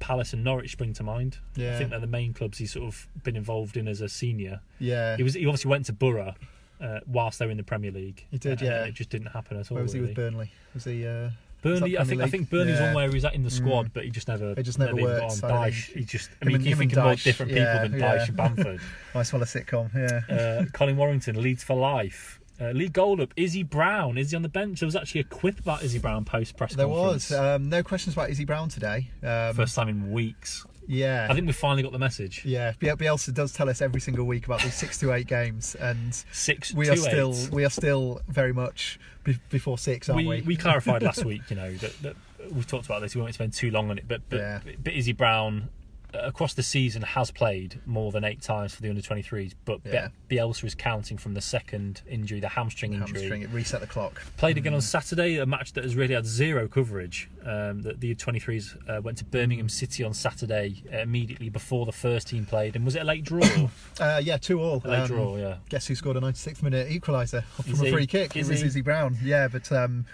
Palace 0.00 0.32
and 0.32 0.42
Norwich 0.44 0.72
spring 0.72 0.92
to 0.94 1.02
mind. 1.02 1.38
Yeah. 1.56 1.74
I 1.74 1.78
think 1.78 1.90
they're 1.90 2.00
the 2.00 2.06
main 2.06 2.32
clubs 2.32 2.58
he's 2.58 2.72
sort 2.72 2.86
of 2.86 3.06
been 3.24 3.36
involved 3.36 3.76
in 3.76 3.88
as 3.88 4.00
a 4.00 4.08
senior. 4.08 4.60
Yeah, 4.78 5.16
He 5.16 5.22
was 5.22 5.34
he 5.34 5.46
obviously 5.46 5.68
went 5.70 5.86
to 5.86 5.92
Borough 5.92 6.34
uh, 6.80 7.00
whilst 7.06 7.38
they 7.38 7.44
were 7.46 7.50
in 7.50 7.56
the 7.58 7.62
Premier 7.64 7.90
League. 7.90 8.24
He 8.30 8.38
did, 8.38 8.60
yeah. 8.60 8.84
it 8.84 8.94
just 8.94 9.10
didn't 9.10 9.28
happen 9.28 9.58
at 9.58 9.70
all. 9.70 9.76
where 9.76 9.82
was 9.82 9.92
he 9.92 9.98
really. 10.00 10.10
with 10.10 10.16
Burnley? 10.16 10.52
Was 10.74 10.84
he? 10.84 11.06
Uh, 11.06 11.30
Burnley, 11.60 11.98
I 11.98 12.04
think 12.04 12.22
I 12.22 12.28
think 12.28 12.50
Burnley's 12.50 12.78
Yeah. 12.78 12.86
one 12.86 12.94
where 12.94 13.08
he 13.08 13.14
was 13.14 13.24
at 13.24 13.34
in 13.34 13.42
the 13.42 13.50
squad, 13.50 13.92
but 13.92 14.04
he 14.04 14.10
just 14.10 14.28
never 14.28 14.52
It 14.52 14.62
just 14.62 14.78
never 14.78 14.92
got 14.92 15.02
worked, 15.02 15.42
on. 15.42 15.50
I 15.50 15.70
Dyche, 15.70 15.92
he 15.92 16.04
just 16.04 16.30
I 16.40 16.44
mean, 16.44 16.56
and- 16.56 16.64
you 16.64 16.76
think 16.76 16.92
of 16.96 17.02
more 17.02 17.16
different 17.16 17.50
yeah, 17.50 17.82
people 17.82 17.98
than 17.98 18.00
yeah. 18.00 18.16
Dyche 18.18 18.28
and 18.28 18.36
Bamford. 18.36 18.80
nice 19.14 19.32
well 19.32 19.42
a 19.42 19.44
sitcom. 19.44 19.92
Yeah. 19.92 20.34
uh, 20.36 20.64
Colin 20.72 20.96
Warrington, 20.96 21.42
Leeds 21.42 21.64
for 21.64 21.74
life. 21.74 22.37
Uh, 22.60 22.70
Lee 22.72 22.88
Goldup, 22.88 23.30
Izzy 23.36 23.62
Brown, 23.62 24.18
is 24.18 24.30
he 24.30 24.36
on 24.36 24.42
the 24.42 24.48
bench? 24.48 24.80
There 24.80 24.86
was 24.86 24.96
actually 24.96 25.20
a 25.20 25.24
quip 25.24 25.60
about 25.60 25.82
Izzy 25.84 25.98
Brown 26.00 26.24
post 26.24 26.56
press 26.56 26.74
there 26.74 26.86
conference. 26.86 27.30
was 27.30 27.38
um, 27.38 27.68
no 27.68 27.82
questions 27.84 28.14
about 28.14 28.30
Izzy 28.30 28.44
Brown 28.44 28.68
today. 28.68 29.10
Um, 29.22 29.54
First 29.54 29.76
time 29.76 29.88
in 29.88 30.10
weeks. 30.10 30.66
yeah, 30.88 31.28
I 31.30 31.34
think 31.34 31.46
we 31.46 31.52
finally 31.52 31.84
got 31.84 31.92
the 31.92 31.98
message. 32.00 32.44
yeah. 32.44 32.72
Biel- 32.80 32.96
Bielsa 32.96 33.32
does 33.32 33.52
tell 33.52 33.68
us 33.68 33.80
every 33.80 34.00
single 34.00 34.24
week 34.26 34.46
about 34.46 34.60
these 34.62 34.74
six 34.74 34.98
to 34.98 35.12
eight 35.12 35.28
games, 35.28 35.76
and 35.76 36.12
Six. 36.32 36.74
we 36.74 36.88
are 36.88 36.96
still 36.96 37.34
we 37.52 37.64
are 37.64 37.70
still 37.70 38.22
very 38.28 38.52
much 38.52 38.98
be- 39.22 39.38
before 39.50 39.78
six, 39.78 40.08
aren't 40.08 40.26
we, 40.26 40.40
we? 40.40 40.42
we 40.42 40.56
clarified 40.56 41.02
last 41.04 41.24
week, 41.32 41.42
you 41.50 41.56
know, 41.56 41.72
that, 41.74 42.02
that 42.02 42.16
we've 42.50 42.66
talked 42.66 42.86
about 42.86 43.02
this. 43.02 43.14
We 43.14 43.20
won't 43.22 43.34
spend 43.34 43.52
too 43.52 43.70
long 43.70 43.88
on 43.90 43.98
it, 43.98 44.04
but 44.08 44.22
but, 44.30 44.36
Yeah. 44.40 44.60
but 44.82 44.92
Izzy 44.94 45.12
Brown 45.12 45.68
across 46.14 46.54
the 46.54 46.62
season 46.62 47.02
has 47.02 47.30
played 47.30 47.80
more 47.84 48.10
than 48.12 48.24
eight 48.24 48.40
times 48.40 48.74
for 48.74 48.80
the 48.82 48.88
under 48.88 49.02
23s. 49.02 49.52
But 49.64 49.80
Yeah. 49.84 50.08
Bielsa 50.30 50.64
is 50.64 50.74
counting 50.74 51.18
from 51.18 51.34
the 51.34 51.40
second 51.40 52.00
injury, 52.08 52.40
the 52.40 52.48
hamstring 52.48 52.94
injury. 52.94 53.20
Hamstring, 53.20 53.42
it 53.42 53.50
reset 53.50 53.80
the 53.80 53.86
clock. 53.86 54.22
Played 54.38 54.56
again 54.56 54.72
on 54.74 54.80
Saturday, 54.80 55.36
a 55.36 55.44
match 55.46 55.74
that 55.74 55.84
has 55.84 55.96
really 55.96 56.14
had 56.14 56.24
zero 56.26 56.66
coverage. 56.68 57.28
Um, 57.44 57.82
the, 57.82 57.94
the 57.94 58.14
23s 58.14 58.76
uh, 58.88 59.00
went 59.02 59.18
to 59.18 59.24
Birmingham 59.24 59.68
City 59.68 60.02
on 60.04 60.14
Saturday 60.14 60.82
uh, 60.92 60.98
immediately 60.98 61.48
before 61.50 61.84
the 61.86 61.92
first 61.92 62.28
team 62.28 62.46
played, 62.46 62.74
and 62.76 62.84
was 62.84 62.94
it 62.96 63.02
a 63.02 63.04
late 63.04 63.24
draw? 63.24 63.40
Uh, 64.00 64.20
yeah, 64.22 64.36
two 64.36 64.60
all. 64.60 64.80
a 64.84 64.88
late 64.88 65.00
Um, 65.00 65.06
draw, 65.08 65.36
yeah. 65.36 65.56
Guess 65.68 65.88
who 65.88 65.94
scored 65.96 66.16
a 66.16 66.20
96th 66.20 66.62
minute 66.62 66.88
equaliser 66.88 67.42
from 67.44 67.72
Is 67.72 67.80
a 67.82 67.86
he? 67.86 67.90
free 67.92 68.06
kick? 68.06 68.36
Is 68.36 68.48
it 68.48 68.52
was 68.52 68.60
he? 68.60 68.66
Izzy 68.68 68.80
Brown. 68.80 69.18
Yeah, 69.22 69.48
but 69.48 69.70
um, 69.72 70.06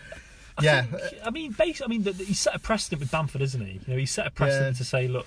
I 0.56 0.62
yeah, 0.64 0.82
think- 0.82 1.02
I 1.24 1.30
mean, 1.30 1.52
basically, 1.52 1.84
I 1.84 1.88
mean, 1.88 2.02
the, 2.04 2.12
the, 2.12 2.24
he 2.24 2.32
set 2.34 2.54
a 2.54 2.58
precedent 2.58 3.00
with 3.00 3.10
Bamford, 3.10 3.42
isn't 3.42 3.60
he? 3.64 3.72
You 3.74 3.80
know, 3.88 3.96
he 3.98 4.06
set 4.06 4.26
a 4.26 4.30
precedent 4.30 4.74
Yeah. 4.76 4.78
to 4.78 4.84
say, 4.84 5.06
look, 5.08 5.26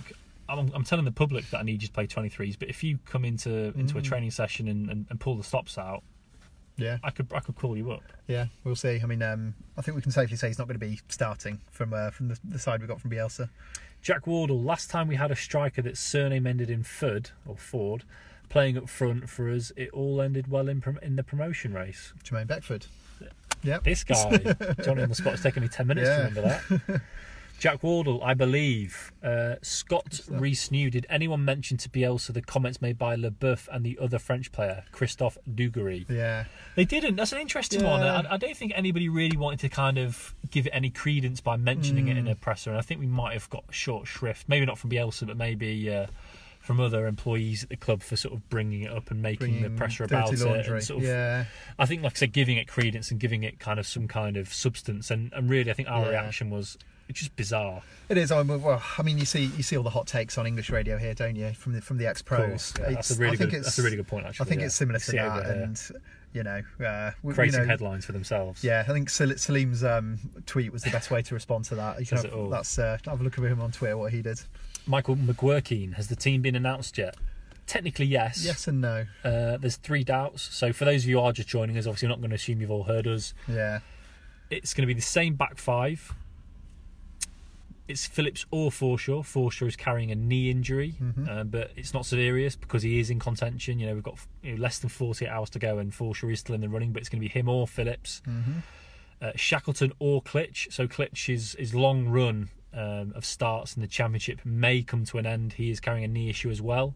I'm, 0.50 0.72
I'm 0.74 0.84
telling 0.84 1.06
the 1.06 1.12
public 1.12 1.50
that 1.52 1.60
I 1.60 1.64
need 1.64 1.82
you 1.82 1.88
to 1.88 1.94
play 1.94 2.08
23s, 2.08 2.58
but 2.60 2.70
if 2.70 2.84
you 2.84 3.00
come 3.06 3.26
into 3.26 3.74
into 3.78 3.98
a 3.98 4.02
Mm. 4.02 4.06
training 4.06 4.32
session 4.32 4.68
and, 4.68 4.90
and, 4.90 5.06
and 5.10 5.20
pull 5.20 5.36
the 5.36 5.44
stops 5.44 5.78
out, 5.78 6.04
yeah, 6.78 6.98
I 7.04 7.10
could 7.12 7.28
I 7.34 7.40
could 7.40 7.56
call 7.56 7.76
you 7.76 7.92
up. 7.92 8.04
yeah. 8.28 8.46
We'll 8.64 8.76
see. 8.76 9.00
I 9.02 9.06
mean, 9.08 9.22
um, 9.24 9.56
I 9.78 9.82
think 9.82 9.96
we 9.96 10.02
can 10.02 10.12
safely 10.12 10.38
say 10.38 10.48
he's 10.48 10.60
not 10.60 10.68
going 10.68 10.80
to 10.80 10.86
be 10.86 11.00
starting 11.10 11.60
from 11.72 11.94
uh, 11.94 12.12
from 12.12 12.28
the, 12.30 12.40
the 12.48 12.60
side 12.60 12.82
we 12.82 12.88
got 12.88 13.02
from 13.02 13.12
Bielsa. 13.12 13.50
Jack 14.02 14.28
Wardle, 14.28 14.62
last 14.62 14.90
time 14.90 15.08
we 15.08 15.16
had 15.16 15.32
a 15.32 15.36
striker 15.36 15.82
that 15.82 15.98
surname 15.98 16.46
ended 16.46 16.70
in 16.70 16.84
Ford 16.84 17.32
or 17.48 17.58
Ford, 17.58 18.04
playing 18.48 18.78
up 18.78 18.88
front 18.88 19.28
for 19.28 19.50
us, 19.50 19.72
it 19.76 19.90
all 19.90 20.22
ended 20.22 20.50
well 20.52 20.70
in 20.70 20.80
prom- 20.82 21.00
in 21.02 21.16
the 21.16 21.24
promotion 21.24 21.74
race. 21.74 22.14
Jermaine 22.24 22.48
Beckford. 22.48 22.86
Yep. 23.64 23.84
This 23.84 24.04
guy, 24.04 24.38
Johnny 24.84 25.02
on 25.02 25.10
the 25.10 25.16
spot, 25.16 25.34
it's 25.34 25.42
taken 25.42 25.64
me 25.64 25.68
10 25.68 25.88
minutes 25.88 26.08
Yeah. 26.08 26.18
to 26.18 26.24
remember 26.30 26.42
that. 26.88 27.02
Jack 27.60 27.82
Wardle, 27.84 28.22
I 28.24 28.34
believe. 28.34 29.12
Uh, 29.24 29.56
Scott 29.62 30.22
Rees 30.30 30.70
New, 30.72 30.90
did 30.92 31.06
anyone 31.10 31.44
mention 31.44 31.78
to 31.78 31.90
Bielsa 31.90 32.34
the 32.34 32.42
comments 32.42 32.82
made 32.82 32.98
by 32.98 33.16
Leboeuf 33.16 33.68
and 33.72 33.84
the 33.86 33.98
other 34.02 34.20
French 34.20 34.52
player, 34.52 34.84
Christophe 34.92 35.38
Dugarry? 35.50 36.06
Yeah, 36.10 36.46
They 36.76 36.86
didn't. 36.86 37.16
That's 37.16 37.32
an 37.34 37.40
interesting 37.40 37.84
one. 37.84 38.02
I, 38.04 38.34
I 38.34 38.38
don't 38.38 38.56
think 38.56 38.74
anybody 38.76 39.10
really 39.10 39.38
wanted 39.38 39.60
to 39.62 39.70
kind 39.70 39.98
of 39.98 40.36
give 40.52 40.68
it 40.68 40.72
any 40.72 40.90
credence 40.90 41.42
by 41.42 41.58
mentioning 41.58 42.06
Hmm. 42.06 42.12
it 42.12 42.18
in 42.18 42.28
a 42.28 42.36
presser, 42.36 42.70
and 42.70 42.78
I 42.80 42.82
think 42.82 43.00
we 43.00 43.08
might 43.08 43.34
have 43.34 43.50
got 43.50 43.64
short 43.72 44.08
shrift. 44.08 44.48
Maybe 44.48 44.66
not 44.66 44.78
from 44.78 44.92
Bielsa, 44.92 45.26
but 45.26 45.38
maybe 45.38 45.90
uh, 45.94 46.08
from 46.60 46.80
other 46.80 47.08
employees 47.08 47.64
at 47.64 47.70
the 47.70 47.78
club 47.78 48.04
for 48.04 48.16
sort 48.16 48.34
of 48.36 48.48
bringing 48.50 48.84
it 48.84 48.92
up 48.92 49.10
and 49.10 49.22
making 49.22 49.54
the 49.56 49.60
Bringing 49.62 49.78
pressure 49.78 50.06
dirty 50.06 50.42
about 50.42 50.58
it. 50.60 50.68
And 50.68 50.84
sort 50.84 51.02
of, 51.02 51.08
yeah, 51.08 51.46
I 51.80 51.86
think, 51.86 52.04
like 52.04 52.14
I 52.14 52.16
said, 52.18 52.34
giving 52.34 52.58
it 52.58 52.68
credence 52.68 53.10
and 53.10 53.20
giving 53.20 53.44
it 53.44 53.58
kind 53.60 53.80
of 53.80 53.88
some 53.88 54.08
kind 54.08 54.38
of 54.38 54.54
substance. 54.54 55.10
And, 55.10 55.32
and 55.34 55.50
really, 55.50 55.72
I 55.72 55.74
think 55.74 55.90
our 55.90 56.04
Yeah. 56.04 56.10
reaction 56.10 56.50
was 56.50 56.78
it's 57.10 57.20
just 57.20 57.36
bizarre. 57.36 57.82
it 58.10 58.18
is. 58.18 58.32
I 58.32 58.44
mean, 58.44 58.62
well, 58.62 58.82
I 58.98 59.04
mean, 59.04 59.18
you 59.18 59.26
see, 59.26 59.46
you 59.46 59.64
see 59.64 59.78
all 59.78 59.84
the 59.84 59.90
hot 59.90 60.08
takes 60.08 60.38
on 60.38 60.46
English 60.46 60.70
radio 60.70 60.98
here, 60.98 61.14
don't 61.14 61.36
you? 61.36 61.54
From 61.54 61.74
the 61.74 61.82
from 61.82 61.98
the 61.98 62.08
ex 62.08 62.22
pros. 62.22 62.74
yeah, 62.80 62.92
that's 62.92 63.12
a 63.12 63.16
really 63.16 63.38
good. 63.38 63.52
That's 63.52 63.80
a 63.80 63.84
really 63.84 63.98
good 63.98 64.08
point. 64.08 64.26
Actually, 64.26 64.46
I 64.46 64.50
think 64.50 64.62
yeah. 64.62 64.68
it's 64.68 64.76
similar 64.76 65.00
to 65.00 65.12
that, 65.12 65.46
here. 65.46 65.64
and 65.64 65.82
you 66.34 66.44
know, 66.44 66.62
uh, 66.86 67.12
we, 67.24 67.34
creating 67.34 67.60
you 67.60 67.66
know, 67.66 67.72
headlines 67.72 68.06
for 68.06 68.12
themselves. 68.12 68.64
Yeah, 68.64 68.84
I 68.88 68.94
think 68.94 69.10
Sal- 69.10 69.38
Salim's 69.38 69.84
um, 69.84 70.20
tweet 70.46 70.72
was 70.72 70.84
the 70.84 70.92
best 70.92 71.10
way 71.10 71.22
to 71.22 71.34
respond 71.34 71.66
to 71.66 71.76
that. 71.76 72.00
You 72.00 72.06
can 72.06 72.18
have, 72.18 72.50
that's 72.50 72.78
uh, 72.78 72.98
have 73.06 73.22
a 73.22 73.24
look 73.24 73.38
at 73.38 73.44
him 73.44 73.62
on 73.62 73.72
Twitter 73.72 73.98
what 73.98 74.12
he 74.12 74.22
did. 74.22 74.40
Michael 74.86 75.16
McGuirkeen, 75.16 75.96
has 75.96 76.08
the 76.08 76.16
team 76.16 76.42
been 76.42 76.56
announced 76.56 76.98
yet? 76.98 77.16
Technically, 77.66 78.06
yes. 78.06 78.46
Yes 78.46 78.68
and 78.68 78.80
no. 78.80 79.06
Uh, 79.24 79.58
there's 79.58 79.76
three 79.76 80.04
doubts. 80.04 80.42
So 80.56 80.72
for 80.72 80.86
those 80.86 81.04
of 81.04 81.10
you 81.10 81.18
who 81.18 81.24
are 81.24 81.34
just 81.34 81.50
joining 81.50 81.78
us, 81.78 81.86
obviously, 81.86 82.08
we're 82.08 82.12
not 82.12 82.20
going 82.20 82.30
to 82.30 82.36
assume 82.36 82.62
you've 82.62 82.72
all 82.72 82.84
heard 82.84 83.08
us. 83.08 83.34
Yeah, 83.48 83.80
It's 84.50 84.74
going 84.74 84.84
to 84.84 84.88
be 84.88 84.94
the 84.94 85.02
same 85.02 85.36
back 85.36 85.58
five. 85.58 86.14
It's 87.88 88.06
Phillips 88.06 88.46
or 88.52 88.70
Forshaw. 88.70 89.22
Forshaw 89.24 89.68
is 89.68 89.76
carrying 89.76 90.12
a 90.12 90.16
knee 90.16 90.50
injury, 90.52 90.96
Mm-hmm. 91.02 91.30
uh, 91.30 91.44
but 91.46 91.72
it's 91.76 91.94
not 91.94 92.06
serious 92.06 92.56
because 92.56 92.84
he 92.84 93.00
is 93.00 93.10
in 93.10 93.20
contention. 93.20 93.80
You 93.80 93.88
know, 93.88 93.94
we've 93.94 94.04
got 94.04 94.20
you 94.44 94.54
know, 94.56 94.62
less 94.62 94.80
than 94.80 94.90
48 94.90 95.28
hours 95.30 95.50
to 95.52 95.60
go, 95.60 95.78
and 95.78 95.92
Forshaw 95.92 96.32
is 96.32 96.40
still 96.42 96.56
in 96.56 96.62
the 96.62 96.70
running, 96.70 96.92
but 96.92 97.00
it's 97.02 97.10
going 97.10 97.22
to 97.22 97.28
be 97.28 97.32
him 97.32 97.48
or 97.48 97.68
Phillips. 97.68 98.22
Mm-hmm. 98.28 98.60
Uh, 99.22 99.32
Shackleton 99.36 99.94
or 100.00 100.22
Klich. 100.22 100.72
So 100.72 100.88
Klich's 100.88 101.56
his 101.58 101.74
long 101.74 102.08
run 102.10 102.50
um, 102.74 103.14
of 103.16 103.26
starts 103.26 103.76
in 103.76 103.82
the 103.82 103.88
championship 103.88 104.42
may 104.46 104.84
come 104.84 105.06
to 105.06 105.18
an 105.18 105.26
end. 105.26 105.54
He 105.54 105.72
is 105.72 105.80
carrying 105.80 106.04
a 106.04 106.08
knee 106.08 106.30
issue 106.30 106.52
as 106.52 106.62
well. 106.62 106.94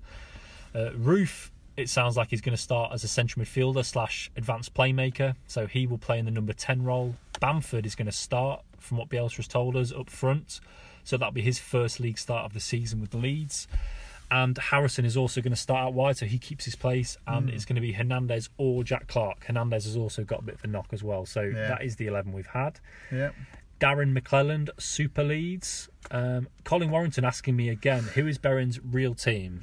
Uh, 0.76 0.90
Roofe, 0.96 1.50
it 1.78 1.90
sounds 1.90 2.18
like 2.18 2.30
he's 2.30 2.42
going 2.42 2.56
to 2.56 2.62
start 2.62 2.92
as 2.94 3.04
a 3.04 3.08
central 3.08 3.44
midfielder 3.44 3.84
slash 3.84 4.30
advanced 4.36 4.74
playmaker, 4.74 5.36
so 5.48 5.66
he 5.68 5.88
will 5.88 5.98
play 5.98 6.20
in 6.20 6.26
the 6.26 6.32
number 6.32 6.54
10 6.54 6.84
role. 6.84 7.16
Bamford 7.40 7.86
is 7.88 7.96
going 7.96 8.06
to 8.06 8.12
start, 8.12 8.62
from 8.82 8.98
what 8.98 9.10
Bielsa 9.10 9.38
has 9.38 9.48
told 9.48 9.76
us, 9.76 9.91
up 9.91 10.10
front, 10.10 10.60
so 11.04 11.17
that'll 11.17 11.32
be 11.32 11.41
his 11.41 11.60
first 11.60 12.00
league 12.00 12.17
start 12.17 12.46
of 12.46 12.54
the 12.54 12.60
season 12.60 13.00
with 13.02 13.13
Leeds. 13.13 13.67
And 14.30 14.58
Harrison 14.58 15.04
is 15.04 15.17
also 15.17 15.41
going 15.41 15.52
to 15.52 15.58
start 15.60 15.88
out 15.88 15.94
wide, 15.94 16.15
so 16.17 16.26
he 16.26 16.38
keeps 16.38 16.63
his 16.65 16.76
place, 16.76 17.17
and 17.28 17.50
Hmm. 17.50 17.56
it's 17.56 17.65
going 17.65 17.76
to 17.76 17.82
be 17.82 17.91
Hernandez 17.91 18.50
or 18.58 18.84
Jack 18.84 19.08
Clarke. 19.08 19.44
Hernandez 19.46 19.84
has 19.86 19.98
also 19.98 20.24
got 20.24 20.39
a 20.39 20.44
bit 20.44 20.56
of 20.56 20.63
a 20.63 20.67
knock 20.67 20.88
as 20.94 21.04
well, 21.04 21.26
so 21.26 21.41
Yeah. 21.41 21.67
that 21.67 21.84
is 21.84 21.98
the 21.98 22.08
11 22.08 22.32
we've 22.34 22.48
had. 22.48 22.80
yeah. 23.12 23.32
Darren 23.82 24.15
McClelland, 24.15 24.70
Super 24.78 25.24
Leeds. 25.24 25.89
Um, 26.12 26.48
Colin 26.63 26.91
Warrington 26.91 27.26
asking 27.26 27.56
me 27.56 27.67
again, 27.70 28.04
who 28.13 28.28
is 28.28 28.38
Beren's 28.38 28.80
real 28.80 29.15
team? 29.15 29.62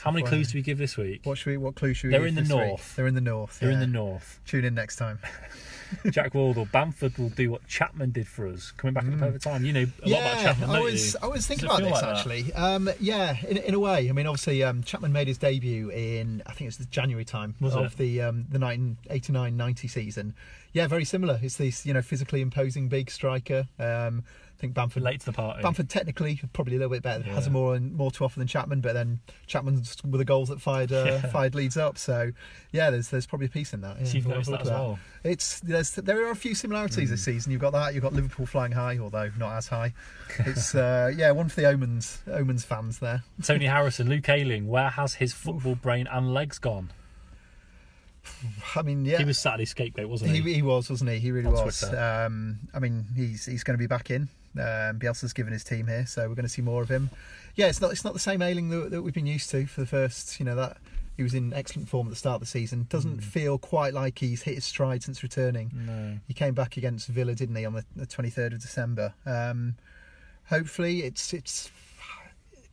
How 0.00 0.10
many 0.10 0.26
clues 0.26 0.50
do 0.50 0.58
we 0.58 0.62
give 0.62 0.76
this 0.78 0.96
week? 0.96 1.20
What 1.22 1.38
should 1.38 1.50
we? 1.50 1.56
What 1.56 1.76
clue 1.76 1.94
should 1.94 2.08
we? 2.08 2.10
They're 2.18 2.26
in 2.26 2.34
the 2.34 2.40
this 2.40 2.50
week? 2.50 2.58
north. 2.58 2.96
They're 2.96 3.06
in 3.06 3.14
the 3.14 3.20
north. 3.20 3.60
They're 3.60 3.70
in 3.70 3.78
the 3.78 3.86
north. 3.86 4.40
Tune 4.44 4.64
in 4.64 4.74
next 4.74 4.96
time. 4.96 5.20
Jack 6.10 6.34
Wardle, 6.34 6.66
Bamford 6.72 7.16
will 7.18 7.28
do 7.30 7.50
what 7.50 7.66
Chapman 7.66 8.10
did 8.10 8.26
for 8.26 8.46
us, 8.46 8.70
coming 8.72 8.94
back 8.94 9.06
up 9.06 9.22
over 9.22 9.38
time. 9.38 9.64
You 9.64 9.72
know 9.72 9.86
a 10.02 10.08
lot 10.08 10.20
about 10.20 10.42
Chapman, 10.42 10.70
I 10.70 10.80
was 10.80 11.12
you? 11.14 11.18
I 11.22 11.26
was 11.26 11.46
thinking 11.46 11.68
Does 11.68 11.78
about 11.78 11.88
this 11.90 12.02
like 12.02 12.16
actually. 12.16 12.52
Um, 12.54 12.90
yeah, 13.00 13.36
in, 13.48 13.56
in 13.58 13.74
a 13.74 13.78
way. 13.80 14.08
I 14.08 14.12
mean, 14.12 14.26
obviously, 14.26 14.62
um, 14.62 14.82
Chapman 14.82 15.12
made 15.12 15.28
his 15.28 15.38
debut 15.38 15.90
in 15.90 16.42
I 16.46 16.52
think 16.52 16.68
it's 16.68 16.76
the 16.76 16.84
January 16.86 17.24
time 17.24 17.54
Was 17.60 17.74
of 17.74 17.92
it? 17.92 17.96
the 17.98 18.22
um, 18.22 18.46
the 18.50 18.58
1989-90 18.58 19.90
season. 19.90 20.34
Yeah, 20.72 20.86
very 20.86 21.04
similar. 21.04 21.38
It's 21.42 21.56
this 21.56 21.84
you 21.84 21.92
know 21.94 22.02
physically 22.02 22.40
imposing 22.40 22.88
big 22.88 23.10
striker. 23.10 23.66
Um, 23.78 24.24
think 24.62 24.74
Bamford 24.74 25.02
Late 25.02 25.20
to 25.20 25.26
the 25.26 25.32
party. 25.32 25.60
Bamford 25.62 25.90
technically 25.90 26.40
probably 26.54 26.76
a 26.76 26.78
little 26.78 26.90
bit 26.92 27.02
better, 27.02 27.22
has 27.24 27.50
more 27.50 27.74
and 27.74 27.92
more 27.94 28.10
to 28.12 28.24
offer 28.24 28.38
than 28.38 28.48
Chapman, 28.48 28.80
but 28.80 28.94
then 28.94 29.20
Chapman's 29.46 29.96
were 30.04 30.16
the 30.18 30.24
goals 30.24 30.48
that 30.48 30.60
fired 30.60 30.90
uh, 30.92 31.04
Yeah. 31.04 31.20
fired 31.30 31.54
Leeds 31.54 31.76
up. 31.76 31.98
So 31.98 32.32
yeah, 32.70 32.90
there's 32.90 33.08
there's 33.08 33.26
probably 33.26 33.46
a 33.48 33.50
piece 33.50 33.74
in 33.74 33.80
that. 33.82 33.98
Yeah, 33.98 34.04
So 34.06 34.14
you've 34.14 34.26
noticed 34.28 34.50
that 34.52 34.62
as 34.62 34.70
well. 34.70 34.98
It's 35.24 35.60
there's 35.60 35.90
there 35.90 36.26
are 36.26 36.30
a 36.30 36.36
few 36.36 36.54
similarities 36.54 37.10
this 37.10 37.22
season. 37.22 37.52
You've 37.52 37.60
got 37.60 37.72
that. 37.72 37.92
You've 37.92 38.02
got 38.04 38.12
Liverpool 38.14 38.46
flying 38.46 38.72
high, 38.72 38.98
although 38.98 39.30
not 39.38 39.52
as 39.56 39.66
high. 39.68 39.92
It's 40.38 40.74
uh, 40.74 41.12
yeah, 41.16 41.32
one 41.32 41.48
for 41.48 41.60
the 41.60 41.66
Omens 41.66 42.22
Omens 42.28 42.64
fans 42.64 43.00
there. 43.00 43.24
Tony 43.42 43.66
Harrison, 43.74 44.08
Luke 44.08 44.28
Ayling, 44.28 44.68
where 44.68 44.90
has 44.90 45.14
his 45.14 45.32
football 45.32 45.74
brain 45.74 46.06
and 46.10 46.32
legs 46.32 46.58
gone? 46.58 46.90
I 48.76 48.82
mean, 48.82 49.04
yeah, 49.04 49.18
He 49.18 49.24
was 49.24 49.38
Saturday 49.38 49.64
scapegoat, 49.64 50.08
wasn't 50.08 50.30
he? 50.30 50.40
he, 50.40 50.54
he 50.54 50.62
was, 50.62 50.88
wasn't 50.88 51.10
he? 51.10 51.18
He 51.18 51.32
really 51.32 51.48
On 51.48 51.52
was. 51.54 51.82
Um, 51.82 52.60
I 52.72 52.78
mean, 52.78 53.04
he's 53.16 53.46
he's 53.46 53.64
going 53.64 53.76
to 53.76 53.82
be 53.82 53.86
back 53.88 54.10
in. 54.10 54.28
Um, 54.56 54.98
Bielsa's 54.98 55.32
given 55.32 55.52
his 55.52 55.64
team 55.64 55.86
here, 55.86 56.04
so 56.06 56.28
we're 56.28 56.34
going 56.34 56.44
to 56.44 56.48
see 56.48 56.62
more 56.62 56.82
of 56.82 56.88
him. 56.90 57.10
Yeah, 57.54 57.66
it's 57.68 57.80
not 57.80 57.92
it's 57.92 58.04
not 58.04 58.12
the 58.12 58.18
same 58.18 58.42
Ayling 58.42 58.68
that, 58.70 58.90
that 58.90 59.02
we've 59.02 59.14
been 59.14 59.26
used 59.26 59.50
to 59.50 59.66
for 59.66 59.80
the 59.80 59.86
first. 59.86 60.38
You 60.38 60.44
know 60.46 60.54
that 60.56 60.76
he 61.16 61.22
was 61.22 61.34
in 61.34 61.52
excellent 61.52 61.88
form 61.88 62.06
at 62.06 62.10
the 62.10 62.16
start 62.16 62.36
of 62.36 62.40
the 62.40 62.46
season. 62.46 62.86
Doesn't 62.88 63.18
Mm. 63.20 63.22
feel 63.24 63.58
quite 63.58 63.92
like 63.94 64.18
he's 64.18 64.42
hit 64.42 64.54
his 64.56 64.64
stride 64.64 65.02
since 65.02 65.22
returning. 65.22 65.70
no. 65.74 66.18
He 66.26 66.32
came 66.34 66.54
back 66.54 66.76
against 66.78 67.08
Villa, 67.08 67.34
didn't 67.34 67.56
he, 67.56 67.64
on 67.66 67.74
the, 67.74 67.84
the 67.94 68.06
23rd 68.06 68.54
of 68.54 68.60
December? 68.62 69.12
Um, 69.26 69.74
hopefully, 70.48 71.02
it's 71.02 71.32
it's 71.32 71.70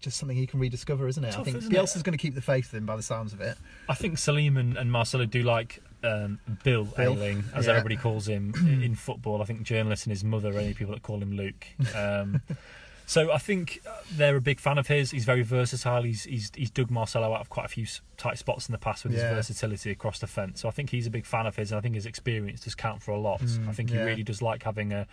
just 0.01 0.17
something 0.17 0.37
he 0.37 0.47
can 0.47 0.59
rediscover, 0.61 1.07
isn't 1.09 1.23
it? 1.23 1.27
I 1.27 1.31
Tough, 1.31 1.45
think 1.45 1.57
isn't 1.57 1.73
it? 1.73 1.75
Bielsa's 1.77 2.03
going 2.03 2.17
to 2.17 2.21
keep 2.21 2.33
the 2.35 2.41
faith 2.41 2.73
in 2.73 2.79
him 2.79 2.85
by 2.85 2.95
the 2.95 3.03
sounds 3.03 3.33
of 3.33 3.41
it. 3.41 3.57
I 3.89 3.95
think 3.95 4.17
Salim 4.17 4.55
and, 4.55 4.77
and 4.77 4.89
Marcelo 4.91 5.25
do 5.25 5.43
like 5.43 5.81
um, 6.03 6.39
Bill, 6.63 6.85
Bill, 6.85 7.13
Ayling, 7.13 7.43
as 7.53 7.65
yeah. 7.65 7.71
everybody 7.73 7.97
calls 7.97 8.27
him 8.27 8.53
in 8.83 8.95
football. 8.95 9.41
I 9.41 9.45
think 9.45 9.63
journalists 9.63 10.05
and 10.05 10.11
his 10.11 10.23
mother 10.23 10.49
are 10.49 10.59
only 10.59 10.73
people 10.73 10.93
that 10.93 11.03
call 11.03 11.21
him 11.21 11.33
Luke. 11.35 11.65
Um, 11.95 12.41
so 13.05 13.31
I 13.31 13.37
think 13.37 13.81
uh, 13.87 13.91
they're 14.13 14.35
a 14.37 14.41
big 14.41 14.59
fan 14.59 14.77
of 14.77 14.87
his. 14.87 15.11
He's 15.11 15.25
very 15.25 15.41
versatile. 15.43 16.03
He's 16.03 16.23
he's, 16.23 16.51
he's 16.55 16.69
dug 16.71 16.89
Marcelo 16.91 17.33
out 17.33 17.41
of 17.41 17.49
quite 17.49 17.65
a 17.65 17.69
few 17.69 17.85
tight 18.17 18.37
spots 18.37 18.67
in 18.67 18.71
the 18.71 18.77
past 18.77 19.03
with 19.03 19.13
Yeah. 19.13 19.27
his 19.35 19.47
versatility 19.47 19.91
across 19.91 20.19
the 20.19 20.27
fence. 20.27 20.61
So 20.61 20.67
I 20.67 20.71
think 20.71 20.89
he's 20.91 21.07
a 21.07 21.11
big 21.11 21.25
fan 21.25 21.45
of 21.45 21.55
his, 21.55 21.71
and 21.71 21.79
I 21.79 21.81
think 21.81 21.95
his 21.95 22.05
experience 22.05 22.61
does 22.61 22.75
count 22.75 23.01
for 23.01 23.11
a 23.11 23.19
lot. 23.19 23.41
I 23.67 23.71
think 23.73 23.89
he 23.89 23.95
Mm, 23.95 23.99
yeah. 23.99 24.03
really 24.05 24.23
does 24.23 24.41
like 24.41 24.63
having 24.63 24.93
a 24.93 25.07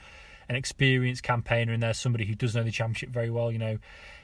an 0.49 0.57
experienced 0.57 1.23
campaigner 1.23 1.73
in 1.73 1.81
there, 1.81 1.95
somebody 1.95 2.25
who 2.27 2.35
does 2.35 2.55
know 2.55 2.63
the 2.63 2.71
championship 2.71 3.09
very 3.11 3.31
well. 3.31 3.51
You 3.51 3.59
know, 3.59 3.79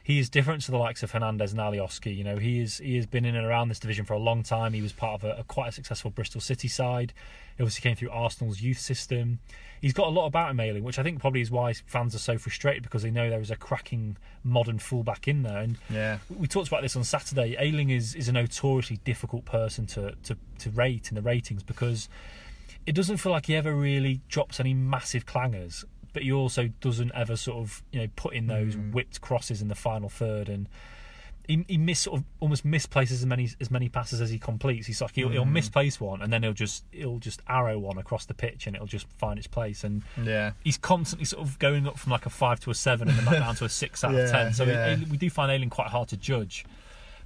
he 0.04 0.18
is 0.18 0.28
different 0.28 0.62
to 0.64 0.70
the 0.70 0.78
likes 0.78 1.02
of 1.02 1.10
Hernandez 1.12 1.52
and 1.52 1.60
Alioski. 1.60 2.16
You 2.16 2.24
know, 2.24 2.36
he 2.36 2.60
is 2.60 2.78
he 2.78 2.96
has 2.96 3.06
been 3.06 3.24
in 3.24 3.34
and 3.36 3.46
around 3.46 3.68
this 3.68 3.78
division 3.80 4.04
for 4.04 4.14
a 4.14 4.18
long 4.18 4.42
time. 4.42 4.72
He 4.72 4.82
was 4.82 4.92
part 4.92 5.22
of 5.22 5.24
a, 5.24 5.40
a 5.40 5.44
quite 5.44 5.68
a 5.68 5.72
successful 5.72 6.10
Bristol 6.10 6.40
City 6.40 6.68
side. 6.68 7.12
He 7.56 7.62
obviously 7.62 7.82
came 7.82 7.96
through 7.96 8.10
Arsenal's 8.10 8.60
youth 8.62 8.78
system. 8.78 9.38
He's 9.80 9.92
got 9.92 10.06
a 10.06 10.10
lot 10.10 10.26
about 10.26 10.52
him, 10.52 10.60
Ayling, 10.60 10.84
which 10.84 10.98
I 10.98 11.02
think 11.02 11.20
probably 11.20 11.40
is 11.40 11.50
why 11.50 11.72
fans 11.72 12.14
are 12.14 12.18
so 12.18 12.38
frustrated 12.38 12.84
because 12.84 13.02
they 13.02 13.10
know 13.10 13.28
there 13.28 13.40
is 13.40 13.50
a 13.50 13.56
cracking 13.56 14.16
modern 14.44 14.78
fullback 14.78 15.26
in 15.26 15.42
there. 15.42 15.58
And 15.58 15.76
Yeah. 15.90 16.18
we 16.30 16.46
talked 16.46 16.68
about 16.68 16.82
this 16.82 16.94
on 16.94 17.02
Saturday. 17.02 17.56
Ayling 17.58 17.90
is, 17.90 18.14
is 18.14 18.28
a 18.28 18.32
notoriously 18.32 18.98
difficult 19.04 19.44
person 19.44 19.86
to, 19.86 20.14
to, 20.22 20.36
to 20.60 20.70
rate 20.70 21.08
in 21.10 21.16
the 21.16 21.20
ratings 21.22 21.64
because 21.64 22.08
it 22.86 22.94
doesn't 22.94 23.16
feel 23.16 23.32
like 23.32 23.46
he 23.46 23.56
ever 23.56 23.74
really 23.74 24.20
drops 24.28 24.60
any 24.60 24.72
massive 24.72 25.26
clangers, 25.26 25.84
but 26.12 26.22
he 26.22 26.32
also 26.32 26.68
doesn't 26.80 27.12
ever 27.14 27.36
sort 27.36 27.58
of 27.58 27.82
you 27.92 28.00
know 28.00 28.08
put 28.16 28.34
in 28.34 28.46
those 28.46 28.76
mm. 28.76 28.92
whipped 28.92 29.20
crosses 29.20 29.62
in 29.62 29.68
the 29.68 29.74
final 29.74 30.08
third 30.08 30.48
and. 30.48 30.68
He, 31.48 31.64
he 31.66 31.76
miss 31.76 31.98
sort 31.98 32.20
of 32.20 32.24
almost 32.38 32.64
misplaces 32.64 33.18
as 33.18 33.26
many 33.26 33.48
as 33.60 33.68
many 33.68 33.88
passes 33.88 34.20
as 34.20 34.30
he 34.30 34.38
completes. 34.38 34.86
He's 34.86 35.00
like 35.02 35.16
he'll, 35.16 35.28
he'll 35.28 35.44
mm. 35.44 35.50
misplace 35.50 36.00
one 36.00 36.22
and 36.22 36.32
then 36.32 36.44
he'll 36.44 36.52
just 36.52 36.84
he'll 36.92 37.18
just 37.18 37.42
arrow 37.48 37.80
one 37.80 37.98
across 37.98 38.26
the 38.26 38.32
pitch 38.32 38.68
and 38.68 38.76
it'll 38.76 38.86
just 38.86 39.08
find 39.18 39.38
its 39.38 39.48
place. 39.48 39.82
And 39.82 40.04
Yeah. 40.22 40.52
he's 40.62 40.78
constantly 40.78 41.24
sort 41.24 41.44
of 41.44 41.58
going 41.58 41.88
up 41.88 41.98
from 41.98 42.12
like 42.12 42.26
a 42.26 42.30
five 42.30 42.60
to 42.60 42.70
a 42.70 42.76
seven 42.76 43.08
and 43.08 43.18
then 43.18 43.24
back 43.24 43.38
down 43.40 43.56
to 43.56 43.64
a 43.64 43.68
six 43.68 44.04
out 44.04 44.12
Yeah, 44.14 44.20
of 44.20 44.30
ten. 44.30 44.54
So 44.54 44.62
yeah. 44.62 44.96
we 45.10 45.16
do 45.16 45.28
find 45.30 45.50
Ayling 45.50 45.68
quite 45.68 45.88
hard 45.88 46.08
to 46.10 46.16
judge. 46.16 46.64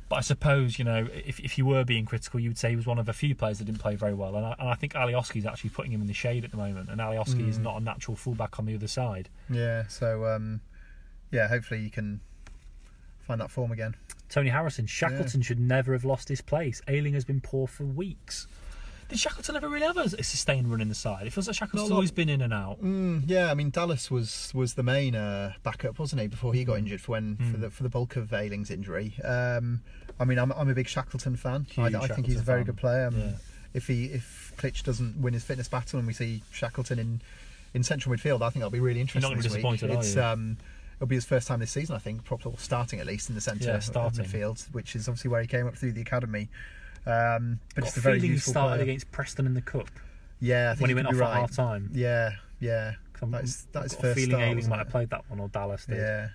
But 0.09 0.17
I 0.17 0.21
suppose 0.21 0.79
you 0.79 0.85
know 0.85 1.09
if 1.13 1.41
if 1.41 1.59
you 1.59 1.67
were 1.67 1.85
being 1.85 2.05
critical, 2.05 2.39
you 2.39 2.49
would 2.51 2.59
say 2.59 2.71
he 2.71 2.77
was 2.77 2.87
one 2.87 2.99
of 2.99 3.09
a 3.09 3.13
few 3.13 3.35
players 3.35 3.59
that 3.59 3.65
didn't 3.65 3.81
play 3.81 3.97
very 3.97 4.15
well, 4.15 4.37
and 4.37 4.47
I, 4.47 4.55
and 4.59 4.69
I 4.69 4.75
think 4.75 4.93
Alioski 4.95 5.37
is 5.37 5.47
actually 5.47 5.71
putting 5.71 5.91
him 5.93 6.01
in 6.01 6.07
the 6.07 6.13
shade 6.15 6.45
at 6.45 6.51
the 6.53 6.57
moment. 6.57 6.89
And 6.91 7.01
Alioski 7.01 7.41
Mm. 7.43 7.49
is 7.49 7.59
not 7.59 7.81
a 7.81 7.85
natural 7.85 8.17
fullback 8.17 8.59
on 8.59 8.67
the 8.67 8.75
other 8.75 8.87
side. 8.89 9.29
Yeah. 9.51 9.87
So 9.89 10.25
um, 10.27 10.61
yeah, 11.33 11.49
hopefully 11.49 11.81
you 11.81 11.91
can 11.91 12.21
find 13.27 13.41
that 13.41 13.51
form 13.51 13.73
again. 13.73 13.97
Tony 14.29 14.51
Harrison, 14.51 14.87
Shackleton 14.87 15.43
should 15.43 15.59
never 15.61 15.93
have 15.93 16.05
lost 16.05 16.29
his 16.29 16.41
place. 16.41 16.81
Ayling 16.89 17.15
has 17.15 17.25
been 17.25 17.41
poor 17.41 17.67
for 17.67 17.85
weeks. 17.85 18.47
Did 19.09 19.19
Shackleton 19.21 19.55
ever 19.57 19.69
really 19.69 19.87
have 19.87 19.97
a, 19.97 20.09
sustained 20.23 20.69
run 20.71 20.81
in 20.81 20.89
the 20.89 20.95
side? 20.95 21.27
It 21.27 21.33
feels 21.33 21.47
like 21.47 21.57
Shackleton's 21.57 21.91
Not 21.91 21.95
always 21.97 22.11
been 22.11 22.29
in 22.29 22.41
and 22.41 22.53
out. 22.53 22.83
Mm, 22.83 23.23
yeah, 23.27 23.51
I 23.51 23.55
mean 23.55 23.71
Dallas 23.71 24.11
was 24.11 24.51
was 24.55 24.75
the 24.75 24.83
main 24.83 25.15
uh, 25.15 25.53
backup, 25.63 25.99
wasn't 25.99 26.23
he, 26.23 26.29
before 26.29 26.53
he 26.55 26.63
Mm. 26.65 26.67
got 26.67 26.79
injured 26.79 27.01
for 27.01 27.13
when 27.13 27.37
for 27.37 27.57
the 27.57 27.71
for 27.71 27.83
the 27.85 27.89
bulk 27.89 28.17
of 28.17 28.33
Ayling's 28.33 28.71
injury. 28.71 29.15
Um, 29.23 29.83
I 30.19 30.25
mean, 30.25 30.39
I'm 30.39 30.51
I'm 30.53 30.69
a 30.69 30.75
big 30.75 30.89
Shackleton 30.89 31.37
fan. 31.37 31.67
I, 31.79 31.85
I 31.87 32.07
think 32.09 32.27
he's 32.27 32.41
a 32.41 32.43
very 32.43 32.61
fan. 32.61 32.67
good 32.67 32.77
player. 32.79 33.07
Um, 33.09 33.19
Yeah. 33.19 33.33
If 33.75 33.87
he 33.89 34.07
if 34.07 34.55
Klich 34.57 34.83
doesn't 34.83 35.21
win 35.21 35.35
his 35.35 35.45
fitness 35.45 35.69
battle 35.69 35.99
and 35.99 36.07
we 36.07 36.15
see 36.15 36.43
Shackleton 36.51 36.99
in 36.99 37.21
in 37.75 37.83
central 37.83 38.15
midfield, 38.15 38.41
I 38.43 38.49
think 38.51 38.55
that'll 38.61 38.71
be 38.71 38.81
really 38.81 39.01
interesting. 39.03 39.31
gonna 39.31 39.43
be 39.43 39.49
this 39.49 39.63
week. 39.63 39.83
It's 39.83 40.17
um, 40.17 40.57
it'll 40.97 41.07
be 41.09 41.15
his 41.17 41.27
first 41.27 41.47
time 41.47 41.61
this 41.61 41.71
season, 41.73 41.95
I 41.95 41.99
think, 41.99 42.25
probably 42.25 42.55
starting 42.57 43.01
at 43.01 43.07
least 43.07 43.29
in 43.29 43.35
the 43.35 43.41
centre 43.43 43.67
Yeah, 43.67 43.77
of 43.77 43.85
starting. 43.85 44.25
midfield, 44.25 44.67
which 44.73 44.97
is 44.97 45.09
obviously 45.09 45.31
where 45.31 45.43
he 45.43 45.47
came 45.47 45.67
up 45.67 45.77
through 45.77 45.93
the 45.93 46.01
academy. 46.01 46.49
Um, 47.07 47.61
but 47.75 47.83
Got 47.83 47.89
it's 47.89 47.97
a 47.97 48.01
very 48.01 48.19
feeling 48.21 48.33
he 48.35 48.39
started 48.39 48.69
player. 48.77 48.83
against 48.83 49.13
Preston 49.13 49.47
in 49.47 49.55
the 49.55 49.63
cup 49.63 49.89
Yeah, 50.41 50.75
when 50.79 50.91
he 50.91 50.95
went 50.95 51.07
off 51.07 51.15
be 51.15 51.21
at 51.21 51.33
half 51.33 51.53
time. 51.55 51.91
Yeah, 51.93 52.31
yeah. 52.61 52.95
That 53.23 53.45
is 53.45 53.67
that 53.73 53.87
is 53.87 53.93
I've 53.95 53.99
a 53.99 54.03
first 54.03 54.15
feeling 54.17 54.31
start, 54.33 54.43
Ayling 54.43 54.69
might 54.69 54.75
it? 54.77 54.79
have 54.79 54.89
played 54.91 55.11
that 55.11 55.25
one 55.31 55.41
or 55.41 55.49
Dallas 55.49 55.87
did. 55.87 55.99
Yeah. 55.99 56.29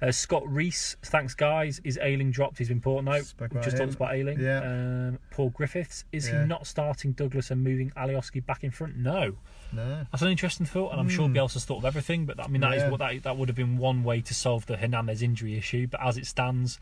Uh, 0.00 0.10
Scott 0.10 0.42
Reese, 0.48 0.96
thanks 1.02 1.34
guys. 1.34 1.80
Is 1.84 1.96
Ayling 2.02 2.32
dropped? 2.32 2.58
He's 2.58 2.68
been 2.68 2.80
brought 2.80 3.06
out. 3.06 3.24
Spoke 3.24 3.52
just 3.62 3.76
him. 3.78 3.86
talked 3.88 3.94
about 3.96 4.14
Ayling. 4.14 4.40
Yeah. 4.40 4.58
Um, 4.64 5.18
Paul 5.30 5.50
Griffiths, 5.50 6.04
is 6.10 6.28
Yeah. 6.28 6.42
he 6.42 6.48
not 6.48 6.66
starting 6.66 7.12
Douglas 7.12 7.50
and 7.52 7.62
moving 7.62 7.90
Alioski 7.90 8.44
back 8.44 8.64
in 8.64 8.70
front? 8.72 8.96
No. 8.96 9.36
No. 9.72 10.04
That's 10.10 10.22
an 10.22 10.28
interesting 10.30 10.66
thought, 10.66 10.90
and 10.92 11.00
I'm 11.00 11.08
sure 11.08 11.28
Bielsa's 11.28 11.64
thought 11.64 11.78
of 11.78 11.84
everything. 11.84 12.26
But 12.26 12.42
I 12.42 12.48
mean, 12.48 12.62
that 12.62 12.74
is 12.74 12.82
Hmm. 12.82 12.86
Yeah. 12.86 12.90
what 12.90 12.98
that 13.00 13.22
that 13.22 13.36
would 13.36 13.48
have 13.48 13.56
been 13.56 13.76
one 13.78 14.02
way 14.02 14.20
to 14.22 14.34
solve 14.34 14.66
the 14.66 14.76
Hernandez 14.76 15.22
injury 15.22 15.56
issue. 15.56 15.86
But 15.86 16.00
as 16.02 16.16
it 16.18 16.26
stands, 16.26 16.80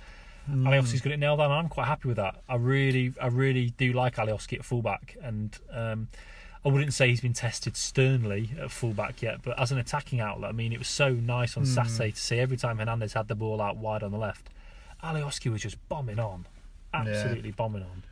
Hmm. 0.50 0.66
Alioski's 0.66 1.00
got 1.00 1.12
it 1.12 1.18
nailed 1.18 1.38
down. 1.38 1.50
and 1.50 1.60
I'm 1.60 1.68
quite 1.68 1.86
happy 1.86 2.08
with 2.08 2.16
that. 2.16 2.42
I 2.48 2.56
really, 2.56 3.12
I 3.20 3.28
really 3.28 3.70
do 3.70 3.92
like 3.92 4.16
Alioski 4.16 4.58
at 4.58 4.64
fullback, 4.64 5.16
and 5.22 5.56
um, 5.72 6.08
I 6.64 6.68
wouldn't 6.68 6.92
say 6.92 7.08
he's 7.08 7.20
been 7.20 7.32
tested 7.32 7.76
sternly 7.76 8.50
at 8.60 8.70
fullback 8.70 9.22
yet. 9.22 9.42
But 9.42 9.58
as 9.58 9.72
an 9.72 9.78
attacking 9.78 10.20
outlet, 10.20 10.50
I 10.50 10.52
mean, 10.52 10.72
it 10.72 10.78
was 10.78 10.88
so 10.88 11.10
nice 11.12 11.56
on 11.56 11.64
Saturday 11.66 12.10
to 12.12 12.20
see 12.20 12.38
every 12.38 12.56
time 12.56 12.78
Hernandez 12.78 13.12
had 13.14 13.28
the 13.28 13.34
ball 13.34 13.60
out 13.60 13.76
wide 13.76 14.02
on 14.02 14.12
the 14.12 14.18
left, 14.18 14.50
Alioski 15.02 15.50
was 15.50 15.62
just 15.62 15.76
bombing 15.88 16.18
on, 16.18 16.46
absolutely 16.92 17.50
bombing 17.52 17.82
on. 17.82 18.02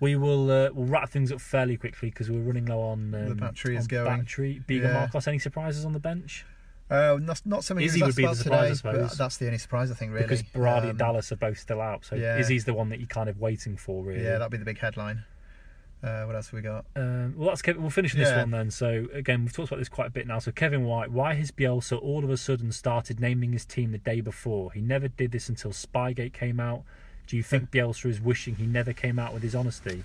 We 0.00 0.16
will 0.16 0.50
uh, 0.50 0.70
we'll 0.72 0.86
wrap 0.86 1.10
things 1.10 1.30
up 1.30 1.40
fairly 1.40 1.76
quickly 1.76 2.10
because 2.10 2.28
we're 2.28 2.40
running 2.40 2.66
low 2.66 2.80
on 2.80 3.14
um, 3.14 3.28
The 3.28 3.34
battery 3.36 3.76
is 3.76 3.84
on 3.84 3.88
going. 3.88 4.18
Battery. 4.20 4.62
Yeah. 4.68 4.92
Marcos, 4.92 5.28
any 5.28 5.38
surprises 5.38 5.84
on 5.84 5.92
the 5.92 6.00
bench? 6.00 6.44
Uh, 6.92 7.18
not, 7.20 7.40
not 7.44 7.64
something 7.64 7.84
Izzy 7.84 8.02
would 8.02 8.14
be 8.16 8.24
the 8.26 8.34
surprise, 8.34 8.60
I 8.60 8.66
today, 8.66 8.74
suppose. 8.74 9.08
but 9.10 9.18
that's 9.18 9.36
the 9.38 9.46
only 9.46 9.58
surprise 9.58 9.90
I 9.90 9.94
think 9.94 10.12
really. 10.12 10.24
Because 10.24 10.42
Berardi 10.42 10.82
Um, 10.84 10.90
and 10.90 10.98
Dallas 10.98 11.32
are 11.32 11.36
both 11.36 11.58
still 11.58 11.80
out, 11.80 12.04
so 12.04 12.16
yeah. 12.16 12.38
Izzy's 12.38 12.64
the 12.64 12.74
one 12.74 12.88
that 12.90 12.98
you're 13.00 13.06
kind 13.08 13.28
of 13.28 13.40
waiting 13.40 13.76
for, 13.76 14.04
really. 14.04 14.22
Yeah, 14.24 14.38
that'd 14.38 14.50
be 14.50 14.58
the 14.58 14.64
big 14.64 14.78
headline. 14.78 15.24
Uh, 16.02 16.24
what 16.24 16.34
else 16.34 16.46
have 16.48 16.54
we 16.54 16.62
got? 16.62 16.84
Um, 16.96 17.34
well, 17.36 17.48
that's 17.50 17.62
Kevin. 17.62 17.80
We'll 17.80 17.90
finish 17.92 18.12
this 18.12 18.28
Yeah. 18.28 18.40
one 18.40 18.50
then. 18.50 18.70
So 18.72 19.06
again, 19.12 19.42
we've 19.44 19.52
talked 19.52 19.68
about 19.68 19.78
this 19.78 19.88
quite 19.88 20.08
a 20.08 20.10
bit 20.10 20.26
now. 20.26 20.40
So 20.40 20.50
Kevin 20.50 20.84
White, 20.84 21.12
why 21.12 21.34
has 21.34 21.52
Bielsa 21.52 21.96
all 22.02 22.24
of 22.24 22.30
a 22.30 22.36
sudden 22.36 22.72
started 22.72 23.20
naming 23.20 23.52
his 23.52 23.64
team 23.64 23.92
the 23.92 23.98
day 23.98 24.20
before? 24.20 24.72
He 24.72 24.80
never 24.80 25.06
did 25.06 25.30
this 25.30 25.48
until 25.48 25.70
Spygate 25.70 26.32
came 26.32 26.58
out. 26.58 26.82
Do 27.28 27.36
you 27.36 27.44
think 27.44 27.70
Bielsa 27.72 28.06
is 28.10 28.20
wishing 28.20 28.56
he 28.56 28.66
never 28.66 28.92
came 28.92 29.20
out 29.20 29.32
with 29.32 29.44
his 29.44 29.54
honesty? 29.54 30.02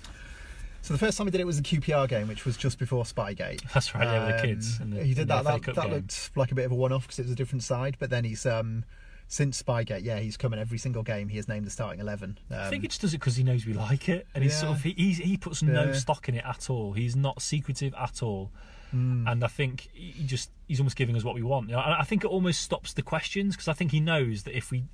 So 0.82 0.94
the 0.94 0.98
first 0.98 1.18
time 1.18 1.26
he 1.26 1.30
did 1.30 1.40
it 1.40 1.46
was 1.46 1.60
the 1.60 1.62
QPR 1.62 2.08
game, 2.08 2.28
which 2.28 2.44
was 2.44 2.56
just 2.56 2.78
before 2.78 3.04
Spygate. 3.04 3.60
That's 3.74 3.94
right, 3.94 4.04
yeah, 4.04 4.26
with 4.26 4.36
the 4.36 4.42
Um, 4.42 4.48
kids. 4.48 4.78
the- 4.78 5.04
he 5.04 5.12
did 5.14 5.28
that. 5.28 5.44
That, 5.44 5.62
that 5.62 5.74
game. 5.74 5.92
looked 5.92 6.30
like 6.36 6.52
a 6.52 6.54
bit 6.54 6.64
of 6.66 6.72
a 6.72 6.74
one-off 6.76 7.02
because 7.02 7.18
it 7.18 7.22
was 7.22 7.32
a 7.32 7.36
different 7.36 7.62
side. 7.62 7.96
But 7.98 8.10
then 8.10 8.24
he's 8.24 8.46
um, 8.46 8.84
since 9.26 9.60
Spygate, 9.62 10.04
yeah, 10.04 10.18
he's 10.18 10.36
come 10.38 10.52
in 10.54 10.58
every 10.58 10.78
single 10.78 11.02
game. 11.02 11.28
He 11.28 11.36
has 11.36 11.48
named 11.48 11.66
the 11.66 11.70
starting 11.70 12.00
eleven. 12.00 12.38
Um, 12.50 12.58
I 12.60 12.70
think 12.70 12.82
he 12.82 12.88
just 12.88 13.00
does 13.02 13.12
it 13.12 13.18
because 13.18 13.36
he 13.36 13.42
knows 13.42 13.66
we 13.66 13.74
like 13.74 14.08
it, 14.08 14.26
and 14.34 14.42
he's 14.42 14.56
sort 14.58 14.76
of 14.76 14.82
he 14.82 14.92
he's, 14.96 15.18
he 15.18 15.36
puts 15.36 15.62
no 15.62 15.84
Yeah. 15.86 15.92
stock 15.92 16.28
in 16.28 16.36
it 16.36 16.44
at 16.46 16.70
all. 16.70 16.92
He's 16.94 17.14
not 17.16 17.42
secretive 17.42 17.92
at 17.94 18.22
all, 18.22 18.50
Hmm. 18.92 19.28
and 19.28 19.44
I 19.44 19.48
think 19.48 19.88
he 19.92 20.24
just 20.24 20.50
he's 20.68 20.80
almost 20.80 20.96
giving 20.96 21.14
us 21.16 21.24
what 21.24 21.34
we 21.34 21.42
want. 21.42 21.68
You 21.68 21.74
know, 21.74 21.80
I 21.84 22.04
think 22.04 22.24
it 22.24 22.28
almost 22.28 22.62
stops 22.62 22.94
the 22.94 23.02
questions 23.02 23.54
because 23.56 23.68
I 23.68 23.74
think 23.74 23.90
he 23.90 24.00
knows 24.00 24.44
that 24.44 24.56
if 24.56 24.70
we 24.70 24.84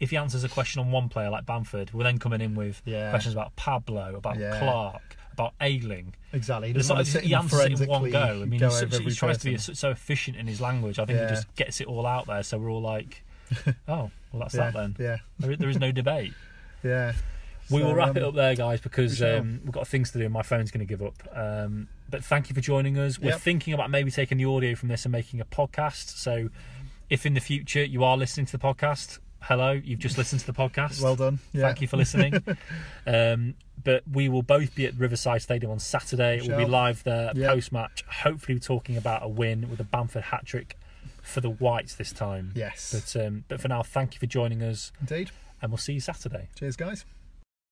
if 0.00 0.10
he 0.10 0.16
answers 0.16 0.42
a 0.42 0.48
question 0.48 0.80
on 0.80 0.90
one 0.90 1.08
player 1.08 1.30
like 1.30 1.46
Bamford, 1.46 1.92
we're 1.92 2.02
then 2.02 2.18
coming 2.18 2.40
in 2.40 2.56
with 2.56 2.82
Yeah. 2.84 3.10
questions 3.10 3.32
about 3.34 3.54
Pablo, 3.54 4.16
about 4.16 4.40
Yeah. 4.40 4.58
Clarke, 4.58 5.16
about 5.34 5.52
Ayling. 5.60 6.14
exactly. 6.32 6.68
He 6.72 6.74
like 6.74 6.88
want 6.88 7.04
to 7.06 7.10
sit 7.12 7.24
he 7.24 7.34
answers 7.34 7.60
it 7.80 7.80
in 7.82 7.88
one 7.88 8.10
go. 8.10 8.18
I 8.42 8.44
mean, 8.44 8.60
go 8.60 8.70
he 8.70 9.10
tries 9.14 9.38
to 9.38 9.44
be 9.44 9.58
so 9.58 9.90
efficient 9.90 10.36
in 10.36 10.46
his 10.46 10.60
language. 10.60 10.98
I 10.98 11.04
think 11.04 11.18
Yeah. 11.18 11.28
he 11.28 11.34
just 11.34 11.54
gets 11.56 11.80
it 11.80 11.86
all 11.86 12.06
out 12.06 12.26
there, 12.26 12.42
so 12.42 12.58
we're 12.58 12.70
all 12.70 12.80
like, 12.82 13.22
oh, 13.66 14.10
well, 14.32 14.40
that's 14.40 14.54
yeah, 14.54 14.70
that 14.70 14.74
then. 14.74 14.96
Yeah, 14.98 15.16
There, 15.38 15.56
there 15.56 15.68
is 15.68 15.78
no 15.78 15.92
debate. 15.92 16.32
yeah. 16.82 17.12
We 17.70 17.82
will 17.82 17.90
So, 17.90 17.94
wrap 17.96 18.16
it 18.16 18.22
um, 18.22 18.28
up 18.28 18.34
there, 18.34 18.54
guys, 18.54 18.80
because 18.82 19.16
shall. 19.18 19.38
um, 19.38 19.60
we've 19.64 19.72
got 19.72 19.86
things 19.88 20.10
to 20.12 20.18
do 20.18 20.28
my 20.28 20.42
phone's 20.42 20.70
going 20.70 20.86
to 20.86 20.90
give 20.96 21.02
up. 21.02 21.14
Um, 21.34 21.88
but 22.10 22.22
thank 22.22 22.50
you 22.50 22.54
for 22.54 22.60
joining 22.60 22.98
us. 22.98 23.18
We're 23.18 23.30
Yep. 23.30 23.40
thinking 23.40 23.72
about 23.74 23.90
maybe 23.90 24.10
taking 24.10 24.36
the 24.38 24.44
audio 24.44 24.74
from 24.74 24.88
this 24.90 25.04
and 25.06 25.12
making 25.12 25.40
a 25.40 25.44
podcast. 25.46 26.16
So 26.18 26.50
if 27.10 27.24
in 27.24 27.32
the 27.34 27.40
future 27.40 27.82
you 27.82 28.04
are 28.04 28.16
listening 28.18 28.44
to 28.46 28.52
the 28.52 28.58
podcast, 28.58 29.18
hello, 29.40 29.72
you've 29.72 29.98
just 29.98 30.18
listened 30.18 30.40
to 30.42 30.46
the 30.46 30.52
podcast. 30.62 31.00
Well 31.00 31.16
done. 31.16 31.38
Yeah. 31.54 31.62
Thank 31.62 31.80
you 31.80 31.88
for 31.88 31.96
listening. 31.96 32.34
um, 33.06 33.54
but 33.82 34.02
we 34.10 34.28
will 34.28 34.42
both 34.42 34.74
be 34.74 34.86
at 34.86 34.94
Riverside 34.98 35.42
Stadium 35.42 35.70
on 35.72 35.78
Saturday. 35.78 36.40
We'll 36.46 36.58
be 36.58 36.64
live 36.64 37.02
there 37.04 37.32
Yep. 37.34 37.50
post 37.50 37.72
match, 37.72 38.04
hopefully 38.22 38.58
talking 38.60 38.96
about 38.96 39.22
a 39.24 39.28
win 39.28 39.68
with 39.70 39.80
a 39.80 39.84
Bamford 39.84 40.24
hat 40.24 40.46
trick 40.46 40.76
for 41.22 41.40
the 41.40 41.50
Whites 41.50 41.94
this 41.94 42.12
time. 42.12 42.52
Yes. 42.54 42.92
But 43.14 43.24
um, 43.26 43.44
but 43.48 43.60
for 43.60 43.68
now, 43.68 43.82
thank 43.82 44.14
you 44.14 44.20
for 44.20 44.26
joining 44.26 44.62
us, 44.62 44.92
Indeed. 45.00 45.30
and 45.62 45.70
we'll 45.70 45.78
see 45.78 45.94
you 45.94 46.00
Saturday. 46.00 46.48
Cheers, 46.58 46.76
guys. 46.76 47.04